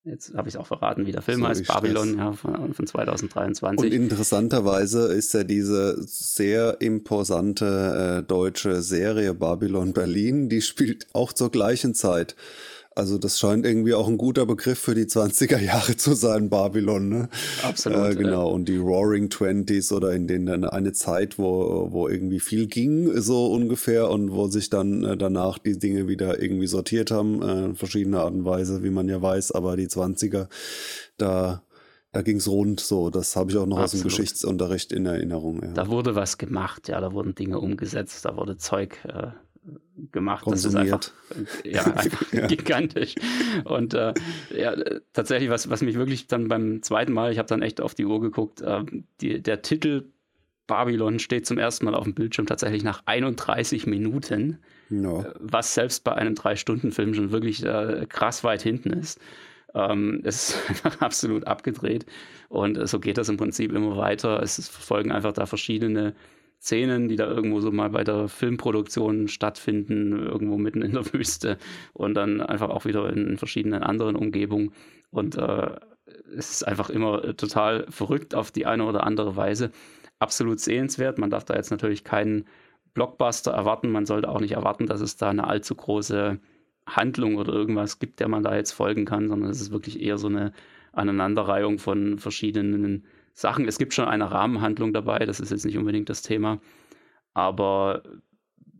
Jetzt 0.03 0.33
habe 0.33 0.49
ich 0.49 0.55
es 0.55 0.59
auch 0.59 0.65
verraten, 0.65 1.05
wie 1.05 1.11
der 1.11 1.21
Film 1.21 1.41
so 1.41 1.47
heißt, 1.47 1.67
Babylon 1.67 2.17
ja, 2.17 2.31
von, 2.33 2.73
von, 2.73 2.87
2023. 2.87 3.85
Und 3.85 3.93
interessanterweise 3.93 5.13
ist 5.13 5.31
ja 5.35 5.43
diese 5.43 6.01
sehr 6.01 6.81
imposante 6.81 8.21
äh, 8.21 8.27
deutsche 8.27 8.81
Serie 8.81 9.35
Babylon 9.35 9.93
Berlin, 9.93 10.49
die 10.49 10.61
spielt 10.61 11.05
auch 11.13 11.33
zur 11.33 11.51
gleichen 11.51 11.93
Zeit. 11.93 12.35
Also 12.93 13.17
das 13.17 13.39
scheint 13.39 13.65
irgendwie 13.65 13.93
auch 13.93 14.09
ein 14.09 14.17
guter 14.17 14.45
Begriff 14.45 14.77
für 14.77 14.95
die 14.95 15.05
20er 15.05 15.59
Jahre 15.59 15.95
zu 15.95 16.13
sein, 16.13 16.49
Babylon. 16.49 17.07
Ne? 17.07 17.29
Absolut. 17.63 18.11
Äh, 18.11 18.15
genau, 18.15 18.49
und 18.49 18.67
die 18.67 18.75
Roaring 18.77 19.29
Twenties 19.29 19.93
oder 19.93 20.11
in 20.11 20.27
denen 20.27 20.65
eine 20.65 20.91
Zeit, 20.91 21.39
wo, 21.39 21.87
wo 21.91 22.09
irgendwie 22.09 22.41
viel 22.41 22.67
ging, 22.67 23.21
so 23.21 23.47
ungefähr, 23.47 24.09
und 24.09 24.31
wo 24.33 24.47
sich 24.47 24.69
dann 24.69 25.05
äh, 25.05 25.15
danach 25.15 25.57
die 25.57 25.79
Dinge 25.79 26.09
wieder 26.09 26.41
irgendwie 26.41 26.67
sortiert 26.67 27.11
haben, 27.11 27.41
äh, 27.41 27.75
verschiedene 27.75 28.19
Art 28.19 28.33
und 28.33 28.43
Weise, 28.43 28.83
wie 28.83 28.89
man 28.89 29.07
ja 29.07 29.21
weiß, 29.21 29.53
aber 29.53 29.77
die 29.77 29.87
20er, 29.87 30.47
da 31.17 31.63
da 32.13 32.21
ging's 32.23 32.47
rund 32.49 32.81
so. 32.81 33.09
Das 33.09 33.37
habe 33.37 33.51
ich 33.51 33.57
auch 33.57 33.65
noch 33.65 33.77
Absolut. 33.77 33.83
aus 33.85 33.91
dem 33.91 34.03
Geschichtsunterricht 34.03 34.91
in 34.91 35.05
Erinnerung. 35.05 35.63
Ja. 35.63 35.71
Da 35.71 35.87
wurde 35.87 36.13
was 36.13 36.37
gemacht, 36.37 36.89
ja, 36.89 36.99
da 36.99 37.13
wurden 37.13 37.35
Dinge 37.35 37.59
umgesetzt, 37.59 38.25
da 38.25 38.35
wurde 38.35 38.57
Zeug 38.57 38.97
äh, 39.05 39.27
gemacht. 40.11 40.43
Konsumiert. 40.43 41.13
Das 41.29 41.37
ist 41.37 41.65
einfach, 41.65 41.65
ja, 41.65 41.83
einfach 41.95 42.33
ja. 42.33 42.47
gigantisch. 42.47 43.15
Und 43.65 43.93
äh, 43.93 44.13
ja, 44.55 44.75
tatsächlich, 45.13 45.49
was, 45.49 45.69
was 45.69 45.81
mich 45.81 45.95
wirklich 45.95 46.27
dann 46.27 46.47
beim 46.47 46.81
zweiten 46.81 47.13
Mal, 47.13 47.31
ich 47.31 47.37
habe 47.37 47.47
dann 47.47 47.61
echt 47.61 47.81
auf 47.81 47.93
die 47.93 48.05
Uhr 48.05 48.21
geguckt, 48.21 48.61
äh, 48.61 48.83
die, 49.21 49.41
der 49.41 49.61
Titel 49.61 50.05
Babylon 50.67 51.19
steht 51.19 51.45
zum 51.45 51.57
ersten 51.57 51.85
Mal 51.85 51.95
auf 51.95 52.05
dem 52.05 52.13
Bildschirm 52.13 52.45
tatsächlich 52.45 52.83
nach 52.83 53.03
31 53.05 53.87
Minuten, 53.87 54.59
no. 54.89 55.21
Äh, 55.21 55.33
was 55.39 55.73
selbst 55.73 56.03
bei 56.03 56.13
einem 56.13 56.35
Drei-Stunden-Film 56.35 57.13
schon 57.13 57.31
wirklich 57.31 57.63
äh, 57.65 58.05
krass 58.07 58.43
weit 58.43 58.61
hinten 58.61 58.91
ist. 58.91 59.19
Ähm, 59.73 60.21
es 60.23 60.49
ist 60.49 60.69
einfach 60.69 61.01
absolut 61.01 61.45
abgedreht 61.45 62.05
und 62.49 62.77
äh, 62.77 62.87
so 62.87 62.99
geht 62.99 63.17
das 63.17 63.29
im 63.29 63.37
Prinzip 63.37 63.73
immer 63.73 63.97
weiter. 63.97 64.41
Es 64.41 64.69
verfolgen 64.69 65.11
einfach 65.11 65.33
da 65.33 65.45
verschiedene 65.45 66.13
Szenen, 66.61 67.07
die 67.07 67.15
da 67.15 67.27
irgendwo 67.27 67.59
so 67.59 67.71
mal 67.71 67.89
bei 67.89 68.03
der 68.03 68.27
Filmproduktion 68.27 69.27
stattfinden, 69.27 70.11
irgendwo 70.11 70.57
mitten 70.57 70.83
in 70.83 70.93
der 70.93 71.05
Wüste 71.13 71.57
und 71.93 72.13
dann 72.13 72.39
einfach 72.39 72.69
auch 72.69 72.85
wieder 72.85 73.11
in 73.11 73.37
verschiedenen 73.37 73.81
anderen 73.81 74.15
Umgebungen. 74.15 74.71
Und 75.09 75.37
äh, 75.37 75.71
es 76.37 76.51
ist 76.51 76.67
einfach 76.67 76.91
immer 76.91 77.35
total 77.35 77.87
verrückt 77.89 78.35
auf 78.35 78.51
die 78.51 78.67
eine 78.67 78.85
oder 78.85 79.05
andere 79.05 79.35
Weise. 79.35 79.71
Absolut 80.19 80.59
sehenswert. 80.59 81.17
Man 81.17 81.31
darf 81.31 81.45
da 81.45 81.55
jetzt 81.55 81.71
natürlich 81.71 82.03
keinen 82.03 82.45
Blockbuster 82.93 83.51
erwarten. 83.51 83.89
Man 83.89 84.05
sollte 84.05 84.29
auch 84.29 84.39
nicht 84.39 84.51
erwarten, 84.51 84.85
dass 84.85 85.01
es 85.01 85.17
da 85.17 85.31
eine 85.31 85.47
allzu 85.47 85.73
große 85.73 86.39
Handlung 86.85 87.37
oder 87.37 87.53
irgendwas 87.53 87.97
gibt, 87.97 88.19
der 88.19 88.27
man 88.27 88.43
da 88.43 88.55
jetzt 88.55 88.71
folgen 88.71 89.05
kann, 89.05 89.29
sondern 89.29 89.49
es 89.49 89.61
ist 89.61 89.71
wirklich 89.71 89.99
eher 89.99 90.19
so 90.19 90.27
eine 90.27 90.51
Aneinanderreihung 90.91 91.79
von 91.79 92.19
verschiedenen 92.19 93.05
Sachen. 93.33 93.67
Es 93.67 93.77
gibt 93.77 93.93
schon 93.93 94.05
eine 94.05 94.31
Rahmenhandlung 94.31 94.93
dabei, 94.93 95.19
das 95.25 95.39
ist 95.39 95.51
jetzt 95.51 95.65
nicht 95.65 95.77
unbedingt 95.77 96.09
das 96.09 96.21
Thema. 96.21 96.59
Aber 97.33 98.03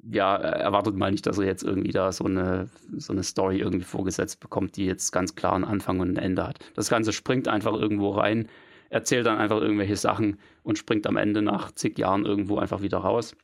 ja, 0.10 0.36
erwartet 0.36 0.95
mal 0.95 1.12
nicht, 1.12 1.26
dass 1.28 1.38
er 1.38 1.45
jetzt 1.45 1.64
irgendwie 1.64 1.91
da 1.91 2.12
so 2.12 2.26
eine, 2.26 2.70
so 2.97 3.14
eine 3.14 3.24
Story 3.24 3.60
irgendwie 3.60 3.86
vorgesetzt 3.86 4.39
bekommt, 4.39 4.76
die 4.78 4.86
jetzt 4.86 5.12
ganz 5.12 5.36
klar 5.36 5.54
einen 5.54 5.64
Anfang 5.64 5.99
und 5.99 6.12
ein 6.12 6.24
Ende 6.24 6.47
hat. 6.47 6.60
Das 6.76 6.89
Ganze 6.89 7.14
springt 7.14 7.47
einfach 7.47 7.74
irgendwo 7.74 8.12
rein, 8.12 8.47
erzählt 8.89 9.26
dann 9.26 9.38
einfach 9.38 9.62
irgendwelche 9.62 9.95
Sachen 9.95 10.39
und 10.64 10.78
springt 10.78 11.06
am 11.08 11.18
Ende 11.18 11.41
nach 11.41 11.72
zig 11.72 11.97
Jahren 11.97 12.26
irgendwo 12.26 12.58
einfach 12.58 12.82
wieder 12.82 12.97
raus. 12.97 13.36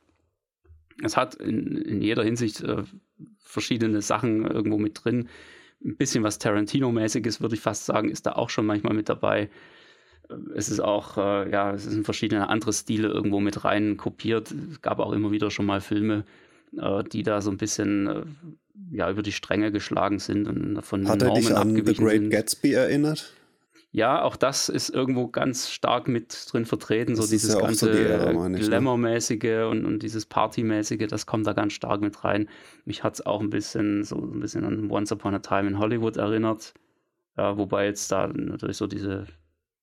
Es 1.02 1.16
hat 1.16 1.36
in, 1.36 1.76
in 1.76 2.00
jeder 2.00 2.24
Hinsicht 2.24 2.60
äh, 2.62 2.82
verschiedene 3.38 4.02
Sachen 4.02 4.44
irgendwo 4.44 4.78
mit 4.78 5.04
drin. 5.04 5.28
Ein 5.84 5.96
bisschen 5.96 6.24
was 6.24 6.40
Tarantino-mäßiges, 6.40 7.40
würde 7.40 7.54
ich 7.54 7.60
fast 7.60 7.86
sagen, 7.86 8.10
ist 8.10 8.26
da 8.26 8.32
auch 8.32 8.50
schon 8.50 8.66
manchmal 8.66 8.94
mit 8.94 9.08
dabei 9.08 9.48
es 10.54 10.68
ist 10.68 10.80
auch, 10.80 11.16
äh, 11.16 11.50
ja, 11.50 11.72
es 11.72 11.84
sind 11.84 12.04
verschiedene 12.04 12.48
andere 12.48 12.72
Stile 12.72 13.08
irgendwo 13.08 13.40
mit 13.40 13.64
rein 13.64 13.96
kopiert. 13.96 14.52
Es 14.72 14.82
gab 14.82 14.98
auch 14.98 15.12
immer 15.12 15.30
wieder 15.30 15.50
schon 15.50 15.66
mal 15.66 15.80
Filme, 15.80 16.24
äh, 16.76 17.02
die 17.04 17.22
da 17.22 17.40
so 17.40 17.50
ein 17.50 17.56
bisschen 17.56 18.06
äh, 18.06 18.22
ja, 18.90 19.10
über 19.10 19.22
die 19.22 19.32
Stränge 19.32 19.72
geschlagen 19.72 20.18
sind 20.18 20.48
und 20.48 20.82
von 20.82 21.08
Hat 21.08 21.22
er 21.22 21.34
dich 21.34 21.54
an 21.54 21.74
The 21.74 21.94
Great 21.94 22.20
sind. 22.20 22.30
Gatsby 22.30 22.72
erinnert? 22.72 23.32
Ja, 23.90 24.22
auch 24.22 24.36
das 24.36 24.68
ist 24.68 24.90
irgendwo 24.90 25.28
ganz 25.28 25.70
stark 25.70 26.08
mit 26.08 26.46
drin 26.52 26.66
vertreten, 26.66 27.16
das 27.16 27.24
so 27.24 27.30
dieses 27.30 27.54
ja 27.54 27.60
ganze 27.60 27.92
so 27.92 28.48
ne? 28.48 28.58
Glamour-mäßige 28.58 29.66
und, 29.70 29.86
und 29.86 30.02
dieses 30.02 30.26
Party-mäßige, 30.26 31.06
das 31.08 31.24
kommt 31.24 31.46
da 31.46 31.54
ganz 31.54 31.72
stark 31.72 32.02
mit 32.02 32.22
rein. 32.22 32.48
Mich 32.84 33.02
hat 33.02 33.14
es 33.14 33.24
auch 33.24 33.40
ein 33.40 33.48
bisschen 33.48 34.04
so 34.04 34.16
ein 34.16 34.40
bisschen 34.40 34.64
an 34.66 34.90
Once 34.90 35.10
Upon 35.10 35.34
a 35.34 35.38
Time 35.38 35.68
in 35.68 35.78
Hollywood 35.78 36.18
erinnert 36.18 36.74
Ja, 37.38 37.56
wobei 37.56 37.86
jetzt 37.86 38.12
da 38.12 38.26
natürlich 38.26 38.76
so 38.76 38.86
diese, 38.86 39.26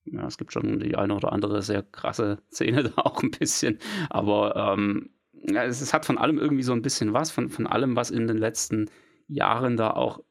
ja, 0.06 0.26
es 0.26 0.38
gibt 0.38 0.54
schon 0.54 0.80
die 0.80 0.96
eine 0.96 1.16
oder 1.16 1.32
andere 1.34 1.62
sehr 1.62 1.84
krasse 1.84 2.40
Szene 2.52 2.84
da 2.96 3.02
auch 3.02 3.22
ein 3.24 3.32
bisschen, 3.32 3.80
aber 4.10 4.56
ähm, 4.56 5.10
ja, 5.48 5.64
es, 5.64 5.82
es, 5.82 5.94
hat 5.94 6.06
von 6.06 6.18
allem 6.18 6.38
irgendwie 6.38 6.64
so 6.64 6.74
ein 6.74 6.82
bisschen 6.82 7.14
was, 7.14 7.32
von, 7.32 7.50
von 7.50 7.68
allem, 7.68 7.96
was 7.96 8.12
in 8.12 8.28
den 8.28 8.38
letzten 8.38 8.90
Jahren 9.28 9.78
da 9.78 9.92
auch 9.92 10.22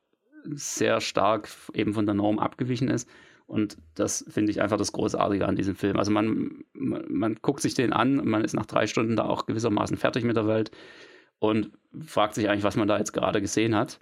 sehr 0.44 1.00
stark 1.00 1.48
eben 1.72 1.94
von 1.94 2.06
der 2.06 2.14
Norm 2.14 2.38
abgewichen 2.38 2.88
ist. 2.88 3.08
Und 3.46 3.76
das 3.94 4.24
finde 4.28 4.50
ich 4.50 4.62
einfach 4.62 4.78
das 4.78 4.92
Großartige 4.92 5.46
an 5.46 5.56
diesem 5.56 5.74
Film. 5.74 5.98
Also 5.98 6.10
man, 6.10 6.64
man, 6.72 7.04
man, 7.08 7.36
guckt 7.42 7.60
sich 7.60 7.74
den 7.74 7.92
an, 7.92 8.16
man 8.16 8.42
ist 8.42 8.54
nach 8.54 8.66
drei 8.66 8.86
Stunden 8.86 9.16
da 9.16 9.24
auch 9.24 9.46
gewissermaßen 9.46 9.96
fertig 9.96 10.24
mit 10.24 10.36
der 10.36 10.46
Welt 10.46 10.70
und 11.38 11.70
fragt 12.06 12.34
sich 12.34 12.48
eigentlich, 12.48 12.64
was 12.64 12.76
man 12.76 12.88
da 12.88 12.98
jetzt 12.98 13.12
gerade 13.12 13.40
gesehen 13.40 13.74
hat. 13.74 14.00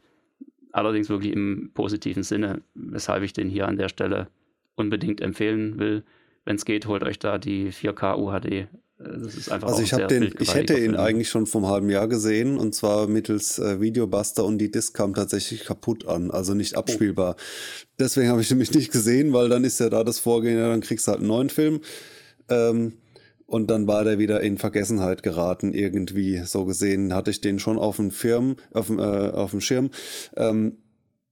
Allerdings 0.70 1.08
wirklich 1.08 1.32
im 1.32 1.72
positiven 1.74 2.22
Sinne, 2.22 2.62
weshalb 2.74 3.24
ich 3.24 3.32
den 3.32 3.48
hier 3.48 3.66
an 3.66 3.76
der 3.76 3.88
Stelle 3.88 4.28
unbedingt 4.74 5.20
empfehlen 5.20 5.78
will. 5.78 6.04
Wenn 6.44 6.56
es 6.56 6.64
geht, 6.64 6.86
holt 6.86 7.04
euch 7.04 7.18
da 7.18 7.38
die 7.38 7.70
4K 7.70 8.18
UHD 8.18 8.68
das 9.04 9.34
ist 9.34 9.50
einfach 9.50 9.68
also 9.68 9.82
ich 9.82 9.92
habe 9.92 10.06
den, 10.06 10.32
ich 10.38 10.54
hätte 10.54 10.78
ihn 10.78 10.96
eigentlich 10.96 11.28
schon 11.28 11.46
vom 11.46 11.66
halben 11.66 11.90
Jahr 11.90 12.08
gesehen 12.08 12.58
und 12.58 12.74
zwar 12.74 13.06
mittels 13.06 13.58
äh, 13.58 13.80
Videobuster 13.80 14.44
und 14.44 14.58
die 14.58 14.70
Disc 14.70 14.94
kam 14.94 15.14
tatsächlich 15.14 15.64
kaputt 15.64 16.06
an, 16.06 16.30
also 16.30 16.54
nicht 16.54 16.76
abspielbar. 16.76 17.36
Oh. 17.38 17.42
Deswegen 17.98 18.28
habe 18.28 18.40
ich 18.40 18.50
nämlich 18.50 18.72
nicht 18.72 18.92
gesehen, 18.92 19.32
weil 19.32 19.48
dann 19.48 19.64
ist 19.64 19.80
ja 19.80 19.88
da 19.88 20.04
das 20.04 20.18
Vorgehen, 20.18 20.58
ja, 20.58 20.68
dann 20.68 20.80
kriegst 20.80 21.06
du 21.06 21.12
halt 21.12 21.20
einen 21.20 21.28
neuen 21.28 21.50
Film. 21.50 21.80
Ähm, 22.48 22.94
und 23.46 23.70
dann 23.70 23.86
war 23.86 24.04
der 24.04 24.18
wieder 24.18 24.40
in 24.40 24.56
Vergessenheit 24.56 25.22
geraten, 25.22 25.74
irgendwie 25.74 26.38
so 26.38 26.64
gesehen. 26.64 27.14
Hatte 27.14 27.30
ich 27.30 27.42
den 27.42 27.58
schon 27.58 27.78
auf 27.78 27.96
dem 27.96 28.10
Firm, 28.10 28.56
auf 28.72 28.86
dem, 28.86 28.98
äh, 28.98 29.02
auf 29.02 29.50
dem 29.50 29.60
Schirm. 29.60 29.90
Ähm, 30.36 30.78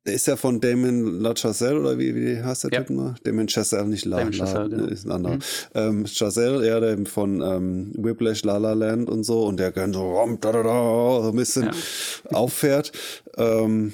der 0.06 0.14
ist 0.14 0.26
ja 0.26 0.36
von 0.36 0.60
Damon 0.60 1.20
LaChazelle, 1.20 1.78
oder 1.78 1.98
wie, 1.98 2.14
wie 2.14 2.42
heißt 2.42 2.64
der 2.64 2.70
ja. 2.72 2.80
Typ 2.80 2.96
mal? 2.96 3.14
Damon 3.22 3.48
Chazelle, 3.48 3.86
nicht 3.86 4.06
La, 4.06 4.18
Damon 4.18 4.32
Chazelle, 4.32 4.68
La, 4.68 4.68
genau. 4.68 4.84
ist 4.86 5.04
ein 5.04 5.12
anderer. 5.12 5.36
Mhm. 5.36 5.40
Ähm, 5.74 6.06
Chazelle, 6.06 6.66
ja, 6.66 6.80
der 6.80 7.04
von 7.06 7.42
ähm, 7.42 7.92
Whiplash, 7.96 8.42
La 8.44 8.56
La 8.56 8.72
Land 8.72 9.10
und 9.10 9.24
so, 9.24 9.44
und 9.44 9.60
der 9.60 9.72
kann 9.72 9.92
so, 9.92 10.00
rom, 10.00 10.38
da, 10.40 10.52
da, 10.52 10.62
da, 10.62 11.22
so 11.22 11.28
ein 11.30 11.36
bisschen 11.36 11.64
ja. 11.64 11.72
auffährt. 12.32 12.92
Ähm, 13.36 13.92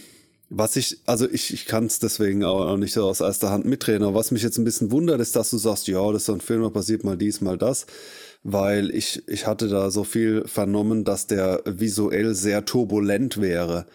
was 0.48 0.76
ich, 0.76 1.00
also 1.06 1.28
ich, 1.28 1.52
ich 1.52 1.66
kann 1.66 1.86
es 1.86 1.98
deswegen 1.98 2.44
auch 2.44 2.76
nicht 2.76 2.92
so 2.92 3.04
aus 3.04 3.20
erster 3.20 3.50
Hand 3.50 3.64
mitreden, 3.64 4.04
aber 4.04 4.14
was 4.14 4.30
mich 4.30 4.42
jetzt 4.42 4.58
ein 4.58 4.64
bisschen 4.64 4.92
wundert, 4.92 5.20
ist, 5.20 5.34
dass 5.34 5.50
du 5.50 5.58
sagst, 5.58 5.88
ja, 5.88 6.12
das 6.12 6.22
ist 6.22 6.26
so 6.26 6.34
ein 6.34 6.40
Film, 6.40 6.62
da 6.62 6.70
passiert 6.70 7.02
mal 7.02 7.16
dies, 7.16 7.40
mal 7.40 7.58
das, 7.58 7.86
weil 8.44 8.94
ich, 8.94 9.26
ich 9.28 9.48
hatte 9.48 9.66
da 9.66 9.90
so 9.90 10.04
viel 10.04 10.46
vernommen, 10.46 11.02
dass 11.02 11.26
der 11.26 11.62
visuell 11.64 12.34
sehr 12.36 12.64
turbulent 12.64 13.40
wäre. 13.40 13.86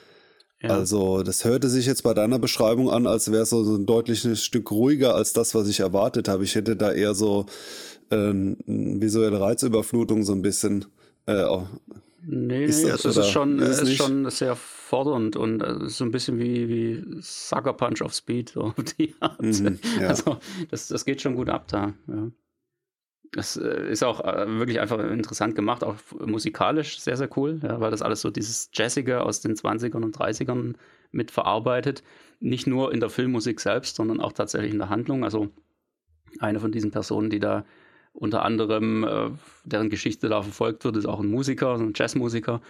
Also 0.70 1.24
das 1.24 1.44
hörte 1.44 1.70
sich 1.70 1.86
jetzt 1.86 2.04
bei 2.04 2.14
deiner 2.14 2.40
Beschreibung 2.40 2.90
an, 2.90 3.08
als 3.08 3.32
wäre 3.32 3.44
es 3.44 3.50
so 3.50 3.64
ein 3.64 3.86
deutliches 3.86 4.44
Stück 4.44 4.72
ruhiger 4.72 5.16
als 5.16 5.34
das, 5.34 5.56
was 5.56 5.68
ich 5.68 5.80
erwartet 5.80 6.28
habe. 6.28 6.44
Ich 6.44 6.56
hätte 6.56 6.76
da 6.76 6.92
eher 6.92 7.16
so 7.16 7.48
ähm, 8.12 8.58
visuelle 8.66 9.40
Reizüberflutung 9.40 10.24
so 10.24 10.34
ein 10.34 10.42
bisschen. 10.42 10.86
Äh, 11.26 11.44
nee, 12.24 12.66
ist 12.66 12.84
nee, 12.84 12.92
das, 12.92 13.06
es 13.06 13.18
ist 13.18 13.30
schon, 13.30 13.60
ist, 13.60 13.82
ist 13.82 13.96
schon 13.96 14.30
sehr 14.30 14.56
fordernd 14.56 15.36
und 15.36 15.62
äh, 15.62 15.88
so 15.88 16.04
ein 16.04 16.12
bisschen 16.12 16.38
wie, 16.38 16.68
wie 16.68 17.22
Sucker 17.22 17.74
Punch 17.74 18.02
of 18.02 18.14
Speed, 18.14 18.50
so 18.50 18.74
die 19.00 19.16
Art. 19.20 19.42
Mhm, 19.42 19.80
ja. 20.00 20.08
Also 20.10 20.38
das, 20.70 20.88
das 20.88 21.06
geht 21.06 21.22
schon 21.22 21.36
gut 21.36 21.50
ab 21.50 21.68
da. 21.70 21.94
Ja. 22.08 22.32
Das 23.34 23.56
äh, 23.56 23.90
ist 23.90 24.04
auch 24.04 24.20
äh, 24.22 24.46
wirklich 24.60 24.80
einfach 24.80 25.00
interessant 25.00 25.56
gemacht, 25.56 25.84
auch 25.84 25.96
musikalisch 26.26 27.00
sehr, 27.00 27.16
sehr 27.16 27.30
cool, 27.38 27.60
ja, 27.64 27.80
weil 27.80 27.92
das 27.92 28.02
alles 28.02 28.22
so 28.22 28.30
dieses 28.30 28.70
Jazzige 28.74 29.22
aus 29.22 29.40
den 29.40 29.56
20ern 29.56 30.04
und 30.04 30.18
30ern 30.18 30.74
mit 31.12 31.32
verarbeitet. 31.32 32.04
Nicht 32.40 32.68
nur 32.68 32.94
in 32.94 33.00
der 33.00 33.10
Filmmusik 33.10 33.60
selbst, 33.60 33.96
sondern 33.96 34.20
auch 34.20 34.34
tatsächlich 34.34 34.74
in 34.74 34.80
der 34.80 34.90
Handlung. 34.90 35.24
Also 35.24 35.50
eine 36.40 36.60
von 36.60 36.72
diesen 36.72 36.92
Personen, 36.92 37.30
die 37.30 37.40
da 37.40 37.66
unter 38.14 38.44
anderem, 38.44 39.04
äh, 39.04 39.30
deren 39.64 39.90
Geschichte 39.90 40.28
da 40.28 40.42
verfolgt 40.42 40.84
wird, 40.84 40.98
ist 40.98 41.06
auch 41.06 41.22
ein 41.22 41.30
Musiker, 41.30 41.76
ein 41.76 41.94
Jazzmusiker, 41.96 42.62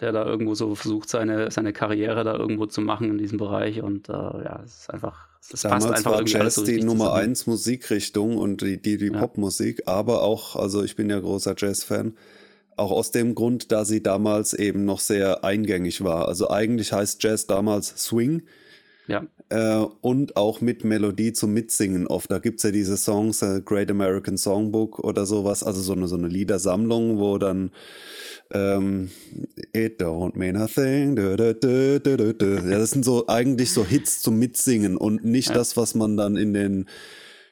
der 0.00 0.12
da 0.12 0.24
irgendwo 0.26 0.54
so 0.54 0.74
versucht, 0.74 1.08
seine, 1.08 1.50
seine 1.50 1.72
Karriere 1.72 2.22
da 2.24 2.34
irgendwo 2.34 2.66
zu 2.66 2.80
machen 2.80 3.10
in 3.10 3.18
diesem 3.18 3.38
Bereich. 3.38 3.82
Und 3.82 4.08
äh, 4.08 4.12
ja, 4.12 4.60
es 4.64 4.80
ist 4.80 4.90
einfach, 4.90 5.28
es 5.50 5.62
Damals 5.62 5.86
passt 5.86 5.96
einfach 5.96 6.12
war 6.12 6.26
Jazz 6.26 6.56
so 6.56 6.64
die 6.64 6.82
Nummer 6.82 7.06
zusammen. 7.06 7.22
eins 7.22 7.46
Musikrichtung 7.46 8.36
und 8.36 8.60
die, 8.60 8.80
die, 8.80 8.98
die 8.98 9.06
ja. 9.06 9.18
Popmusik, 9.18 9.82
aber 9.86 10.22
auch, 10.22 10.56
also 10.56 10.82
ich 10.82 10.96
bin 10.96 11.08
ja 11.08 11.18
großer 11.18 11.54
Jazz-Fan, 11.56 12.14
auch 12.76 12.90
aus 12.90 13.10
dem 13.10 13.34
Grund, 13.34 13.72
da 13.72 13.86
sie 13.86 14.02
damals 14.02 14.52
eben 14.52 14.84
noch 14.84 15.00
sehr 15.00 15.44
eingängig 15.44 16.04
war. 16.04 16.28
Also 16.28 16.50
eigentlich 16.50 16.92
heißt 16.92 17.22
Jazz 17.22 17.46
damals 17.46 17.88
Swing. 17.96 18.42
Ja. 19.06 19.24
Äh, 19.48 19.84
und 20.00 20.36
auch 20.36 20.60
mit 20.60 20.84
Melodie 20.84 21.32
zum 21.32 21.52
Mitsingen 21.54 22.06
oft. 22.08 22.30
Da 22.30 22.40
gibt's 22.40 22.64
ja 22.64 22.72
diese 22.72 22.96
Songs, 22.96 23.42
äh, 23.42 23.60
Great 23.64 23.90
American 23.90 24.36
Songbook 24.36 24.98
oder 24.98 25.24
sowas, 25.24 25.62
also 25.62 25.80
so 25.80 25.92
eine, 25.92 26.08
so 26.08 26.16
eine 26.16 26.26
Liedersammlung, 26.26 27.18
wo 27.18 27.38
dann 27.38 27.70
ähm, 28.52 29.10
It 29.72 30.00
don't 30.00 30.36
mean 30.36 30.56
a 30.56 30.66
thing. 30.66 31.14
Du, 31.14 31.36
du, 31.36 31.54
du, 31.54 32.54
ja, 32.68 32.78
das 32.78 32.90
sind 32.90 33.04
so 33.04 33.28
eigentlich 33.28 33.72
so 33.72 33.84
Hits 33.84 34.20
zum 34.20 34.38
Mitsingen 34.38 34.96
und 34.96 35.24
nicht 35.24 35.48
ja. 35.48 35.54
das, 35.54 35.76
was 35.76 35.94
man 35.94 36.16
dann 36.16 36.36
in 36.36 36.52
den 36.52 36.86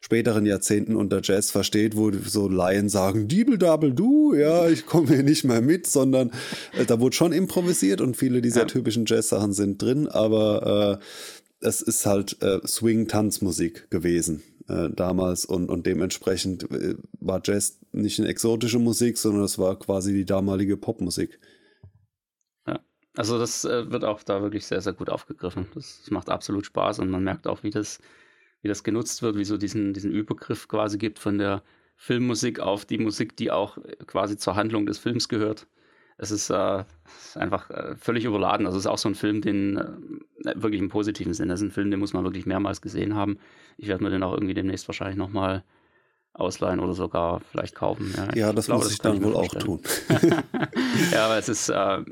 späteren 0.01 0.45
Jahrzehnten 0.45 0.97
unter 0.97 1.21
Jazz 1.23 1.51
versteht, 1.51 1.97
wo 1.97 2.11
so 2.13 2.47
Laien 2.49 2.91
sagen, 2.91 3.27
Diebel 3.27 3.57
Double 3.57 3.95
du, 3.95 4.35
ja, 4.35 4.69
ich 4.69 4.85
komme 4.85 5.09
hier 5.09 5.23
nicht 5.23 5.45
mehr 5.45 5.63
mit, 5.63 5.87
sondern 5.87 6.31
äh, 6.79 6.85
da 6.85 7.01
wurde 7.01 7.17
schon 7.17 7.33
improvisiert 7.33 8.03
und 8.03 8.17
viele 8.17 8.43
dieser 8.43 8.63
ja. 8.63 8.67
typischen 8.67 9.07
Jazz-Sachen 9.07 9.55
sind 9.55 9.81
drin, 9.81 10.07
aber 10.07 11.01
äh, 11.01 11.05
es 11.65 11.81
ist 11.81 12.07
halt 12.07 12.41
äh, 12.43 12.61
Swing-Tanzmusik 12.67 13.91
gewesen 13.91 14.43
äh, 14.69 14.91
damals 14.91 15.45
und, 15.45 15.71
und 15.71 15.87
dementsprechend 15.87 16.71
äh, 16.71 16.97
war 17.21 17.41
Jazz 17.43 17.81
nicht 17.93 18.19
eine 18.19 18.29
exotische 18.29 18.79
Musik, 18.79 19.19
sondern 19.19 19.45
es 19.45 19.59
war 19.59 19.79
quasi 19.79 20.13
die 20.13 20.25
damalige 20.25 20.77
Popmusik. 20.77 21.39
Ja, 22.67 22.81
also 23.17 23.39
das 23.39 23.65
äh, 23.65 23.91
wird 23.91 24.05
auch 24.05 24.23
da 24.23 24.43
wirklich 24.43 24.67
sehr, 24.67 24.81
sehr 24.81 24.93
gut 24.93 25.09
aufgegriffen. 25.09 25.67
Das, 25.75 26.01
das, 26.01 26.11
macht 26.11 26.29
absolut 26.29 26.67
Spaß 26.67 26.99
und 26.99 27.11
man 27.11 27.25
merkt 27.25 27.47
auch, 27.47 27.63
wie 27.63 27.71
das, 27.71 27.99
wie 28.63 28.69
das 28.69 28.85
genutzt 28.85 29.23
wird, 29.23 29.37
wie 29.37 29.45
so 29.45 29.57
diesen, 29.57 29.95
diesen 29.95 30.13
Übergriff 30.13 30.69
quasi 30.69 30.99
gibt 30.99 31.19
von 31.19 31.39
der 31.39 31.63
Filmmusik 31.97 32.61
auf 32.61 32.85
die 32.85 32.99
Musik, 32.99 33.37
die 33.37 33.51
auch 33.51 33.79
quasi 34.07 34.37
zur 34.37 34.57
Handlung 34.57 34.85
des 34.85 34.99
Films 34.99 35.29
gehört 35.29 35.67
es 36.17 36.31
ist, 36.31 36.51
äh, 36.51 36.85
einfach 37.35 37.71
äh, 37.71 37.97
völlig 37.97 38.25
überladen. 38.25 38.67
Also 38.67 38.79
es 38.79 38.85
ist 38.85 38.91
auch 38.91 38.99
so 38.99 39.09
ein 39.09 39.15
Film, 39.15 39.41
den 39.41 39.77
äh, 39.77 40.55
wirklich 40.55 40.81
im 40.81 40.89
positiven 40.89 41.35
Sinne, 41.35 41.53
das 41.53 41.61
ist 41.61 41.69
ein 41.69 41.73
Film, 41.73 41.91
den 41.91 42.01
muss 42.01 42.13
man 42.13 42.25
wirklich 42.25 42.47
mehrmals 42.47 42.81
gesehen 42.81 43.15
haben. 43.15 43.39
Ich 43.77 43.89
werde 43.89 44.05
mir 44.05 44.11
den 44.11 44.23
auch 44.23 44.33
irgendwie 44.33 44.55
demnächst 44.55 44.87
wahrscheinlich 44.89 45.17
nochmal 45.17 45.65
ausleihen 46.33 46.81
oder 46.81 46.95
sogar 46.95 47.41
vielleicht 47.41 47.75
kaufen. 47.75 48.13
Ja, 48.17 48.35
ja 48.35 48.53
das 48.53 48.67
glaube, 48.67 48.85
muss 48.85 48.93
ich 48.93 48.99
dann 48.99 49.23
wohl 49.23 49.35
auch 49.35 49.55
tun. 49.55 49.81
ja, 51.13 51.27
aber 51.27 51.39
es 51.39 51.49
ist 51.49 51.69
äh, 51.69 52.05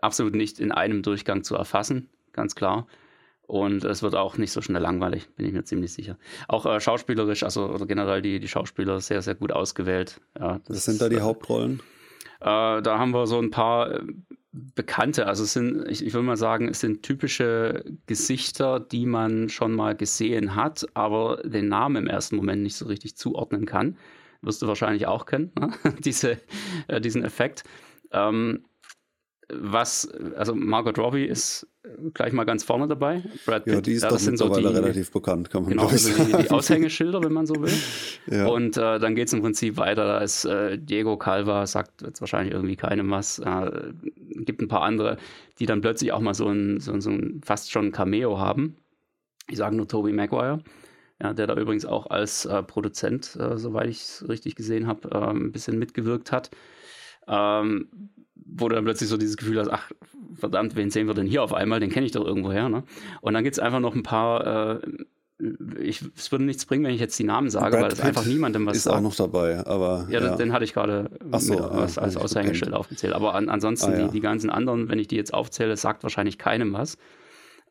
absolut 0.00 0.34
nicht 0.34 0.60
in 0.60 0.72
einem 0.72 1.02
Durchgang 1.02 1.44
zu 1.44 1.56
erfassen, 1.56 2.08
ganz 2.32 2.54
klar. 2.54 2.86
Und 3.46 3.84
es 3.84 4.02
wird 4.02 4.14
auch 4.14 4.38
nicht 4.38 4.52
so 4.52 4.62
schnell 4.62 4.80
langweilig, 4.80 5.28
bin 5.36 5.46
ich 5.46 5.52
mir 5.52 5.64
ziemlich 5.64 5.92
sicher. 5.92 6.16
Auch 6.48 6.64
äh, 6.64 6.80
schauspielerisch, 6.80 7.42
also 7.42 7.66
oder 7.66 7.86
generell 7.86 8.22
die, 8.22 8.40
die 8.40 8.48
Schauspieler 8.48 9.00
sehr, 9.00 9.20
sehr 9.20 9.34
gut 9.34 9.52
ausgewählt. 9.52 10.20
Ja, 10.38 10.60
das, 10.64 10.76
das 10.76 10.84
sind 10.86 11.00
da 11.00 11.08
die 11.08 11.16
äh, 11.16 11.20
Hauptrollen? 11.20 11.82
Äh, 12.42 12.82
da 12.82 12.98
haben 12.98 13.12
wir 13.12 13.26
so 13.26 13.38
ein 13.38 13.50
paar 13.50 13.92
äh, 13.92 14.02
Bekannte, 14.74 15.26
also 15.26 15.44
es 15.44 15.54
sind, 15.54 15.88
ich, 15.88 16.04
ich 16.04 16.12
würde 16.12 16.26
mal 16.26 16.36
sagen, 16.36 16.68
es 16.68 16.80
sind 16.80 17.02
typische 17.02 17.84
Gesichter, 18.06 18.80
die 18.80 19.06
man 19.06 19.48
schon 19.48 19.72
mal 19.72 19.96
gesehen 19.96 20.54
hat, 20.54 20.84
aber 20.92 21.40
den 21.42 21.68
Namen 21.68 22.04
im 22.04 22.06
ersten 22.06 22.36
Moment 22.36 22.62
nicht 22.62 22.76
so 22.76 22.84
richtig 22.86 23.16
zuordnen 23.16 23.64
kann. 23.64 23.96
Wirst 24.42 24.60
du 24.60 24.66
wahrscheinlich 24.66 25.06
auch 25.06 25.24
kennen, 25.24 25.52
ne? 25.58 25.72
Diese, 26.04 26.38
äh, 26.88 27.00
diesen 27.00 27.24
Effekt. 27.24 27.64
Ähm, 28.10 28.64
was, 29.48 30.08
also 30.36 30.54
Margot 30.54 30.98
Robbie 30.98 31.24
ist 31.24 31.66
gleich 32.14 32.32
mal 32.32 32.44
ganz 32.44 32.64
vorne 32.64 32.86
dabei. 32.86 33.22
Brad 33.44 33.64
Pitt, 33.64 33.74
ja, 33.74 33.80
die 33.80 33.92
ist 33.92 34.02
ja, 34.02 34.08
doch 34.08 34.20
mittlerweile 34.20 34.62
so 34.62 34.70
die, 34.70 34.78
relativ 34.78 35.10
bekannt, 35.10 35.50
kann 35.50 35.62
man 35.62 35.70
genau, 35.70 35.86
also 35.86 36.24
die, 36.24 36.42
die, 36.42 36.50
Aushängeschilder, 36.50 37.22
wenn 37.22 37.32
man 37.32 37.46
so 37.46 37.54
will. 37.56 37.72
Ja. 38.30 38.46
Und 38.46 38.76
äh, 38.76 39.00
dann 39.00 39.16
geht 39.16 39.26
es 39.26 39.32
im 39.32 39.42
Prinzip 39.42 39.76
weiter. 39.78 40.04
Da 40.04 40.18
ist 40.18 40.44
äh, 40.44 40.78
Diego 40.78 41.16
Calva, 41.16 41.66
sagt 41.66 42.02
jetzt 42.02 42.20
wahrscheinlich 42.20 42.54
irgendwie 42.54 42.76
keinem 42.76 43.10
was. 43.10 43.40
Äh, 43.40 43.92
gibt 44.36 44.62
ein 44.62 44.68
paar 44.68 44.82
andere, 44.82 45.16
die 45.58 45.66
dann 45.66 45.80
plötzlich 45.80 46.12
auch 46.12 46.20
mal 46.20 46.34
so 46.34 46.48
ein, 46.48 46.78
so, 46.78 46.98
so 47.00 47.10
ein 47.10 47.40
fast 47.44 47.72
schon 47.72 47.90
Cameo 47.90 48.38
haben. 48.38 48.76
Ich 49.50 49.58
sage 49.58 49.74
nur 49.74 49.88
Toby 49.88 50.12
Maguire. 50.12 50.60
Ja, 51.20 51.32
der 51.32 51.48
da 51.48 51.54
übrigens 51.54 51.84
auch 51.84 52.06
als 52.06 52.44
äh, 52.44 52.62
Produzent, 52.62 53.36
äh, 53.36 53.58
soweit 53.58 53.88
ich 53.88 53.98
es 53.98 54.28
richtig 54.28 54.54
gesehen 54.54 54.86
habe, 54.86 55.10
äh, 55.10 55.30
ein 55.30 55.50
bisschen 55.50 55.78
mitgewirkt 55.78 56.30
hat. 56.30 56.50
Ähm, 57.26 57.88
wo 58.34 58.68
du 58.68 58.74
dann 58.74 58.84
plötzlich 58.84 59.08
so 59.08 59.16
dieses 59.16 59.36
Gefühl 59.36 59.58
hast, 59.58 59.68
ach, 59.68 59.90
verdammt, 60.34 60.76
wen 60.76 60.90
sehen 60.90 61.06
wir 61.06 61.14
denn 61.14 61.26
hier 61.26 61.42
auf 61.42 61.52
einmal? 61.52 61.80
Den 61.80 61.90
kenne 61.90 62.06
ich 62.06 62.12
doch 62.12 62.24
irgendwoher. 62.24 62.68
Ne? 62.68 62.84
Und 63.20 63.34
dann 63.34 63.44
gibt 63.44 63.54
es 63.54 63.60
einfach 63.60 63.80
noch 63.80 63.94
ein 63.94 64.02
paar, 64.02 64.76
äh, 64.76 64.80
ich, 65.80 66.02
es 66.16 66.30
würde 66.30 66.44
nichts 66.44 66.66
bringen, 66.66 66.84
wenn 66.84 66.94
ich 66.94 67.00
jetzt 67.00 67.18
die 67.18 67.24
Namen 67.24 67.50
sage, 67.50 67.72
Brad 67.72 67.82
weil 67.82 67.90
das 67.90 68.00
einfach 68.00 68.24
niemandem 68.24 68.66
was 68.66 68.76
ist 68.76 68.84
sagt. 68.84 68.96
auch 68.96 69.00
noch 69.00 69.14
dabei, 69.14 69.66
aber. 69.66 70.06
Ja, 70.08 70.20
ja. 70.20 70.36
den 70.36 70.52
hatte 70.52 70.64
ich 70.64 70.72
gerade 70.72 71.10
so, 71.38 71.54
ja, 71.54 71.68
als, 71.68 71.98
als 71.98 72.16
Aushängeschild 72.16 72.72
aufgezählt. 72.72 73.12
Aber 73.12 73.34
an, 73.34 73.48
ansonsten, 73.48 73.92
ah, 73.92 73.98
ja. 73.98 74.06
die, 74.06 74.12
die 74.12 74.20
ganzen 74.20 74.50
anderen, 74.50 74.88
wenn 74.88 74.98
ich 74.98 75.08
die 75.08 75.16
jetzt 75.16 75.34
aufzähle, 75.34 75.76
sagt 75.76 76.02
wahrscheinlich 76.02 76.38
keinem 76.38 76.72
was. 76.72 76.96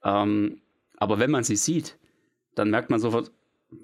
Ähm, 0.04 0.62
aber 0.98 1.20
wenn 1.20 1.32
man 1.32 1.44
sie 1.44 1.56
sieht, 1.56 1.98
dann 2.56 2.70
merkt 2.70 2.90
man 2.90 3.00
sofort, 3.00 3.32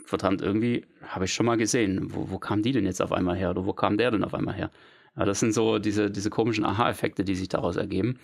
verdammt, 0.06 0.42
irgendwie 0.42 0.86
habe 1.08 1.26
ich 1.26 1.34
schon 1.34 1.46
mal 1.46 1.56
gesehen. 1.56 2.14
Wo, 2.14 2.30
wo 2.30 2.40
kam 2.40 2.62
die 2.62 2.74
denn 2.74 2.86
jetzt 2.86 3.02
auf 3.02 3.14
einmal 3.14 3.38
her? 3.38 3.52
Oder 3.52 3.66
wo 3.66 3.74
kam 3.74 3.98
der 3.98 4.12
denn 4.12 4.24
auf 4.24 4.34
einmal 4.34 4.56
her? 4.56 4.70
Ja, 5.18 5.26
das 5.26 5.40
sind 5.40 5.54
so 5.54 5.80
diese, 5.80 6.12
diese 6.12 6.30
komischen 6.30 6.66
Aha-Effekte, 6.66 7.24
die 7.24 7.36
sich 7.36 7.50
daraus 7.50 7.76
ergeben. 7.76 8.20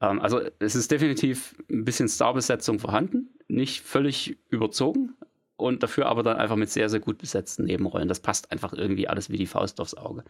Ähm, 0.00 0.20
also 0.20 0.40
es 0.58 0.76
ist 0.76 0.90
definitiv 0.90 1.56
ein 1.70 1.84
bisschen 1.84 2.08
Starbesetzung 2.08 2.78
vorhanden, 2.78 3.30
nicht 3.48 3.82
völlig 3.82 4.38
überzogen 4.48 5.14
und 5.56 5.82
dafür 5.82 6.06
aber 6.06 6.22
dann 6.22 6.36
einfach 6.36 6.56
mit 6.56 6.70
sehr, 6.70 6.88
sehr 6.88 7.00
gut 7.00 7.18
besetzten 7.18 7.64
Nebenrollen. 7.64 8.08
Das 8.08 8.20
passt 8.20 8.52
einfach 8.52 8.72
irgendwie 8.72 9.08
alles 9.08 9.30
wie 9.30 9.36
die 9.36 9.46
Faust 9.46 9.80
aufs 9.80 9.94
Auge. 9.94 10.24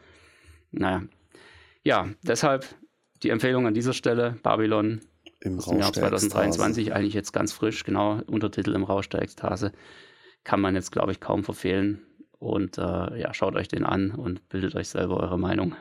Naja. 0.71 1.03
Ja, 1.85 2.09
deshalb 2.23 2.67
die 3.23 3.31
Empfehlung 3.31 3.67
an 3.67 3.75
dieser 3.75 3.93
Stelle, 3.93 4.37
Babylon 4.43 5.01
Im 5.41 5.59
aus 5.59 5.67
dem 5.67 5.79
Jahr 5.79 5.93
2023, 5.93 6.95
eigentlich 6.95 7.15
jetzt 7.15 7.33
ganz 7.33 7.53
frisch, 7.53 7.85
genau, 7.85 8.21
Untertitel 8.27 8.75
im 8.75 8.85
Rausch 8.85 9.09
der 9.09 9.23
Ekstase. 9.23 9.73
Kann 10.45 10.61
man 10.61 10.75
jetzt, 10.75 10.93
glaube 10.93 11.13
ich, 11.13 11.21
kaum 11.21 11.45
verfehlen. 11.45 12.03
Und 12.39 12.79
äh, 12.79 13.21
ja, 13.21 13.35
schaut 13.35 13.57
euch 13.57 13.69
den 13.69 13.85
an 13.85 14.13
und 14.13 14.49
bildet 14.49 14.77
euch 14.77 14.89
selber 14.89 15.19
eure 15.19 15.39
Meinung. 15.39 15.75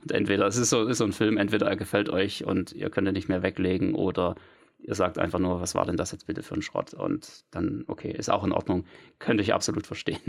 Und 0.00 0.12
entweder, 0.12 0.46
es 0.46 0.56
ist 0.56 0.70
so, 0.70 0.86
ist 0.86 0.98
so 0.98 1.04
ein 1.04 1.12
Film, 1.12 1.36
entweder 1.36 1.66
er 1.66 1.76
gefällt 1.76 2.08
euch 2.08 2.44
und 2.44 2.72
ihr 2.72 2.90
könnt 2.90 3.08
ihn 3.08 3.14
nicht 3.14 3.28
mehr 3.28 3.42
weglegen 3.42 3.94
oder 3.94 4.34
ihr 4.78 4.94
sagt 4.94 5.18
einfach 5.18 5.38
nur, 5.38 5.60
was 5.60 5.74
war 5.74 5.84
denn 5.84 5.96
das 5.96 6.12
jetzt 6.12 6.26
bitte 6.26 6.42
für 6.42 6.54
ein 6.54 6.62
Schrott? 6.62 6.94
Und 6.94 7.44
dann, 7.50 7.84
okay, 7.86 8.10
ist 8.10 8.30
auch 8.30 8.44
in 8.44 8.52
Ordnung. 8.52 8.84
Könnte 9.18 9.42
ich 9.42 9.52
absolut 9.52 9.86
verstehen. 9.86 10.20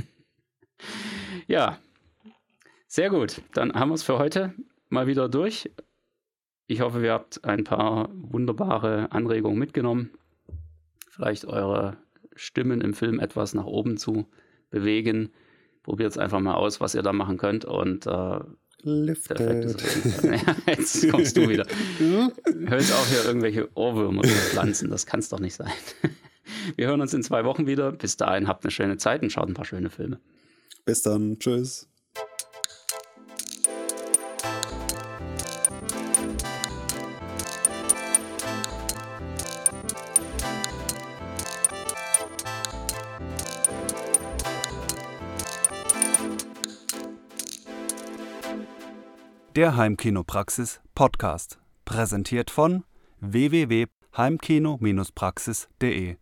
ja, 1.47 1.79
sehr 2.87 3.09
gut. 3.09 3.41
Dann 3.53 3.73
haben 3.73 3.89
wir 3.89 3.95
es 3.95 4.03
für 4.03 4.17
heute 4.17 4.53
mal 4.89 5.07
wieder 5.07 5.29
durch. 5.29 5.69
Ich 6.67 6.81
hoffe, 6.81 7.03
ihr 7.03 7.13
habt 7.13 7.43
ein 7.45 7.63
paar 7.63 8.09
wunderbare 8.13 9.11
Anregungen 9.11 9.57
mitgenommen. 9.57 10.11
Vielleicht 11.09 11.45
eure 11.45 11.97
Stimmen 12.35 12.81
im 12.81 12.93
Film 12.93 13.19
etwas 13.19 13.53
nach 13.53 13.65
oben 13.65 13.97
zu 13.97 14.27
bewegen. 14.69 15.31
Probiert 15.83 16.11
es 16.11 16.17
einfach 16.17 16.39
mal 16.39 16.55
aus, 16.55 16.81
was 16.81 16.93
ihr 16.93 17.01
da 17.01 17.13
machen 17.13 17.37
könnt. 17.37 17.63
Und 17.63 18.05
äh, 18.05 18.39
Lifted. 18.87 19.81
ja, 20.23 20.55
jetzt 20.67 21.09
kommst 21.09 21.37
du 21.37 21.47
wieder. 21.49 21.65
Hörst 21.99 22.93
auf 22.93 23.09
hier 23.09 23.25
irgendwelche 23.25 23.69
Ohrwürmer 23.75 24.23
zu 24.23 24.29
pflanzen. 24.29 24.89
Das 24.89 25.05
kann 25.05 25.19
es 25.19 25.29
doch 25.29 25.39
nicht 25.39 25.55
sein. 25.55 25.71
Wir 26.75 26.87
hören 26.87 27.01
uns 27.01 27.13
in 27.13 27.23
zwei 27.23 27.43
Wochen 27.45 27.67
wieder. 27.67 27.91
Bis 27.91 28.17
dahin 28.17 28.47
habt 28.47 28.63
eine 28.63 28.71
schöne 28.71 28.97
Zeit 28.97 29.21
und 29.21 29.31
schaut 29.31 29.47
ein 29.47 29.53
paar 29.53 29.65
schöne 29.65 29.89
Filme. 29.89 30.19
Bis 30.85 31.01
dann. 31.01 31.37
Tschüss. 31.39 31.87
Der 49.57 49.75
Heimkinopraxis 49.75 50.79
Podcast. 50.93 51.59
Präsentiert 51.83 52.51
von 52.51 52.83
www.heimkino-praxis.de 53.21 56.17